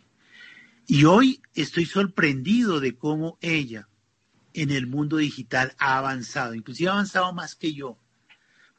Y 0.87 1.03
hoy 1.03 1.39
estoy 1.53 1.85
sorprendido 1.85 2.79
de 2.79 2.95
cómo 2.95 3.37
ella, 3.41 3.87
en 4.57 4.71
el 4.71 4.87
mundo 4.87 5.17
digital 5.17 5.73
ha 5.77 5.99
avanzado, 5.99 6.55
inclusive 6.55 6.89
ha 6.89 6.93
avanzado 6.93 7.31
más 7.31 7.53
que 7.53 7.73
yo, 7.73 7.95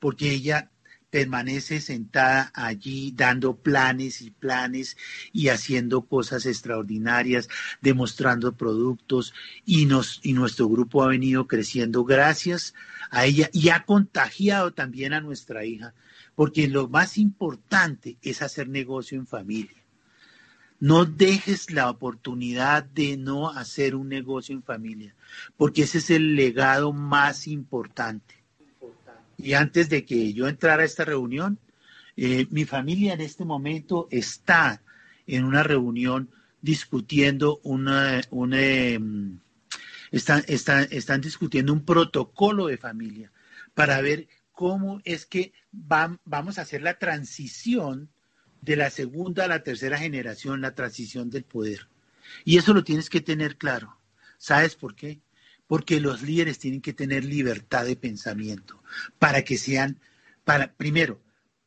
porque 0.00 0.32
ella 0.32 0.70
permanece 1.10 1.80
sentada 1.80 2.50
allí 2.52 3.12
dando 3.16 3.56
planes 3.56 4.20
y 4.20 4.30
planes 4.30 4.96
y 5.32 5.48
haciendo 5.48 6.02
cosas 6.02 6.46
extraordinarias, 6.46 7.48
demostrando 7.80 8.56
productos 8.56 9.32
y, 9.64 9.86
nos, 9.86 10.20
y 10.24 10.32
nuestro 10.32 10.68
grupo 10.68 11.04
ha 11.04 11.08
venido 11.08 11.46
creciendo 11.46 12.04
gracias 12.04 12.74
a 13.10 13.24
ella 13.24 13.48
y 13.52 13.68
ha 13.68 13.84
contagiado 13.84 14.72
también 14.74 15.12
a 15.12 15.20
nuestra 15.20 15.64
hija, 15.64 15.94
porque 16.34 16.66
lo 16.66 16.88
más 16.88 17.18
importante 17.18 18.18
es 18.20 18.42
hacer 18.42 18.68
negocio 18.68 19.16
en 19.16 19.28
familia. 19.28 19.77
No 20.80 21.04
dejes 21.04 21.70
la 21.72 21.90
oportunidad 21.90 22.84
de 22.84 23.16
no 23.16 23.50
hacer 23.50 23.94
un 23.94 24.08
negocio 24.08 24.54
en 24.54 24.62
familia, 24.62 25.14
porque 25.56 25.82
ese 25.82 25.98
es 25.98 26.10
el 26.10 26.36
legado 26.36 26.92
más 26.92 27.48
importante. 27.48 28.36
Y 29.36 29.54
antes 29.54 29.88
de 29.88 30.04
que 30.04 30.32
yo 30.32 30.48
entrara 30.48 30.82
a 30.82 30.86
esta 30.86 31.04
reunión, 31.04 31.58
eh, 32.16 32.46
mi 32.50 32.64
familia 32.64 33.14
en 33.14 33.20
este 33.20 33.44
momento 33.44 34.08
está 34.10 34.82
en 35.26 35.44
una 35.44 35.62
reunión 35.62 36.30
discutiendo 36.60 37.60
una, 37.62 38.20
em, 38.52 39.38
están, 40.10 40.42
están, 40.48 41.20
discutiendo 41.20 41.72
un 41.72 41.84
protocolo 41.84 42.66
de 42.66 42.78
familia 42.78 43.30
para 43.74 44.00
ver 44.00 44.26
cómo 44.52 45.00
es 45.04 45.26
que 45.26 45.52
vamos 45.70 46.58
a 46.58 46.62
hacer 46.62 46.82
la 46.82 46.98
transición 46.98 48.10
de 48.60 48.76
la 48.76 48.90
segunda 48.90 49.44
a 49.44 49.48
la 49.48 49.62
tercera 49.62 49.98
generación, 49.98 50.60
la 50.60 50.74
transición 50.74 51.30
del 51.30 51.44
poder. 51.44 51.88
Y 52.44 52.58
eso 52.58 52.74
lo 52.74 52.84
tienes 52.84 53.10
que 53.10 53.20
tener 53.20 53.56
claro. 53.56 53.98
¿Sabes 54.38 54.74
por 54.74 54.94
qué? 54.94 55.20
Porque 55.66 56.00
los 56.00 56.22
líderes 56.22 56.58
tienen 56.58 56.80
que 56.80 56.92
tener 56.92 57.24
libertad 57.24 57.84
de 57.84 57.96
pensamiento 57.96 58.82
para 59.18 59.42
que 59.42 59.58
sean, 59.58 60.00
para, 60.44 60.72
primero, 60.74 61.20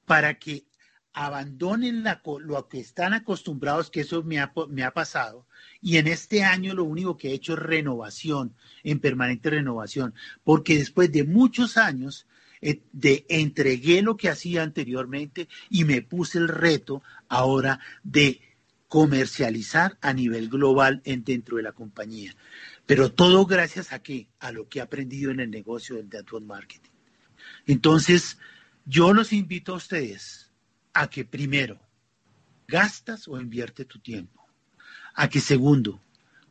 para 0.06 0.39
que 0.39 0.66
abandonen 1.14 2.04
lo 2.39 2.68
que 2.68 2.80
están 2.80 3.14
acostumbrados, 3.14 3.92
que 3.92 4.02
eso 4.02 4.24
me 4.24 4.39
ha, 4.39 4.54
me 4.70 4.84
ha 4.84 4.92
pasado. 4.92 5.46
Y 5.82 5.98
en 5.98 6.08
este 6.08 6.44
año 6.44 6.74
lo 6.74 6.86
único 6.86 7.18
que 7.18 7.30
he 7.30 7.34
hecho 7.34 7.54
es 7.54 7.60
renovación, 7.60 8.56
en 8.84 9.00
permanente 9.00 9.50
renovación, 9.50 10.14
porque 10.44 10.78
después 10.78 11.12
de 11.12 11.24
muchos 11.24 11.78
años 11.78 12.28
de 12.62 13.26
entregué 13.30 14.01
lo 14.01 14.18
que 14.18 14.30
hacía 14.30 14.64
anteriormente 14.64 15.47
y 15.70 15.84
me 15.84 16.01
puse 16.01 16.38
el 16.38 16.47
reto 16.47 17.01
ahora 17.28 17.80
de 18.03 18.41
comercializar 18.88 19.97
a 20.01 20.14
nivel 20.14 20.49
global 20.49 21.01
en, 21.05 21.24
dentro 21.24 21.57
de 21.57 21.64
la 21.64 21.72
compañía. 21.72 22.36
Pero 22.86 23.12
todo 23.12 23.45
gracias 23.45 23.93
a 23.93 23.99
qué? 23.99 24.28
A 24.39 24.51
lo 24.51 24.68
que 24.68 24.80
he 24.80 24.82
aprendido 24.82 25.32
en 25.32 25.39
el 25.39 25.49
negocio 25.49 25.95
del 25.95 26.09
network 26.09 26.45
marketing. 26.45 26.91
Entonces, 27.66 28.38
yo 28.86 29.14
los 29.14 29.32
invito 29.32 29.74
a 29.74 29.78
ustedes 29.78 30.51
a 30.93 31.09
que 31.09 31.24
primero, 31.24 31.80
gastas 32.68 33.28
o 33.28 33.39
invierte 33.39 33.86
tu 33.86 33.99
tiempo. 33.99 34.45
A 35.14 35.30
que 35.30 35.39
segundo, 35.39 36.01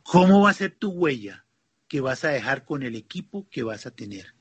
¿cómo 0.02 0.42
va 0.42 0.50
a 0.50 0.54
ser 0.54 0.72
tu 0.72 0.90
huella 0.90 1.44
que 1.88 2.00
vas 2.00 2.24
a 2.24 2.30
dejar 2.30 2.64
con 2.64 2.82
el 2.82 2.94
equipo 2.94 3.48
que 3.50 3.62
vas 3.62 3.86
a 3.86 3.90
tener? 3.90 4.34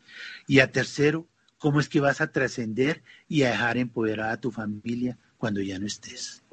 Y 0.47 0.59
a 0.59 0.71
tercero, 0.71 1.27
¿cómo 1.59 1.79
es 1.79 1.87
que 1.87 1.99
vas 1.99 2.21
a 2.21 2.31
trascender 2.31 3.03
y 3.27 3.43
a 3.43 3.51
dejar 3.51 3.77
empoderada 3.77 4.31
a 4.31 4.37
tu 4.41 4.51
familia 4.51 5.17
cuando 5.37 5.61
ya 5.61 5.77
no 5.77 5.85
estés? 5.85 6.43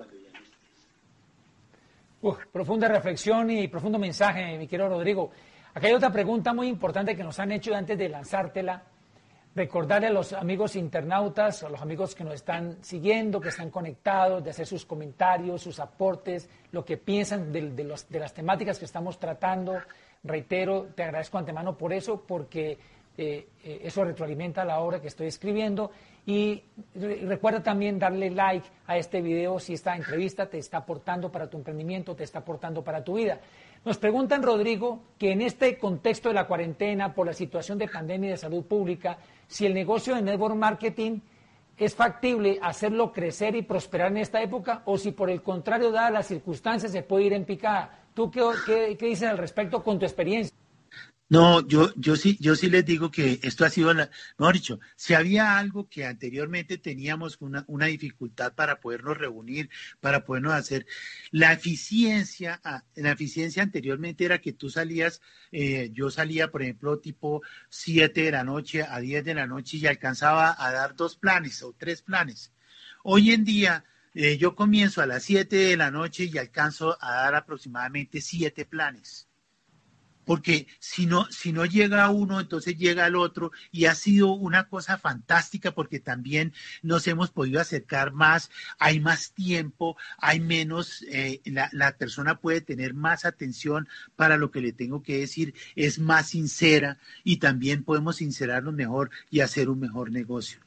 profunda 2.53 2.89
reflexión 2.89 3.51
y 3.51 3.69
profundo 3.69 3.99
mensaje, 3.99 4.59
mi 4.59 4.67
querido 4.67 4.89
Rodrigo. 4.89 5.31
Aquí 5.75 5.87
hay 5.87 5.93
otra 5.93 6.11
pregunta 6.11 6.53
muy 6.53 6.67
importante 6.67 7.15
que 7.15 7.23
nos 7.23 7.39
han 7.39 7.53
hecho 7.53 7.75
antes 7.75 7.97
de 7.97 8.09
lanzártela. 8.09 8.83
Recordarle 9.55 10.09
a 10.09 10.11
los 10.11 10.33
amigos 10.33 10.75
internautas, 10.75 11.63
a 11.63 11.69
los 11.69 11.81
amigos 11.81 12.15
que 12.15 12.25
nos 12.25 12.35
están 12.35 12.79
siguiendo, 12.83 13.41
que 13.41 13.51
están 13.51 13.71
conectados, 13.71 14.43
de 14.43 14.51
hacer 14.51 14.67
sus 14.67 14.85
comentarios, 14.85 15.63
sus 15.63 15.79
aportes, 15.79 16.49
lo 16.73 16.85
que 16.85 16.97
piensan 16.97 17.53
de 17.53 17.85
las 17.85 18.35
temáticas 18.35 18.79
que 18.79 18.85
estamos 18.85 19.19
tratando. 19.19 19.79
Reitero, 20.25 20.89
te 20.95 21.05
agradezco 21.05 21.39
antemano 21.39 21.79
por 21.79 21.93
eso, 21.93 22.23
porque 22.27 22.79
eh, 23.19 23.49
eh, 23.65 23.81
eso 23.85 24.05
retroalimenta 24.05 24.65
la 24.65 24.81
obra 24.81 25.01
que 25.01 25.09
estoy 25.09 25.29
escribiendo. 25.29 25.91
Y 26.27 26.63
recuerda 26.95 27.63
también 27.63 28.01
darle 28.01 28.31
like 28.31 28.67
a 28.87 28.99
este 28.99 29.23
video 29.23 29.61
si 29.61 29.75
esta 29.75 29.95
entrevista 29.95 30.47
te 30.47 30.59
está 30.59 30.79
aportando 30.79 31.31
para 31.31 31.49
tu 31.49 31.57
emprendimiento, 31.57 32.17
te 32.17 32.25
está 32.25 32.41
aportando 32.41 32.83
para 32.83 33.05
tu 33.05 33.15
vida. 33.15 33.41
Nos 33.85 33.99
preguntan, 33.99 34.43
Rodrigo, 34.43 35.03
que 35.19 35.31
en 35.31 35.41
este 35.41 35.79
contexto 35.79 36.29
de 36.29 36.35
la 36.35 36.49
cuarentena, 36.49 37.15
por 37.15 37.27
la 37.27 37.33
situación 37.33 37.79
de 37.79 37.87
pandemia 37.87 38.31
y 38.31 38.33
de 38.33 38.37
salud 38.37 38.65
pública, 38.65 39.19
si 39.47 39.67
el 39.67 39.75
negocio 39.75 40.17
de 40.17 40.23
network 40.23 40.57
marketing 40.57 41.21
es 41.77 41.95
factible 41.95 42.59
hacerlo 42.61 43.13
crecer 43.13 43.55
y 43.55 43.63
prosperar 43.63 44.11
en 44.11 44.17
esta 44.17 44.43
época 44.43 44.83
o 44.87 44.99
si 44.99 45.13
por 45.13 45.31
el 45.31 45.43
contrario, 45.43 45.93
dadas 45.93 46.13
las 46.13 46.27
circunstancias, 46.27 46.91
se 46.91 47.03
puede 47.03 47.27
ir 47.27 47.33
en 47.35 47.45
picada. 47.45 48.01
¿Tú 48.15 48.31
qué, 48.31 48.43
qué, 48.67 48.97
qué 48.97 49.07
dices 49.07 49.29
al 49.29 49.39
respecto 49.39 49.85
con 49.85 49.99
tu 49.99 50.07
experiencia? 50.07 50.57
No, 51.29 51.67
yo, 51.67 51.93
yo 51.97 52.15
sí, 52.15 52.37
yo 52.41 52.55
sí 52.55 52.71
les 52.71 52.85
digo 52.85 53.11
que 53.11 53.41
esto 53.43 53.65
ha 53.65 53.71
sido, 53.71 53.93
la, 53.93 54.11
mejor 54.39 54.55
dicho, 54.55 54.79
si 54.95 55.13
había 55.15 55.59
algo 55.59 55.89
que 55.89 56.05
anteriormente 56.07 56.79
teníamos 56.79 57.39
una, 57.41 57.65
una 57.67 57.87
dificultad 57.87 58.55
para 58.55 58.79
podernos 58.81 59.19
reunir, 59.19 59.69
para 60.01 60.25
podernos 60.25 60.53
hacer, 60.53 60.87
la 61.33 61.53
eficiencia, 61.53 62.61
ah, 62.63 62.85
la 62.95 63.11
eficiencia 63.11 63.65
anteriormente 63.65 64.25
era 64.25 64.41
que 64.41 64.53
tú 64.53 64.71
salías, 64.71 65.21
eh, 65.51 65.91
yo 65.93 66.11
salía, 66.11 66.53
por 66.53 66.63
ejemplo, 66.63 67.01
tipo 67.01 67.43
7 67.71 68.23
de 68.23 68.31
la 68.31 68.45
noche 68.45 68.85
a 68.85 69.01
10 69.01 69.25
de 69.25 69.35
la 69.35 69.49
noche 69.49 69.79
y 69.79 69.87
alcanzaba 69.89 70.55
a 70.57 70.71
dar 70.71 70.95
dos 70.95 71.17
planes 71.17 71.61
o 71.65 71.75
tres 71.77 72.03
planes. 72.03 72.53
Hoy 73.03 73.33
en 73.33 73.45
día, 73.45 73.85
eh, 74.15 74.39
yo 74.39 74.55
comienzo 74.55 75.03
a 75.03 75.07
las 75.07 75.25
7 75.25 75.57
de 75.57 75.77
la 75.77 75.91
noche 75.91 76.25
y 76.25 76.39
alcanzo 76.39 76.97
a 77.01 77.15
dar 77.17 77.35
aproximadamente 77.35 78.21
siete 78.21 78.65
planes 78.65 79.26
porque 80.27 80.67
si 80.81 81.07
no, 81.07 81.31
si 81.31 81.53
no 81.53 81.65
llega 81.65 82.11
uno, 82.11 82.41
entonces 82.41 82.77
llega 82.77 83.07
el 83.07 83.15
otro, 83.15 83.53
y 83.71 83.87
ha 83.87 83.95
sido 83.95 84.33
una 84.33 84.69
cosa 84.69 84.99
fantástica 84.99 85.71
porque 85.71 86.01
también 86.01 86.53
nos 86.83 87.07
hemos 87.07 87.31
podido 87.31 87.61
acercar 87.61 88.13
más, 88.13 88.51
hay 88.79 88.99
más 89.01 89.33
tiempo, 89.33 89.97
hay 90.19 90.41
menos, 90.41 91.03
eh, 91.09 91.41
la, 91.45 91.71
la, 91.73 91.97
persona 91.97 92.41
puede 92.41 92.61
tener 92.61 92.93
más 92.93 93.25
atención 93.25 93.89
para 94.17 94.37
lo 94.37 94.51
que 94.51 94.61
le 94.61 94.73
tengo 94.73 95.03
que 95.03 95.19
decir, 95.19 95.55
es 95.77 96.01
más 96.01 96.31
sincera 96.31 96.99
y 97.23 97.37
también 97.37 97.85
podemos 97.85 98.17
sincerarnos 98.17 98.75
mejor 98.75 99.11
y 99.31 99.41
hacer 99.41 99.71
un 99.71 99.79
mejor 99.79 100.11
negocio. 100.11 100.59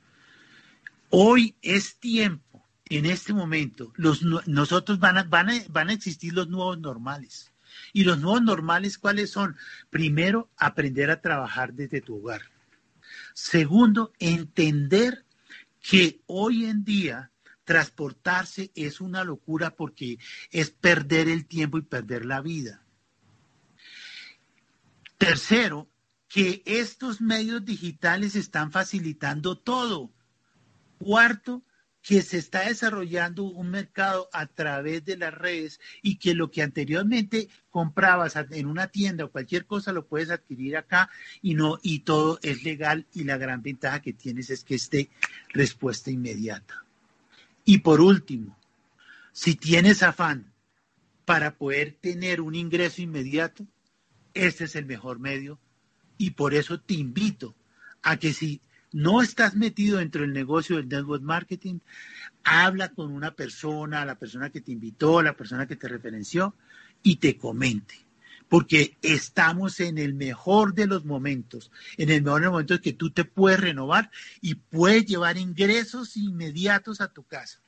Hoy 1.10 1.56
es 1.62 1.98
tiempo, 1.98 2.66
en 2.86 3.06
este 3.06 3.34
momento, 3.34 3.92
los, 3.98 4.22
nosotros 4.24 5.00
van 5.00 5.18
a, 5.18 5.24
van, 5.24 5.50
a, 5.50 5.54
van 5.68 5.90
a 5.90 5.94
existir 5.94 6.34
los 6.34 6.48
nuevos 6.48 6.80
normales 6.80 7.52
y 7.94 8.04
los 8.04 8.20
nuevos 8.20 8.42
normales, 8.42 8.98
¿cuáles 8.98 9.32
son? 9.32 9.56
Primero, 9.90 10.50
aprender 10.58 11.12
a 11.12 11.22
trabajar 11.22 11.74
desde 11.74 12.02
tu 12.02 12.18
hogar. 12.18 12.42
Segundo, 13.34 14.14
entender 14.20 15.26
que 15.82 16.22
hoy 16.28 16.66
en 16.66 16.84
día 16.84 17.32
transportarse 17.64 18.72
es 18.76 19.00
una 19.00 19.24
locura 19.24 19.76
porque 19.76 20.18
es 20.52 20.72
perder 20.72 21.30
el 21.30 21.46
tiempo 21.46 21.78
y 21.78 21.84
perder 21.84 22.26
la 22.26 22.42
vida. 22.42 22.84
Tercero, 25.18 25.90
que 26.28 26.64
estos 26.66 27.22
medios 27.22 27.66
digitales 27.66 28.36
están 28.36 28.72
facilitando 28.72 29.58
todo. 29.58 30.12
Cuarto, 30.98 31.64
que 32.10 32.24
se 32.24 32.40
está 32.40 32.68
desarrollando 32.68 33.44
un 33.44 33.70
mercado 33.70 34.30
a 34.34 34.48
través 34.48 35.06
de 35.06 35.16
las 35.16 35.32
redes 35.32 35.80
y 36.02 36.16
que 36.16 36.34
lo 36.34 36.50
que 36.50 36.64
anteriormente 36.64 37.50
comprabas 37.70 38.36
en 38.50 38.66
una 38.66 38.88
tienda 38.88 39.26
o 39.26 39.32
cualquier 39.32 39.68
cosa 39.68 39.94
lo 39.94 40.08
puedes 40.08 40.32
adquirir 40.32 40.76
acá 40.76 41.12
y 41.44 41.54
no 41.54 41.78
y 41.84 42.00
todo 42.00 42.40
es 42.42 42.64
legal 42.64 43.06
y 43.14 43.26
la 43.26 43.38
gran 43.38 43.62
ventaja 43.62 44.02
que 44.02 44.14
tienes 44.14 44.50
es 44.50 44.64
que 44.64 44.74
esté 44.74 45.12
respuesta 45.50 46.10
inmediata. 46.10 46.84
Y 47.64 47.78
por 47.78 48.02
último, 48.02 48.58
si 49.32 49.54
tienes 49.54 50.02
afán 50.02 50.52
para 51.26 51.60
poder 51.60 51.96
tener 52.02 52.42
un 52.42 52.56
ingreso 52.56 53.04
inmediato, 53.04 53.68
este 54.34 54.64
es 54.64 54.76
el 54.76 54.88
mejor 54.88 55.20
medio 55.20 55.60
y 56.18 56.32
por 56.32 56.56
eso 56.56 56.80
te 56.80 56.96
invito 56.96 57.54
a 58.02 58.18
que 58.18 58.34
si 58.34 58.62
no 58.92 59.22
estás 59.22 59.56
metido 59.56 59.98
dentro 59.98 60.22
del 60.22 60.34
negocio 60.34 60.78
del 60.78 60.90
network 60.90 61.22
marketing, 61.22 61.80
habla 62.44 62.90
con 62.90 63.12
una 63.12 63.36
persona, 63.36 64.06
la 64.06 64.18
persona 64.18 64.50
que 64.50 64.62
te 64.62 64.72
invitó, 64.72 65.22
la 65.22 65.36
persona 65.36 65.68
que 65.68 65.76
te 65.76 65.88
referenció 65.88 66.56
y 67.04 67.18
te 67.18 67.38
comente. 67.38 67.96
Porque 68.48 68.98
estamos 69.04 69.80
en 69.80 70.00
el 70.00 70.16
mejor 70.16 70.74
de 70.74 70.88
los 70.88 71.06
momentos, 71.06 71.72
en 71.98 72.10
el 72.10 72.24
mejor 72.24 72.42
de 72.42 72.46
los 72.46 72.54
momentos 72.54 72.80
que 72.80 72.94
tú 72.94 73.12
te 73.12 73.24
puedes 73.24 73.60
renovar 73.60 74.10
y 74.42 74.56
puedes 74.56 75.06
llevar 75.06 75.38
ingresos 75.38 76.18
inmediatos 76.18 77.00
a 77.00 77.14
tu 77.14 77.24
casa. 77.24 77.62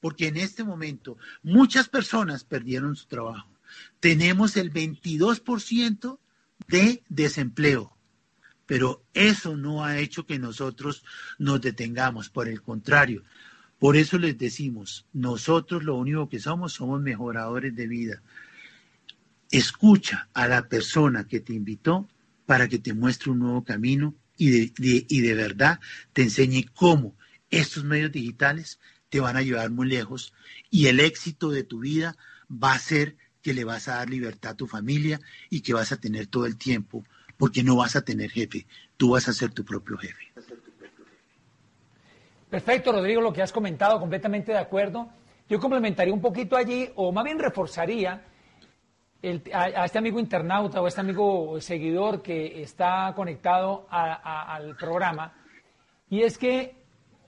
Porque 0.00 0.28
en 0.28 0.38
este 0.38 0.64
momento 0.64 1.18
muchas 1.42 1.88
personas 1.88 2.44
perdieron 2.44 2.96
su 2.96 3.06
trabajo. 3.06 3.48
Tenemos 4.00 4.56
el 4.56 4.72
22% 4.72 6.18
de 6.68 7.02
desempleo 7.08 7.94
pero 8.66 9.04
eso 9.12 9.56
no 9.56 9.84
ha 9.84 9.98
hecho 9.98 10.26
que 10.26 10.38
nosotros 10.38 11.04
nos 11.38 11.60
detengamos, 11.60 12.30
por 12.30 12.48
el 12.48 12.62
contrario. 12.62 13.22
Por 13.78 13.96
eso 13.96 14.18
les 14.18 14.38
decimos, 14.38 15.06
nosotros 15.12 15.84
lo 15.84 15.96
único 15.96 16.28
que 16.28 16.40
somos 16.40 16.72
somos 16.72 17.00
mejoradores 17.02 17.74
de 17.74 17.86
vida. 17.86 18.22
Escucha 19.50 20.28
a 20.32 20.48
la 20.48 20.68
persona 20.68 21.26
que 21.26 21.40
te 21.40 21.52
invitó 21.52 22.08
para 22.46 22.68
que 22.68 22.78
te 22.78 22.94
muestre 22.94 23.30
un 23.30 23.40
nuevo 23.40 23.64
camino 23.64 24.14
y 24.36 24.50
de, 24.50 25.06
y 25.08 25.20
de 25.20 25.34
verdad 25.34 25.80
te 26.12 26.22
enseñe 26.22 26.64
cómo 26.74 27.16
estos 27.50 27.84
medios 27.84 28.10
digitales 28.10 28.80
te 29.08 29.20
van 29.20 29.36
a 29.36 29.42
llevar 29.42 29.70
muy 29.70 29.86
lejos 29.86 30.32
y 30.70 30.86
el 30.86 30.98
éxito 30.98 31.50
de 31.50 31.62
tu 31.62 31.80
vida 31.80 32.16
va 32.50 32.72
a 32.72 32.78
ser 32.78 33.16
que 33.42 33.54
le 33.54 33.64
vas 33.64 33.88
a 33.88 33.96
dar 33.96 34.10
libertad 34.10 34.52
a 34.52 34.56
tu 34.56 34.66
familia 34.66 35.20
y 35.50 35.60
que 35.60 35.74
vas 35.74 35.92
a 35.92 35.98
tener 35.98 36.26
todo 36.26 36.46
el 36.46 36.56
tiempo 36.56 37.04
porque 37.36 37.62
no 37.62 37.76
vas 37.76 37.96
a 37.96 38.04
tener 38.04 38.30
jefe, 38.30 38.66
tú 38.96 39.10
vas 39.10 39.28
a 39.28 39.32
ser 39.32 39.52
tu 39.52 39.64
propio 39.64 39.96
jefe. 39.96 40.32
Perfecto, 42.50 42.92
Rodrigo, 42.92 43.20
lo 43.20 43.32
que 43.32 43.42
has 43.42 43.52
comentado, 43.52 43.98
completamente 43.98 44.52
de 44.52 44.58
acuerdo. 44.58 45.08
Yo 45.48 45.58
complementaría 45.58 46.14
un 46.14 46.20
poquito 46.20 46.56
allí, 46.56 46.88
o 46.94 47.10
más 47.10 47.24
bien 47.24 47.38
reforzaría 47.38 48.24
a, 49.52 49.84
este 49.84 49.98
amigo 49.98 50.20
internauta 50.20 50.80
o 50.80 50.84
a 50.84 50.88
este 50.88 51.00
amigo 51.00 51.60
seguidor 51.60 52.22
que 52.22 52.62
está 52.62 53.12
conectado 53.16 53.86
al 53.90 54.76
programa, 54.76 55.34
y 56.08 56.22
es 56.22 56.38
que 56.38 56.76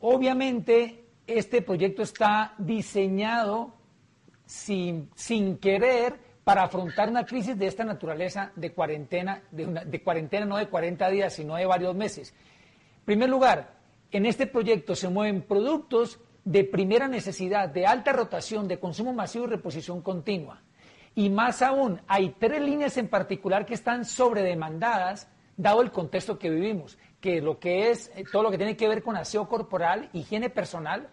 obviamente 0.00 1.04
este 1.26 1.61
proyecto 1.62 2.02
está 2.02 2.54
diseñado 2.59 3.74
sin, 4.44 5.11
sin 5.14 5.59
querer 5.59 6.26
para 6.47 6.62
afrontar 6.62 7.09
una 7.09 7.26
crisis 7.26 7.59
de 7.59 7.66
esta 7.66 7.82
naturaleza 7.82 8.53
de 8.55 8.72
cuarentena, 8.72 9.42
de, 9.51 10.01
cuarentena 10.01 10.47
no 10.47 10.57
de 10.59 10.68
40 10.68 11.11
días, 11.11 11.32
sino 11.32 11.57
de 11.57 11.66
varios 11.66 11.92
meses. 11.97 12.32
En 12.99 13.05
primer 13.05 13.28
lugar, 13.28 13.74
en 14.12 14.26
este 14.26 14.47
proyecto 14.47 14.94
se 14.94 15.09
mueven 15.09 15.42
productos 15.42 16.20
de 16.44 16.62
primera 16.62 17.09
necesidad, 17.09 17.68
de 17.68 17.84
alta 17.84 18.12
rotación, 18.12 18.68
de 18.68 18.78
consumo 18.78 19.12
masivo 19.12 19.47
y 19.47 19.49
reposición 19.49 20.03
continua. 20.03 20.62
Y 21.16 21.30
más 21.30 21.62
aún, 21.62 22.01
hay 22.07 22.36
tres 22.38 22.62
líneas 22.62 22.97
en 22.97 23.09
particular 23.09 23.66
que 23.66 23.74
están 23.74 24.05
sobredemandadas, 24.05 25.28
dado 25.57 25.82
el 25.82 25.90
contexto 25.90 26.38
que 26.38 26.49
vivimos, 26.49 26.97
que 27.20 27.40
lo 27.40 27.59
que 27.59 27.90
es 27.90 28.12
eh, 28.14 28.22
todo 28.30 28.44
lo 28.44 28.53
que 28.53 28.59
tiene 28.59 28.76
que 28.76 28.86
ver 28.86 29.03
con 29.03 29.16
aseo 29.16 29.49
corporal, 29.49 30.11
higiene 30.12 30.49
personal, 30.49 31.09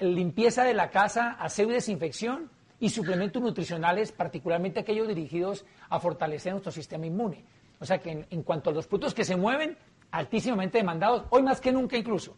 limpieza 0.00 0.64
de 0.64 0.74
la 0.74 0.90
casa, 0.90 1.36
aseo 1.38 1.70
y 1.70 1.74
desinfección, 1.74 2.50
y 2.82 2.90
suplementos 2.90 3.40
nutricionales, 3.40 4.10
particularmente 4.10 4.80
aquellos 4.80 5.06
dirigidos 5.06 5.64
a 5.88 6.00
fortalecer 6.00 6.50
nuestro 6.50 6.72
sistema 6.72 7.06
inmune. 7.06 7.44
O 7.78 7.84
sea 7.84 7.98
que 7.98 8.26
en, 8.28 8.42
cuanto 8.42 8.70
a 8.70 8.72
los 8.72 8.88
productos 8.88 9.14
que 9.14 9.24
se 9.24 9.36
mueven, 9.36 9.78
altísimamente 10.10 10.78
demandados, 10.78 11.22
hoy 11.30 11.44
más 11.44 11.60
que 11.60 11.70
nunca 11.70 11.96
incluso. 11.96 12.36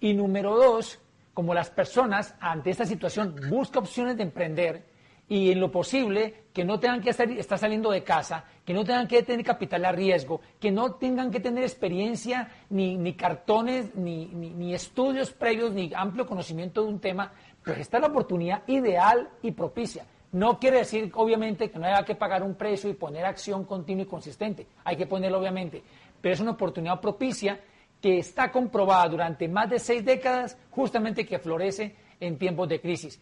Y 0.00 0.14
número 0.14 0.56
dos, 0.56 0.98
como 1.32 1.54
las 1.54 1.70
personas 1.70 2.34
ante 2.40 2.70
esta 2.70 2.86
situación 2.86 3.36
buscan 3.48 3.84
opciones 3.84 4.16
de 4.16 4.24
emprender 4.24 4.84
y 5.28 5.52
en 5.52 5.60
lo 5.60 5.70
posible 5.70 6.46
que 6.52 6.64
no 6.64 6.80
tengan 6.80 7.00
que 7.00 7.10
estar, 7.10 7.58
saliendo 7.58 7.92
de 7.92 8.02
casa, 8.02 8.46
que 8.64 8.74
no 8.74 8.84
tengan 8.84 9.06
que 9.06 9.22
tener 9.22 9.44
capital 9.44 9.84
a 9.84 9.92
riesgo, 9.92 10.40
que 10.58 10.72
no 10.72 10.94
tengan 10.94 11.30
que 11.30 11.38
tener 11.38 11.62
experiencia, 11.62 12.50
ni, 12.70 12.96
ni 12.96 13.12
cartones, 13.12 13.94
ni, 13.94 14.26
ni, 14.26 14.74
estudios 14.74 15.30
previos, 15.30 15.72
ni 15.72 15.92
amplio 15.94 16.26
conocimiento 16.26 16.82
de 16.82 16.88
un 16.88 16.98
tema, 16.98 17.32
pues 17.68 17.80
esta 17.80 17.98
es 17.98 18.00
la 18.00 18.08
oportunidad 18.08 18.62
ideal 18.66 19.28
y 19.42 19.50
propicia. 19.50 20.06
No 20.32 20.58
quiere 20.58 20.78
decir, 20.78 21.12
obviamente, 21.14 21.70
que 21.70 21.78
no 21.78 21.84
haya 21.84 22.02
que 22.02 22.14
pagar 22.14 22.42
un 22.42 22.54
precio 22.54 22.88
y 22.88 22.94
poner 22.94 23.26
acción 23.26 23.66
continua 23.66 24.04
y 24.04 24.06
consistente. 24.06 24.66
Hay 24.84 24.96
que 24.96 25.06
ponerlo, 25.06 25.38
obviamente. 25.38 25.82
Pero 26.18 26.32
es 26.32 26.40
una 26.40 26.52
oportunidad 26.52 26.98
propicia 26.98 27.60
que 28.00 28.20
está 28.20 28.50
comprobada 28.50 29.06
durante 29.10 29.48
más 29.48 29.68
de 29.68 29.78
seis 29.78 30.02
décadas, 30.02 30.56
justamente 30.70 31.26
que 31.26 31.38
florece 31.38 31.94
en 32.18 32.38
tiempos 32.38 32.70
de 32.70 32.80
crisis. 32.80 33.20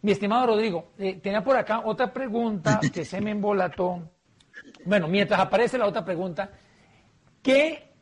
Mi 0.00 0.12
estimado 0.12 0.46
Rodrigo, 0.46 0.92
eh, 0.96 1.20
tenía 1.22 1.44
por 1.44 1.54
acá 1.54 1.82
otra 1.84 2.10
pregunta 2.10 2.80
que 2.90 3.04
se 3.04 3.20
me 3.20 3.32
embolató. 3.32 4.00
Bueno, 4.86 5.08
mientras 5.08 5.38
aparece 5.38 5.76
la 5.76 5.86
otra 5.86 6.02
pregunta, 6.06 6.52
¿qué, 7.42 7.93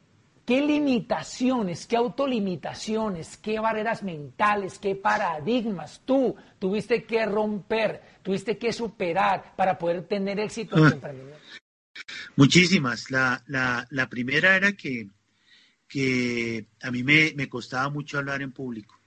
qué 0.44 0.60
limitaciones, 0.60 1.86
qué 1.86 1.96
autolimitaciones, 1.96 3.36
qué 3.36 3.58
barreras 3.58 4.02
mentales, 4.02 4.78
qué 4.78 4.94
paradigmas 4.94 6.02
tú 6.04 6.36
tuviste 6.58 7.04
que 7.04 7.24
romper, 7.26 8.02
tuviste 8.22 8.58
que 8.58 8.72
superar 8.72 9.54
para 9.56 9.78
poder 9.78 10.06
tener 10.06 10.40
éxito 10.40 10.76
en 10.76 10.82
tu 10.82 10.88
ah. 10.88 10.92
emprendimiento? 10.92 11.40
Muchísimas. 12.36 13.10
La, 13.10 13.42
la, 13.46 13.86
la 13.90 14.08
primera 14.08 14.56
era 14.56 14.72
que 14.72 15.08
que 15.92 16.68
a 16.80 16.90
mí 16.90 17.04
me, 17.04 17.48
costaba 17.50 17.90
mucho 17.90 18.16
hablar 18.16 18.40
en 18.40 18.50
público. 18.50 18.98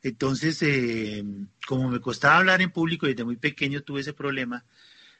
Entonces, 0.00 0.62
eh, 0.62 1.24
como 1.66 1.90
me 1.90 2.00
costaba 2.00 2.36
hablar 2.36 2.62
en 2.62 2.70
público, 2.70 3.06
desde 3.06 3.24
muy 3.24 3.34
pequeño 3.34 3.82
tuve 3.82 4.02
ese 4.02 4.12
problema, 4.12 4.64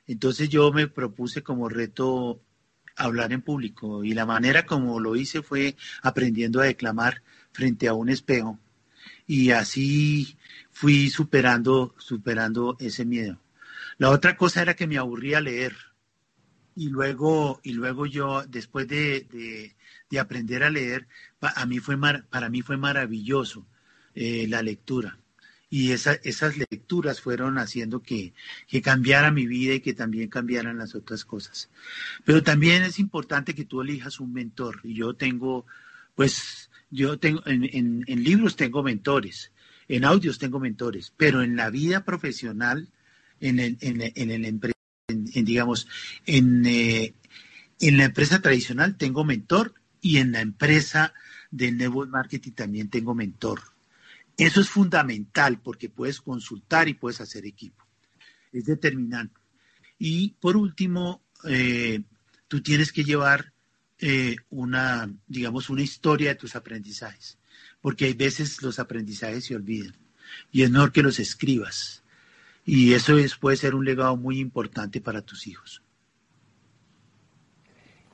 entonces 0.06 0.48
yo 0.48 0.70
me 0.70 0.86
propuse 0.86 1.42
como 1.42 1.68
reto 1.68 2.40
hablar 2.96 3.32
en 3.32 3.42
público 3.42 4.04
y 4.04 4.14
la 4.14 4.26
manera 4.26 4.66
como 4.66 5.00
lo 5.00 5.16
hice 5.16 5.42
fue 5.42 5.76
aprendiendo 6.02 6.60
a 6.60 6.64
declamar 6.64 7.22
frente 7.52 7.88
a 7.88 7.94
un 7.94 8.08
espejo 8.08 8.58
y 9.26 9.50
así 9.50 10.36
fui 10.70 11.10
superando, 11.10 11.94
superando 11.98 12.76
ese 12.80 13.04
miedo. 13.04 13.40
La 13.98 14.10
otra 14.10 14.36
cosa 14.36 14.62
era 14.62 14.74
que 14.74 14.86
me 14.86 14.98
aburría 14.98 15.40
leer 15.40 15.74
y 16.74 16.90
luego, 16.90 17.60
y 17.62 17.72
luego 17.72 18.06
yo, 18.06 18.44
después 18.46 18.86
de, 18.86 19.74
de 20.10 20.18
aprender 20.18 20.62
a 20.62 20.70
leer, 20.70 21.08
a 21.40 21.66
mí 21.66 21.78
fue 21.78 21.96
para 22.28 22.48
mí 22.48 22.62
fue 22.62 22.76
maravilloso 22.76 23.66
eh, 24.14 24.46
la 24.48 24.62
lectura. 24.62 25.18
Y 25.68 25.90
esas 25.90 26.56
lecturas 26.56 27.20
fueron 27.20 27.58
haciendo 27.58 28.00
que, 28.00 28.34
que, 28.68 28.80
cambiara 28.82 29.32
mi 29.32 29.46
vida 29.46 29.74
y 29.74 29.80
que 29.80 29.94
también 29.94 30.28
cambiaran 30.28 30.78
las 30.78 30.94
otras 30.94 31.24
cosas. 31.24 31.70
Pero 32.24 32.42
también 32.42 32.84
es 32.84 33.00
importante 33.00 33.54
que 33.54 33.64
tú 33.64 33.80
elijas 33.80 34.20
un 34.20 34.32
mentor. 34.32 34.80
Yo 34.84 35.14
tengo, 35.14 35.66
pues, 36.14 36.70
yo 36.90 37.18
tengo, 37.18 37.42
en, 37.46 38.04
en, 38.06 38.24
libros 38.24 38.54
tengo 38.54 38.84
mentores, 38.84 39.50
en 39.88 40.04
audios 40.04 40.38
tengo 40.38 40.60
mentores, 40.60 41.12
pero 41.16 41.42
en 41.42 41.56
la 41.56 41.68
vida 41.70 42.04
profesional, 42.04 42.88
en 43.40 43.58
el, 43.58 43.76
en, 43.80 44.12
en 44.14 44.30
el 44.30 44.44
en, 45.08 45.44
digamos, 45.44 45.88
en, 46.26 46.64
eh, 46.66 47.14
en 47.80 47.96
la 47.96 48.04
empresa 48.04 48.40
tradicional 48.40 48.96
tengo 48.96 49.24
mentor 49.24 49.74
y 50.00 50.18
en 50.18 50.32
la 50.32 50.40
empresa 50.40 51.12
de 51.50 51.72
network 51.72 52.10
marketing 52.10 52.52
también 52.52 52.90
tengo 52.90 53.14
mentor. 53.14 53.60
Eso 54.36 54.60
es 54.60 54.68
fundamental 54.68 55.60
porque 55.60 55.88
puedes 55.88 56.20
consultar 56.20 56.88
y 56.88 56.94
puedes 56.94 57.20
hacer 57.20 57.46
equipo. 57.46 57.84
Es 58.52 58.66
determinante. 58.66 59.40
Y 59.98 60.30
por 60.40 60.56
último, 60.56 61.22
eh, 61.44 62.02
tú 62.48 62.62
tienes 62.62 62.92
que 62.92 63.04
llevar 63.04 63.52
eh, 63.98 64.36
una, 64.50 65.10
digamos, 65.26 65.70
una 65.70 65.82
historia 65.82 66.30
de 66.30 66.34
tus 66.34 66.54
aprendizajes, 66.54 67.38
porque 67.80 68.04
hay 68.04 68.12
veces 68.12 68.60
los 68.62 68.78
aprendizajes 68.78 69.46
se 69.46 69.56
olvidan 69.56 69.96
y 70.52 70.62
es 70.62 70.70
mejor 70.70 70.92
que 70.92 71.02
los 71.02 71.18
escribas. 71.18 72.02
Y 72.64 72.94
eso 72.94 73.16
es, 73.16 73.36
puede 73.36 73.56
ser 73.56 73.74
un 73.74 73.84
legado 73.84 74.16
muy 74.16 74.38
importante 74.38 75.00
para 75.00 75.22
tus 75.22 75.46
hijos. 75.46 75.82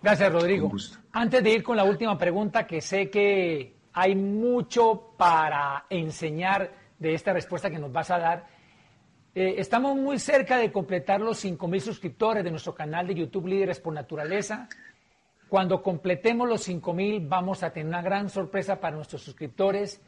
Gracias, 0.03 0.33
Rodrigo. 0.33 0.71
Antes 1.13 1.43
de 1.43 1.51
ir 1.51 1.63
con 1.63 1.77
la 1.77 1.85
última 1.85 2.19
pregunta, 2.19 2.67
que 2.67 2.81
sé 2.81 3.09
que 3.09 3.75
hay 3.93 4.15
mucho 4.15 5.15
para 5.17 5.87
enseñar 5.91 6.73
de 6.99 7.15
esta 7.15 7.33
respuesta 7.33 7.71
que 7.71 7.79
nos 7.79 7.93
vas 7.93 8.11
a 8.11 8.19
dar, 8.19 8.47
eh, 9.35 9.55
estamos 9.59 9.97
muy 9.97 10.19
cerca 10.19 10.59
de 10.59 10.71
completar 10.71 11.21
los 11.21 11.43
5.000 11.43 11.81
suscriptores 11.81 12.45
de 12.45 12.51
nuestro 12.51 12.75
canal 12.75 13.07
de 13.07 13.15
YouTube 13.15 13.47
Líderes 13.47 13.81
por 13.81 13.95
Naturaleza. 13.95 14.69
Cuando 15.49 15.83
completemos 15.83 16.49
los 16.49 16.69
5.000 16.69 17.29
vamos 17.29 17.63
a 17.63 17.73
tener 17.73 17.89
una 17.89 18.03
gran 18.03 18.29
sorpresa 18.29 18.79
para 18.79 18.97
nuestros 18.97 19.23
suscriptores, 19.23 20.03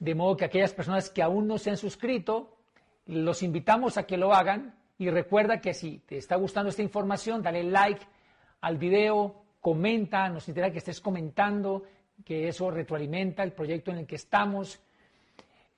de 0.00 0.14
modo 0.14 0.36
que 0.36 0.44
aquellas 0.44 0.74
personas 0.74 1.08
que 1.08 1.22
aún 1.22 1.46
no 1.46 1.58
se 1.58 1.70
han 1.70 1.76
suscrito, 1.76 2.56
los 3.06 3.42
invitamos 3.42 3.96
a 3.96 4.06
que 4.06 4.16
lo 4.16 4.34
hagan 4.34 4.74
y 4.98 5.08
recuerda 5.10 5.60
que 5.60 5.72
si 5.72 5.98
te 6.00 6.16
está 6.16 6.36
gustando 6.36 6.70
esta 6.70 6.82
información, 6.82 7.42
dale 7.42 7.62
like 7.62 8.04
al 8.60 8.76
video, 8.76 9.42
comenta, 9.60 10.28
nos 10.28 10.48
interesa 10.48 10.72
que 10.72 10.78
estés 10.78 11.00
comentando, 11.00 11.84
que 12.24 12.48
eso 12.48 12.70
retroalimenta 12.70 13.42
el 13.42 13.52
proyecto 13.52 13.90
en 13.90 13.98
el 13.98 14.06
que 14.06 14.16
estamos. 14.16 14.80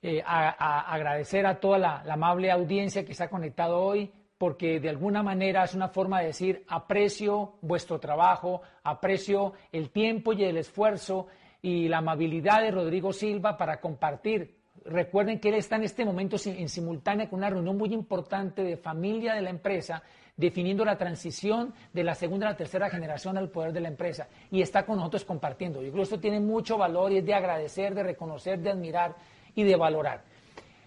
Eh, 0.03 0.19
a, 0.25 0.91
agradecer 0.91 1.45
a 1.45 1.59
toda 1.59 1.77
la, 1.77 2.03
amable 2.11 2.49
audiencia 2.49 3.05
que 3.05 3.13
se 3.13 3.23
ha 3.23 3.29
conectado 3.29 3.79
hoy, 3.79 4.11
porque 4.39 4.79
de 4.79 4.89
alguna 4.89 5.21
manera 5.21 5.63
es 5.63 5.75
una 5.75 5.89
forma 5.89 6.19
de 6.19 6.27
decir 6.27 6.65
aprecio 6.67 7.53
vuestro 7.61 7.99
trabajo, 7.99 8.63
aprecio 8.83 9.53
el 9.71 9.91
tiempo 9.91 10.33
y 10.33 10.43
el 10.43 10.57
esfuerzo 10.57 11.27
y 11.61 11.87
la 11.87 11.99
amabilidad 11.99 12.63
de 12.63 12.71
Rodrigo 12.71 13.13
Silva 13.13 13.55
para 13.57 13.79
compartir. 13.79 14.55
Recuerden 14.85 15.39
que 15.39 15.49
él 15.49 15.55
está 15.55 15.75
en 15.75 15.83
este 15.83 16.03
momento 16.03 16.37
en 16.43 16.67
simultánea 16.67 17.29
con 17.29 17.37
una 17.37 17.51
reunión 17.51 17.77
muy 17.77 17.93
importante 17.93 18.63
de 18.63 18.77
familia 18.77 19.35
de 19.35 19.41
la 19.41 19.51
empresa 19.51 20.01
definiendo 20.37 20.85
la 20.85 20.97
transición 20.97 21.73
de 21.93 22.03
la 22.03 22.15
segunda 22.15 22.47
a 22.47 22.51
la 22.51 22.57
tercera 22.57 22.89
generación 22.89 23.37
al 23.37 23.49
poder 23.49 23.73
de 23.73 23.81
la 23.81 23.87
empresa 23.87 24.27
y 24.49 24.61
está 24.61 24.85
con 24.85 24.97
nosotros 24.97 25.25
compartiendo. 25.25 25.81
Yo 25.81 25.89
creo 25.89 25.97
que 25.97 26.03
esto 26.03 26.19
tiene 26.19 26.39
mucho 26.39 26.77
valor 26.77 27.11
y 27.11 27.17
es 27.17 27.25
de 27.25 27.33
agradecer, 27.33 27.93
de 27.93 28.03
reconocer, 28.03 28.59
de 28.59 28.71
admirar 28.71 29.15
y 29.55 29.63
de 29.63 29.75
valorar. 29.75 30.23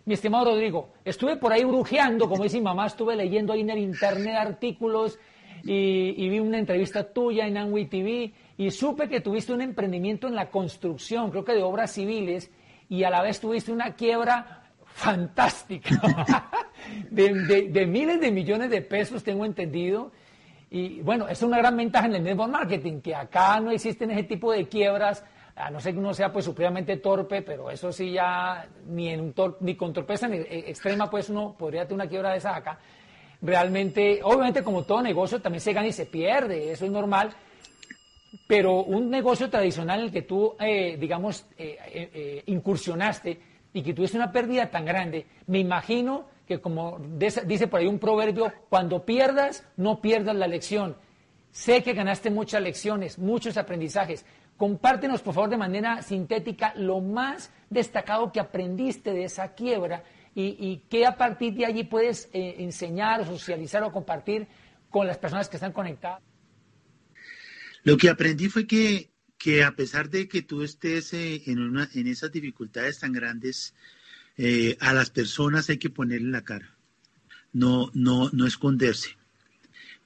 Mi 0.06 0.14
estimado 0.14 0.46
Rodrigo, 0.46 0.90
estuve 1.04 1.36
por 1.36 1.52
ahí 1.52 1.64
brujeando, 1.64 2.28
como 2.28 2.42
dice 2.42 2.58
mi 2.58 2.64
mamá, 2.64 2.86
estuve 2.86 3.16
leyendo 3.16 3.54
ahí 3.54 3.62
en 3.62 3.70
el 3.70 3.78
internet 3.78 4.36
artículos 4.36 5.18
y, 5.62 6.28
vi 6.28 6.40
una 6.40 6.58
entrevista 6.58 7.10
tuya 7.10 7.46
en 7.46 7.56
Anwi 7.56 7.86
TV 7.86 8.32
y 8.58 8.70
supe 8.70 9.08
que 9.08 9.20
tuviste 9.20 9.54
un 9.54 9.62
emprendimiento 9.62 10.28
en 10.28 10.34
la 10.34 10.50
construcción, 10.50 11.30
creo 11.30 11.44
que 11.44 11.54
de 11.54 11.62
obras 11.62 11.92
civiles, 11.92 12.50
y 12.90 13.04
a 13.04 13.10
la 13.10 13.22
vez 13.22 13.40
tuviste 13.40 13.72
una 13.72 13.94
quiebra 13.94 14.64
fantástica, 14.84 15.90
de, 17.10 17.86
miles 17.86 18.20
de 18.20 18.30
millones 18.30 18.70
de 18.70 18.82
pesos, 18.82 19.22
tengo 19.22 19.44
entendido. 19.44 20.12
Y 20.70 21.00
bueno, 21.02 21.28
es 21.28 21.42
una 21.42 21.58
gran 21.58 21.76
ventaja 21.76 22.06
en 22.06 22.16
el 22.16 22.24
network 22.24 22.50
marketing, 22.50 23.00
que 23.00 23.14
acá 23.14 23.60
no 23.60 23.70
existen 23.70 24.10
ese 24.10 24.24
tipo 24.24 24.52
de 24.52 24.66
quiebras, 24.66 25.24
a 25.56 25.70
no 25.70 25.80
ser 25.80 25.92
que 25.92 26.00
uno 26.00 26.12
sea 26.12 26.32
pues 26.32 26.44
supremamente 26.44 26.96
torpe, 26.96 27.42
pero 27.42 27.70
eso 27.70 27.92
sí 27.92 28.12
ya 28.12 28.66
ni, 28.88 29.08
en 29.10 29.32
ni 29.60 29.76
con 29.76 29.92
torpeza 29.92 30.26
e, 30.26 30.64
extrema 30.66 31.08
pues 31.08 31.28
uno 31.28 31.54
podría 31.56 31.84
tener 31.84 31.94
una 31.94 32.08
quiebra 32.08 32.32
de 32.32 32.38
esa 32.38 32.56
acá. 32.56 32.78
Realmente, 33.40 34.20
obviamente 34.22 34.64
como 34.64 34.82
todo 34.82 35.00
negocio 35.02 35.40
también 35.40 35.60
se 35.60 35.72
gana 35.72 35.86
y 35.86 35.92
se 35.92 36.06
pierde, 36.06 36.72
eso 36.72 36.86
es 36.86 36.90
normal, 36.90 37.30
pero 38.48 38.82
un 38.82 39.10
negocio 39.10 39.48
tradicional 39.48 40.00
en 40.00 40.06
el 40.06 40.12
que 40.12 40.22
tú, 40.22 40.56
eh, 40.58 40.96
digamos, 40.98 41.46
eh, 41.56 41.78
eh, 41.92 42.42
incursionaste, 42.46 43.38
y 43.74 43.82
que 43.82 43.92
tuviste 43.92 44.16
una 44.16 44.32
pérdida 44.32 44.70
tan 44.70 44.84
grande, 44.86 45.26
me 45.48 45.58
imagino 45.58 46.26
que 46.46 46.60
como 46.60 47.00
dice 47.16 47.66
por 47.66 47.80
ahí 47.80 47.86
un 47.86 47.98
proverbio, 47.98 48.52
cuando 48.68 49.04
pierdas, 49.04 49.66
no 49.76 50.00
pierdas 50.00 50.36
la 50.36 50.46
lección. 50.46 50.96
Sé 51.50 51.82
que 51.82 51.94
ganaste 51.94 52.30
muchas 52.30 52.62
lecciones, 52.62 53.18
muchos 53.18 53.56
aprendizajes. 53.56 54.24
Compártenos, 54.56 55.22
por 55.22 55.34
favor, 55.34 55.50
de 55.50 55.56
manera 55.56 56.02
sintética 56.02 56.74
lo 56.76 57.00
más 57.00 57.50
destacado 57.70 58.30
que 58.32 58.40
aprendiste 58.40 59.12
de 59.12 59.24
esa 59.24 59.54
quiebra 59.54 60.04
y, 60.34 60.56
y 60.58 60.84
qué 60.88 61.06
a 61.06 61.16
partir 61.16 61.54
de 61.54 61.66
allí 61.66 61.84
puedes 61.84 62.28
eh, 62.32 62.56
enseñar 62.58 63.20
o 63.20 63.24
socializar 63.24 63.82
o 63.82 63.92
compartir 63.92 64.46
con 64.90 65.06
las 65.06 65.18
personas 65.18 65.48
que 65.48 65.56
están 65.56 65.72
conectadas. 65.72 66.22
Lo 67.82 67.96
que 67.96 68.08
aprendí 68.08 68.48
fue 68.48 68.66
que 68.66 69.14
que 69.44 69.62
a 69.62 69.76
pesar 69.76 70.08
de 70.08 70.26
que 70.26 70.40
tú 70.40 70.62
estés 70.62 71.12
eh, 71.12 71.42
en, 71.44 71.58
una, 71.58 71.90
en 71.92 72.06
esas 72.06 72.32
dificultades 72.32 73.00
tan 73.00 73.12
grandes, 73.12 73.74
eh, 74.36 74.76
a 74.80 74.92
las 74.92 75.10
personas 75.10 75.68
hay 75.70 75.78
que 75.78 75.90
ponerle 75.90 76.30
la 76.30 76.44
cara, 76.44 76.76
no, 77.52 77.90
no, 77.94 78.30
no 78.32 78.46
esconderse. 78.46 79.16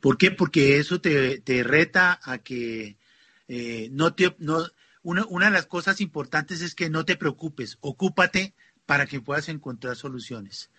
¿Por 0.00 0.16
qué? 0.16 0.30
Porque 0.30 0.78
eso 0.78 1.00
te, 1.00 1.42
reta 1.64 2.20
a 2.22 2.38
que 2.38 2.96
eh, 3.48 3.88
no 3.90 4.14
te, 4.14 4.34
no, 4.38 4.64
una, 5.02 5.24
una 5.26 5.46
de 5.46 5.52
las 5.52 5.66
cosas 5.66 6.00
importantes 6.00 6.60
es 6.60 6.74
que 6.74 6.90
no 6.90 7.04
te 7.04 7.16
preocupes, 7.16 7.78
ocúpate 7.80 8.54
para 8.86 9.06
que 9.06 9.20
puedas 9.20 9.48
encontrar 9.48 9.96
soluciones. 9.96 10.70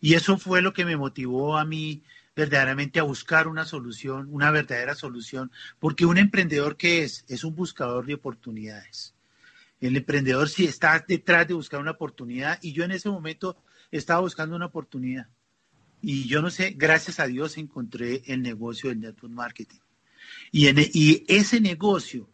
Y 0.00 0.14
eso 0.14 0.36
fue 0.38 0.62
lo 0.62 0.72
que 0.72 0.84
me 0.84 0.96
motivó 0.96 1.56
a 1.56 1.64
mí 1.64 2.02
verdaderamente 2.36 3.00
a 3.00 3.04
buscar 3.04 3.48
una 3.48 3.64
solución, 3.64 4.28
una 4.30 4.50
verdadera 4.50 4.94
solución, 4.94 5.50
porque 5.80 6.04
un 6.04 6.18
emprendedor 6.18 6.76
que 6.76 7.02
es, 7.02 7.24
es 7.28 7.44
un 7.44 7.56
buscador 7.56 8.04
de 8.04 8.14
oportunidades. 8.14 9.15
El 9.80 9.96
emprendedor 9.96 10.48
sí 10.48 10.64
está 10.64 11.04
detrás 11.06 11.46
de 11.46 11.54
buscar 11.54 11.80
una 11.80 11.92
oportunidad 11.92 12.58
y 12.62 12.72
yo 12.72 12.84
en 12.84 12.92
ese 12.92 13.08
momento 13.10 13.56
estaba 13.90 14.20
buscando 14.20 14.56
una 14.56 14.66
oportunidad. 14.66 15.28
Y 16.00 16.28
yo 16.28 16.42
no 16.42 16.50
sé, 16.50 16.74
gracias 16.76 17.20
a 17.20 17.26
Dios 17.26 17.56
encontré 17.58 18.22
el 18.26 18.42
negocio 18.42 18.90
del 18.90 19.00
network 19.00 19.32
marketing. 19.32 19.80
Y, 20.50 20.68
en, 20.68 20.78
y 20.78 21.24
ese 21.28 21.60
negocio, 21.60 22.28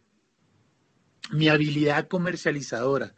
mi 1.31 1.49
habilidad 1.49 2.09
comercializadora, 2.09 3.15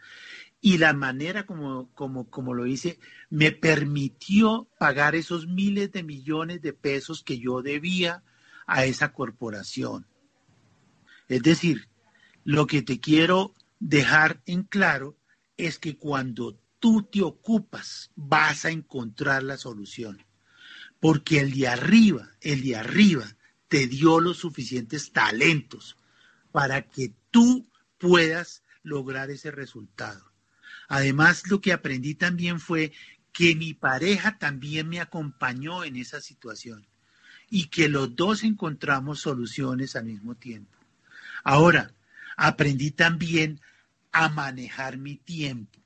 y 0.60 0.78
la 0.78 0.94
manera 0.94 1.44
como, 1.44 1.90
como, 1.92 2.30
como 2.30 2.54
lo 2.54 2.66
hice 2.66 2.98
me 3.28 3.52
permitió 3.52 4.66
pagar 4.78 5.14
esos 5.14 5.46
miles 5.46 5.92
de 5.92 6.02
millones 6.02 6.62
de 6.62 6.72
pesos 6.72 7.22
que 7.22 7.38
yo 7.38 7.60
debía 7.60 8.22
a 8.66 8.86
esa 8.86 9.12
corporación. 9.12 10.06
Es 11.28 11.42
decir, 11.42 11.88
lo 12.44 12.66
que 12.66 12.80
te 12.80 12.98
quiero 12.98 13.52
dejar 13.84 14.40
en 14.46 14.62
claro 14.62 15.18
es 15.58 15.78
que 15.78 15.98
cuando 15.98 16.58
tú 16.78 17.02
te 17.02 17.20
ocupas 17.20 18.10
vas 18.16 18.64
a 18.64 18.70
encontrar 18.70 19.42
la 19.42 19.58
solución. 19.58 20.24
Porque 21.00 21.40
el 21.40 21.52
de 21.52 21.68
arriba, 21.68 22.30
el 22.40 22.62
de 22.62 22.76
arriba 22.76 23.36
te 23.68 23.86
dio 23.86 24.20
los 24.20 24.38
suficientes 24.38 25.12
talentos 25.12 25.98
para 26.50 26.88
que 26.88 27.12
tú 27.30 27.68
puedas 27.98 28.62
lograr 28.82 29.30
ese 29.30 29.50
resultado. 29.50 30.32
Además, 30.88 31.46
lo 31.50 31.60
que 31.60 31.74
aprendí 31.74 32.14
también 32.14 32.60
fue 32.60 32.92
que 33.32 33.54
mi 33.54 33.74
pareja 33.74 34.38
también 34.38 34.88
me 34.88 35.00
acompañó 35.00 35.84
en 35.84 35.96
esa 35.96 36.22
situación 36.22 36.86
y 37.50 37.66
que 37.66 37.90
los 37.90 38.16
dos 38.16 38.44
encontramos 38.44 39.20
soluciones 39.20 39.94
al 39.94 40.06
mismo 40.06 40.36
tiempo. 40.36 40.78
Ahora, 41.42 41.92
aprendí 42.36 42.90
también 42.90 43.60
a 44.14 44.28
manejar 44.28 44.96
mi 44.96 45.16
tiempo. 45.16 45.80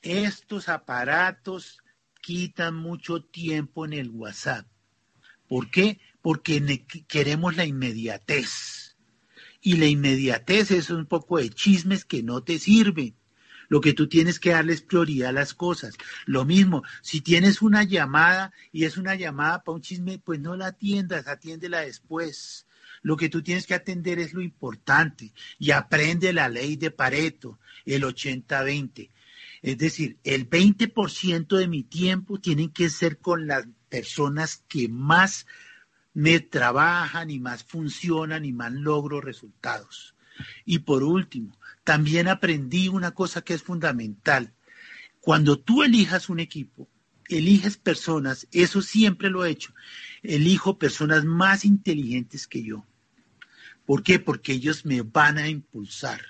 Estos 0.00 0.70
aparatos 0.70 1.78
quitan 2.22 2.74
mucho 2.74 3.22
tiempo 3.22 3.84
en 3.84 3.92
el 3.92 4.08
WhatsApp. 4.08 4.66
¿Por 5.46 5.70
qué? 5.70 6.00
Porque 6.22 6.86
queremos 7.06 7.54
la 7.54 7.66
inmediatez. 7.66 8.96
Y 9.60 9.76
la 9.76 9.86
inmediatez 9.86 10.70
es 10.70 10.88
un 10.88 11.04
poco 11.04 11.36
de 11.36 11.50
chismes 11.50 12.06
que 12.06 12.22
no 12.22 12.42
te 12.42 12.58
sirven. 12.58 13.14
Lo 13.68 13.82
que 13.82 13.92
tú 13.92 14.08
tienes 14.08 14.40
que 14.40 14.50
darles 14.50 14.80
prioridad 14.80 15.28
a 15.28 15.32
las 15.32 15.52
cosas. 15.52 15.96
Lo 16.24 16.46
mismo, 16.46 16.82
si 17.02 17.20
tienes 17.20 17.60
una 17.60 17.82
llamada 17.82 18.54
y 18.72 18.84
es 18.84 18.96
una 18.96 19.14
llamada 19.14 19.62
para 19.62 19.76
un 19.76 19.82
chisme, 19.82 20.18
pues 20.18 20.40
no 20.40 20.56
la 20.56 20.68
atiendas, 20.68 21.28
atiéndela 21.28 21.80
después. 21.80 22.66
Lo 23.02 23.16
que 23.16 23.28
tú 23.28 23.42
tienes 23.42 23.66
que 23.66 23.74
atender 23.74 24.18
es 24.18 24.32
lo 24.32 24.42
importante 24.42 25.32
y 25.58 25.70
aprende 25.70 26.32
la 26.32 26.48
ley 26.48 26.76
de 26.76 26.90
Pareto, 26.90 27.58
el 27.84 28.02
80-20. 28.02 29.10
Es 29.62 29.78
decir, 29.78 30.18
el 30.24 30.48
20% 30.48 31.56
de 31.56 31.68
mi 31.68 31.82
tiempo 31.82 32.38
tiene 32.38 32.72
que 32.72 32.90
ser 32.90 33.18
con 33.18 33.46
las 33.46 33.66
personas 33.88 34.64
que 34.68 34.88
más 34.88 35.46
me 36.14 36.40
trabajan 36.40 37.30
y 37.30 37.38
más 37.38 37.64
funcionan 37.64 38.44
y 38.44 38.52
más 38.52 38.72
logro 38.72 39.20
resultados. 39.20 40.14
Y 40.64 40.80
por 40.80 41.02
último, 41.02 41.56
también 41.84 42.28
aprendí 42.28 42.88
una 42.88 43.12
cosa 43.12 43.42
que 43.42 43.54
es 43.54 43.62
fundamental. 43.62 44.52
Cuando 45.20 45.58
tú 45.58 45.82
elijas 45.82 46.28
un 46.28 46.40
equipo, 46.40 46.88
eliges 47.28 47.76
personas, 47.76 48.46
eso 48.52 48.82
siempre 48.82 49.30
lo 49.30 49.44
he 49.44 49.50
hecho, 49.50 49.74
elijo 50.22 50.78
personas 50.78 51.24
más 51.24 51.64
inteligentes 51.64 52.46
que 52.46 52.62
yo. 52.62 52.84
¿Por 53.88 54.02
qué? 54.02 54.18
Porque 54.18 54.52
ellos 54.52 54.84
me 54.84 55.00
van 55.00 55.38
a 55.38 55.48
impulsar. 55.48 56.20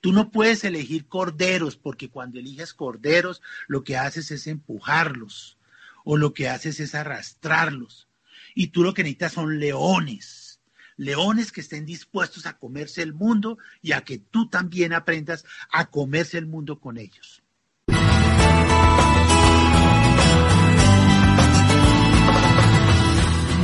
Tú 0.00 0.12
no 0.12 0.32
puedes 0.32 0.64
elegir 0.64 1.06
corderos, 1.06 1.76
porque 1.76 2.10
cuando 2.10 2.40
eliges 2.40 2.74
corderos, 2.74 3.40
lo 3.68 3.84
que 3.84 3.96
haces 3.96 4.32
es 4.32 4.48
empujarlos 4.48 5.58
o 6.04 6.16
lo 6.16 6.34
que 6.34 6.48
haces 6.48 6.80
es 6.80 6.96
arrastrarlos. 6.96 8.08
Y 8.52 8.68
tú 8.68 8.82
lo 8.82 8.94
que 8.94 9.04
necesitas 9.04 9.34
son 9.34 9.60
leones 9.60 10.60
leones 10.96 11.52
que 11.52 11.60
estén 11.60 11.86
dispuestos 11.86 12.46
a 12.46 12.58
comerse 12.58 13.02
el 13.02 13.12
mundo 13.12 13.58
y 13.80 13.92
a 13.92 14.00
que 14.00 14.18
tú 14.18 14.48
también 14.48 14.92
aprendas 14.92 15.44
a 15.70 15.90
comerse 15.90 16.38
el 16.38 16.46
mundo 16.46 16.80
con 16.80 16.96
ellos. 16.96 17.44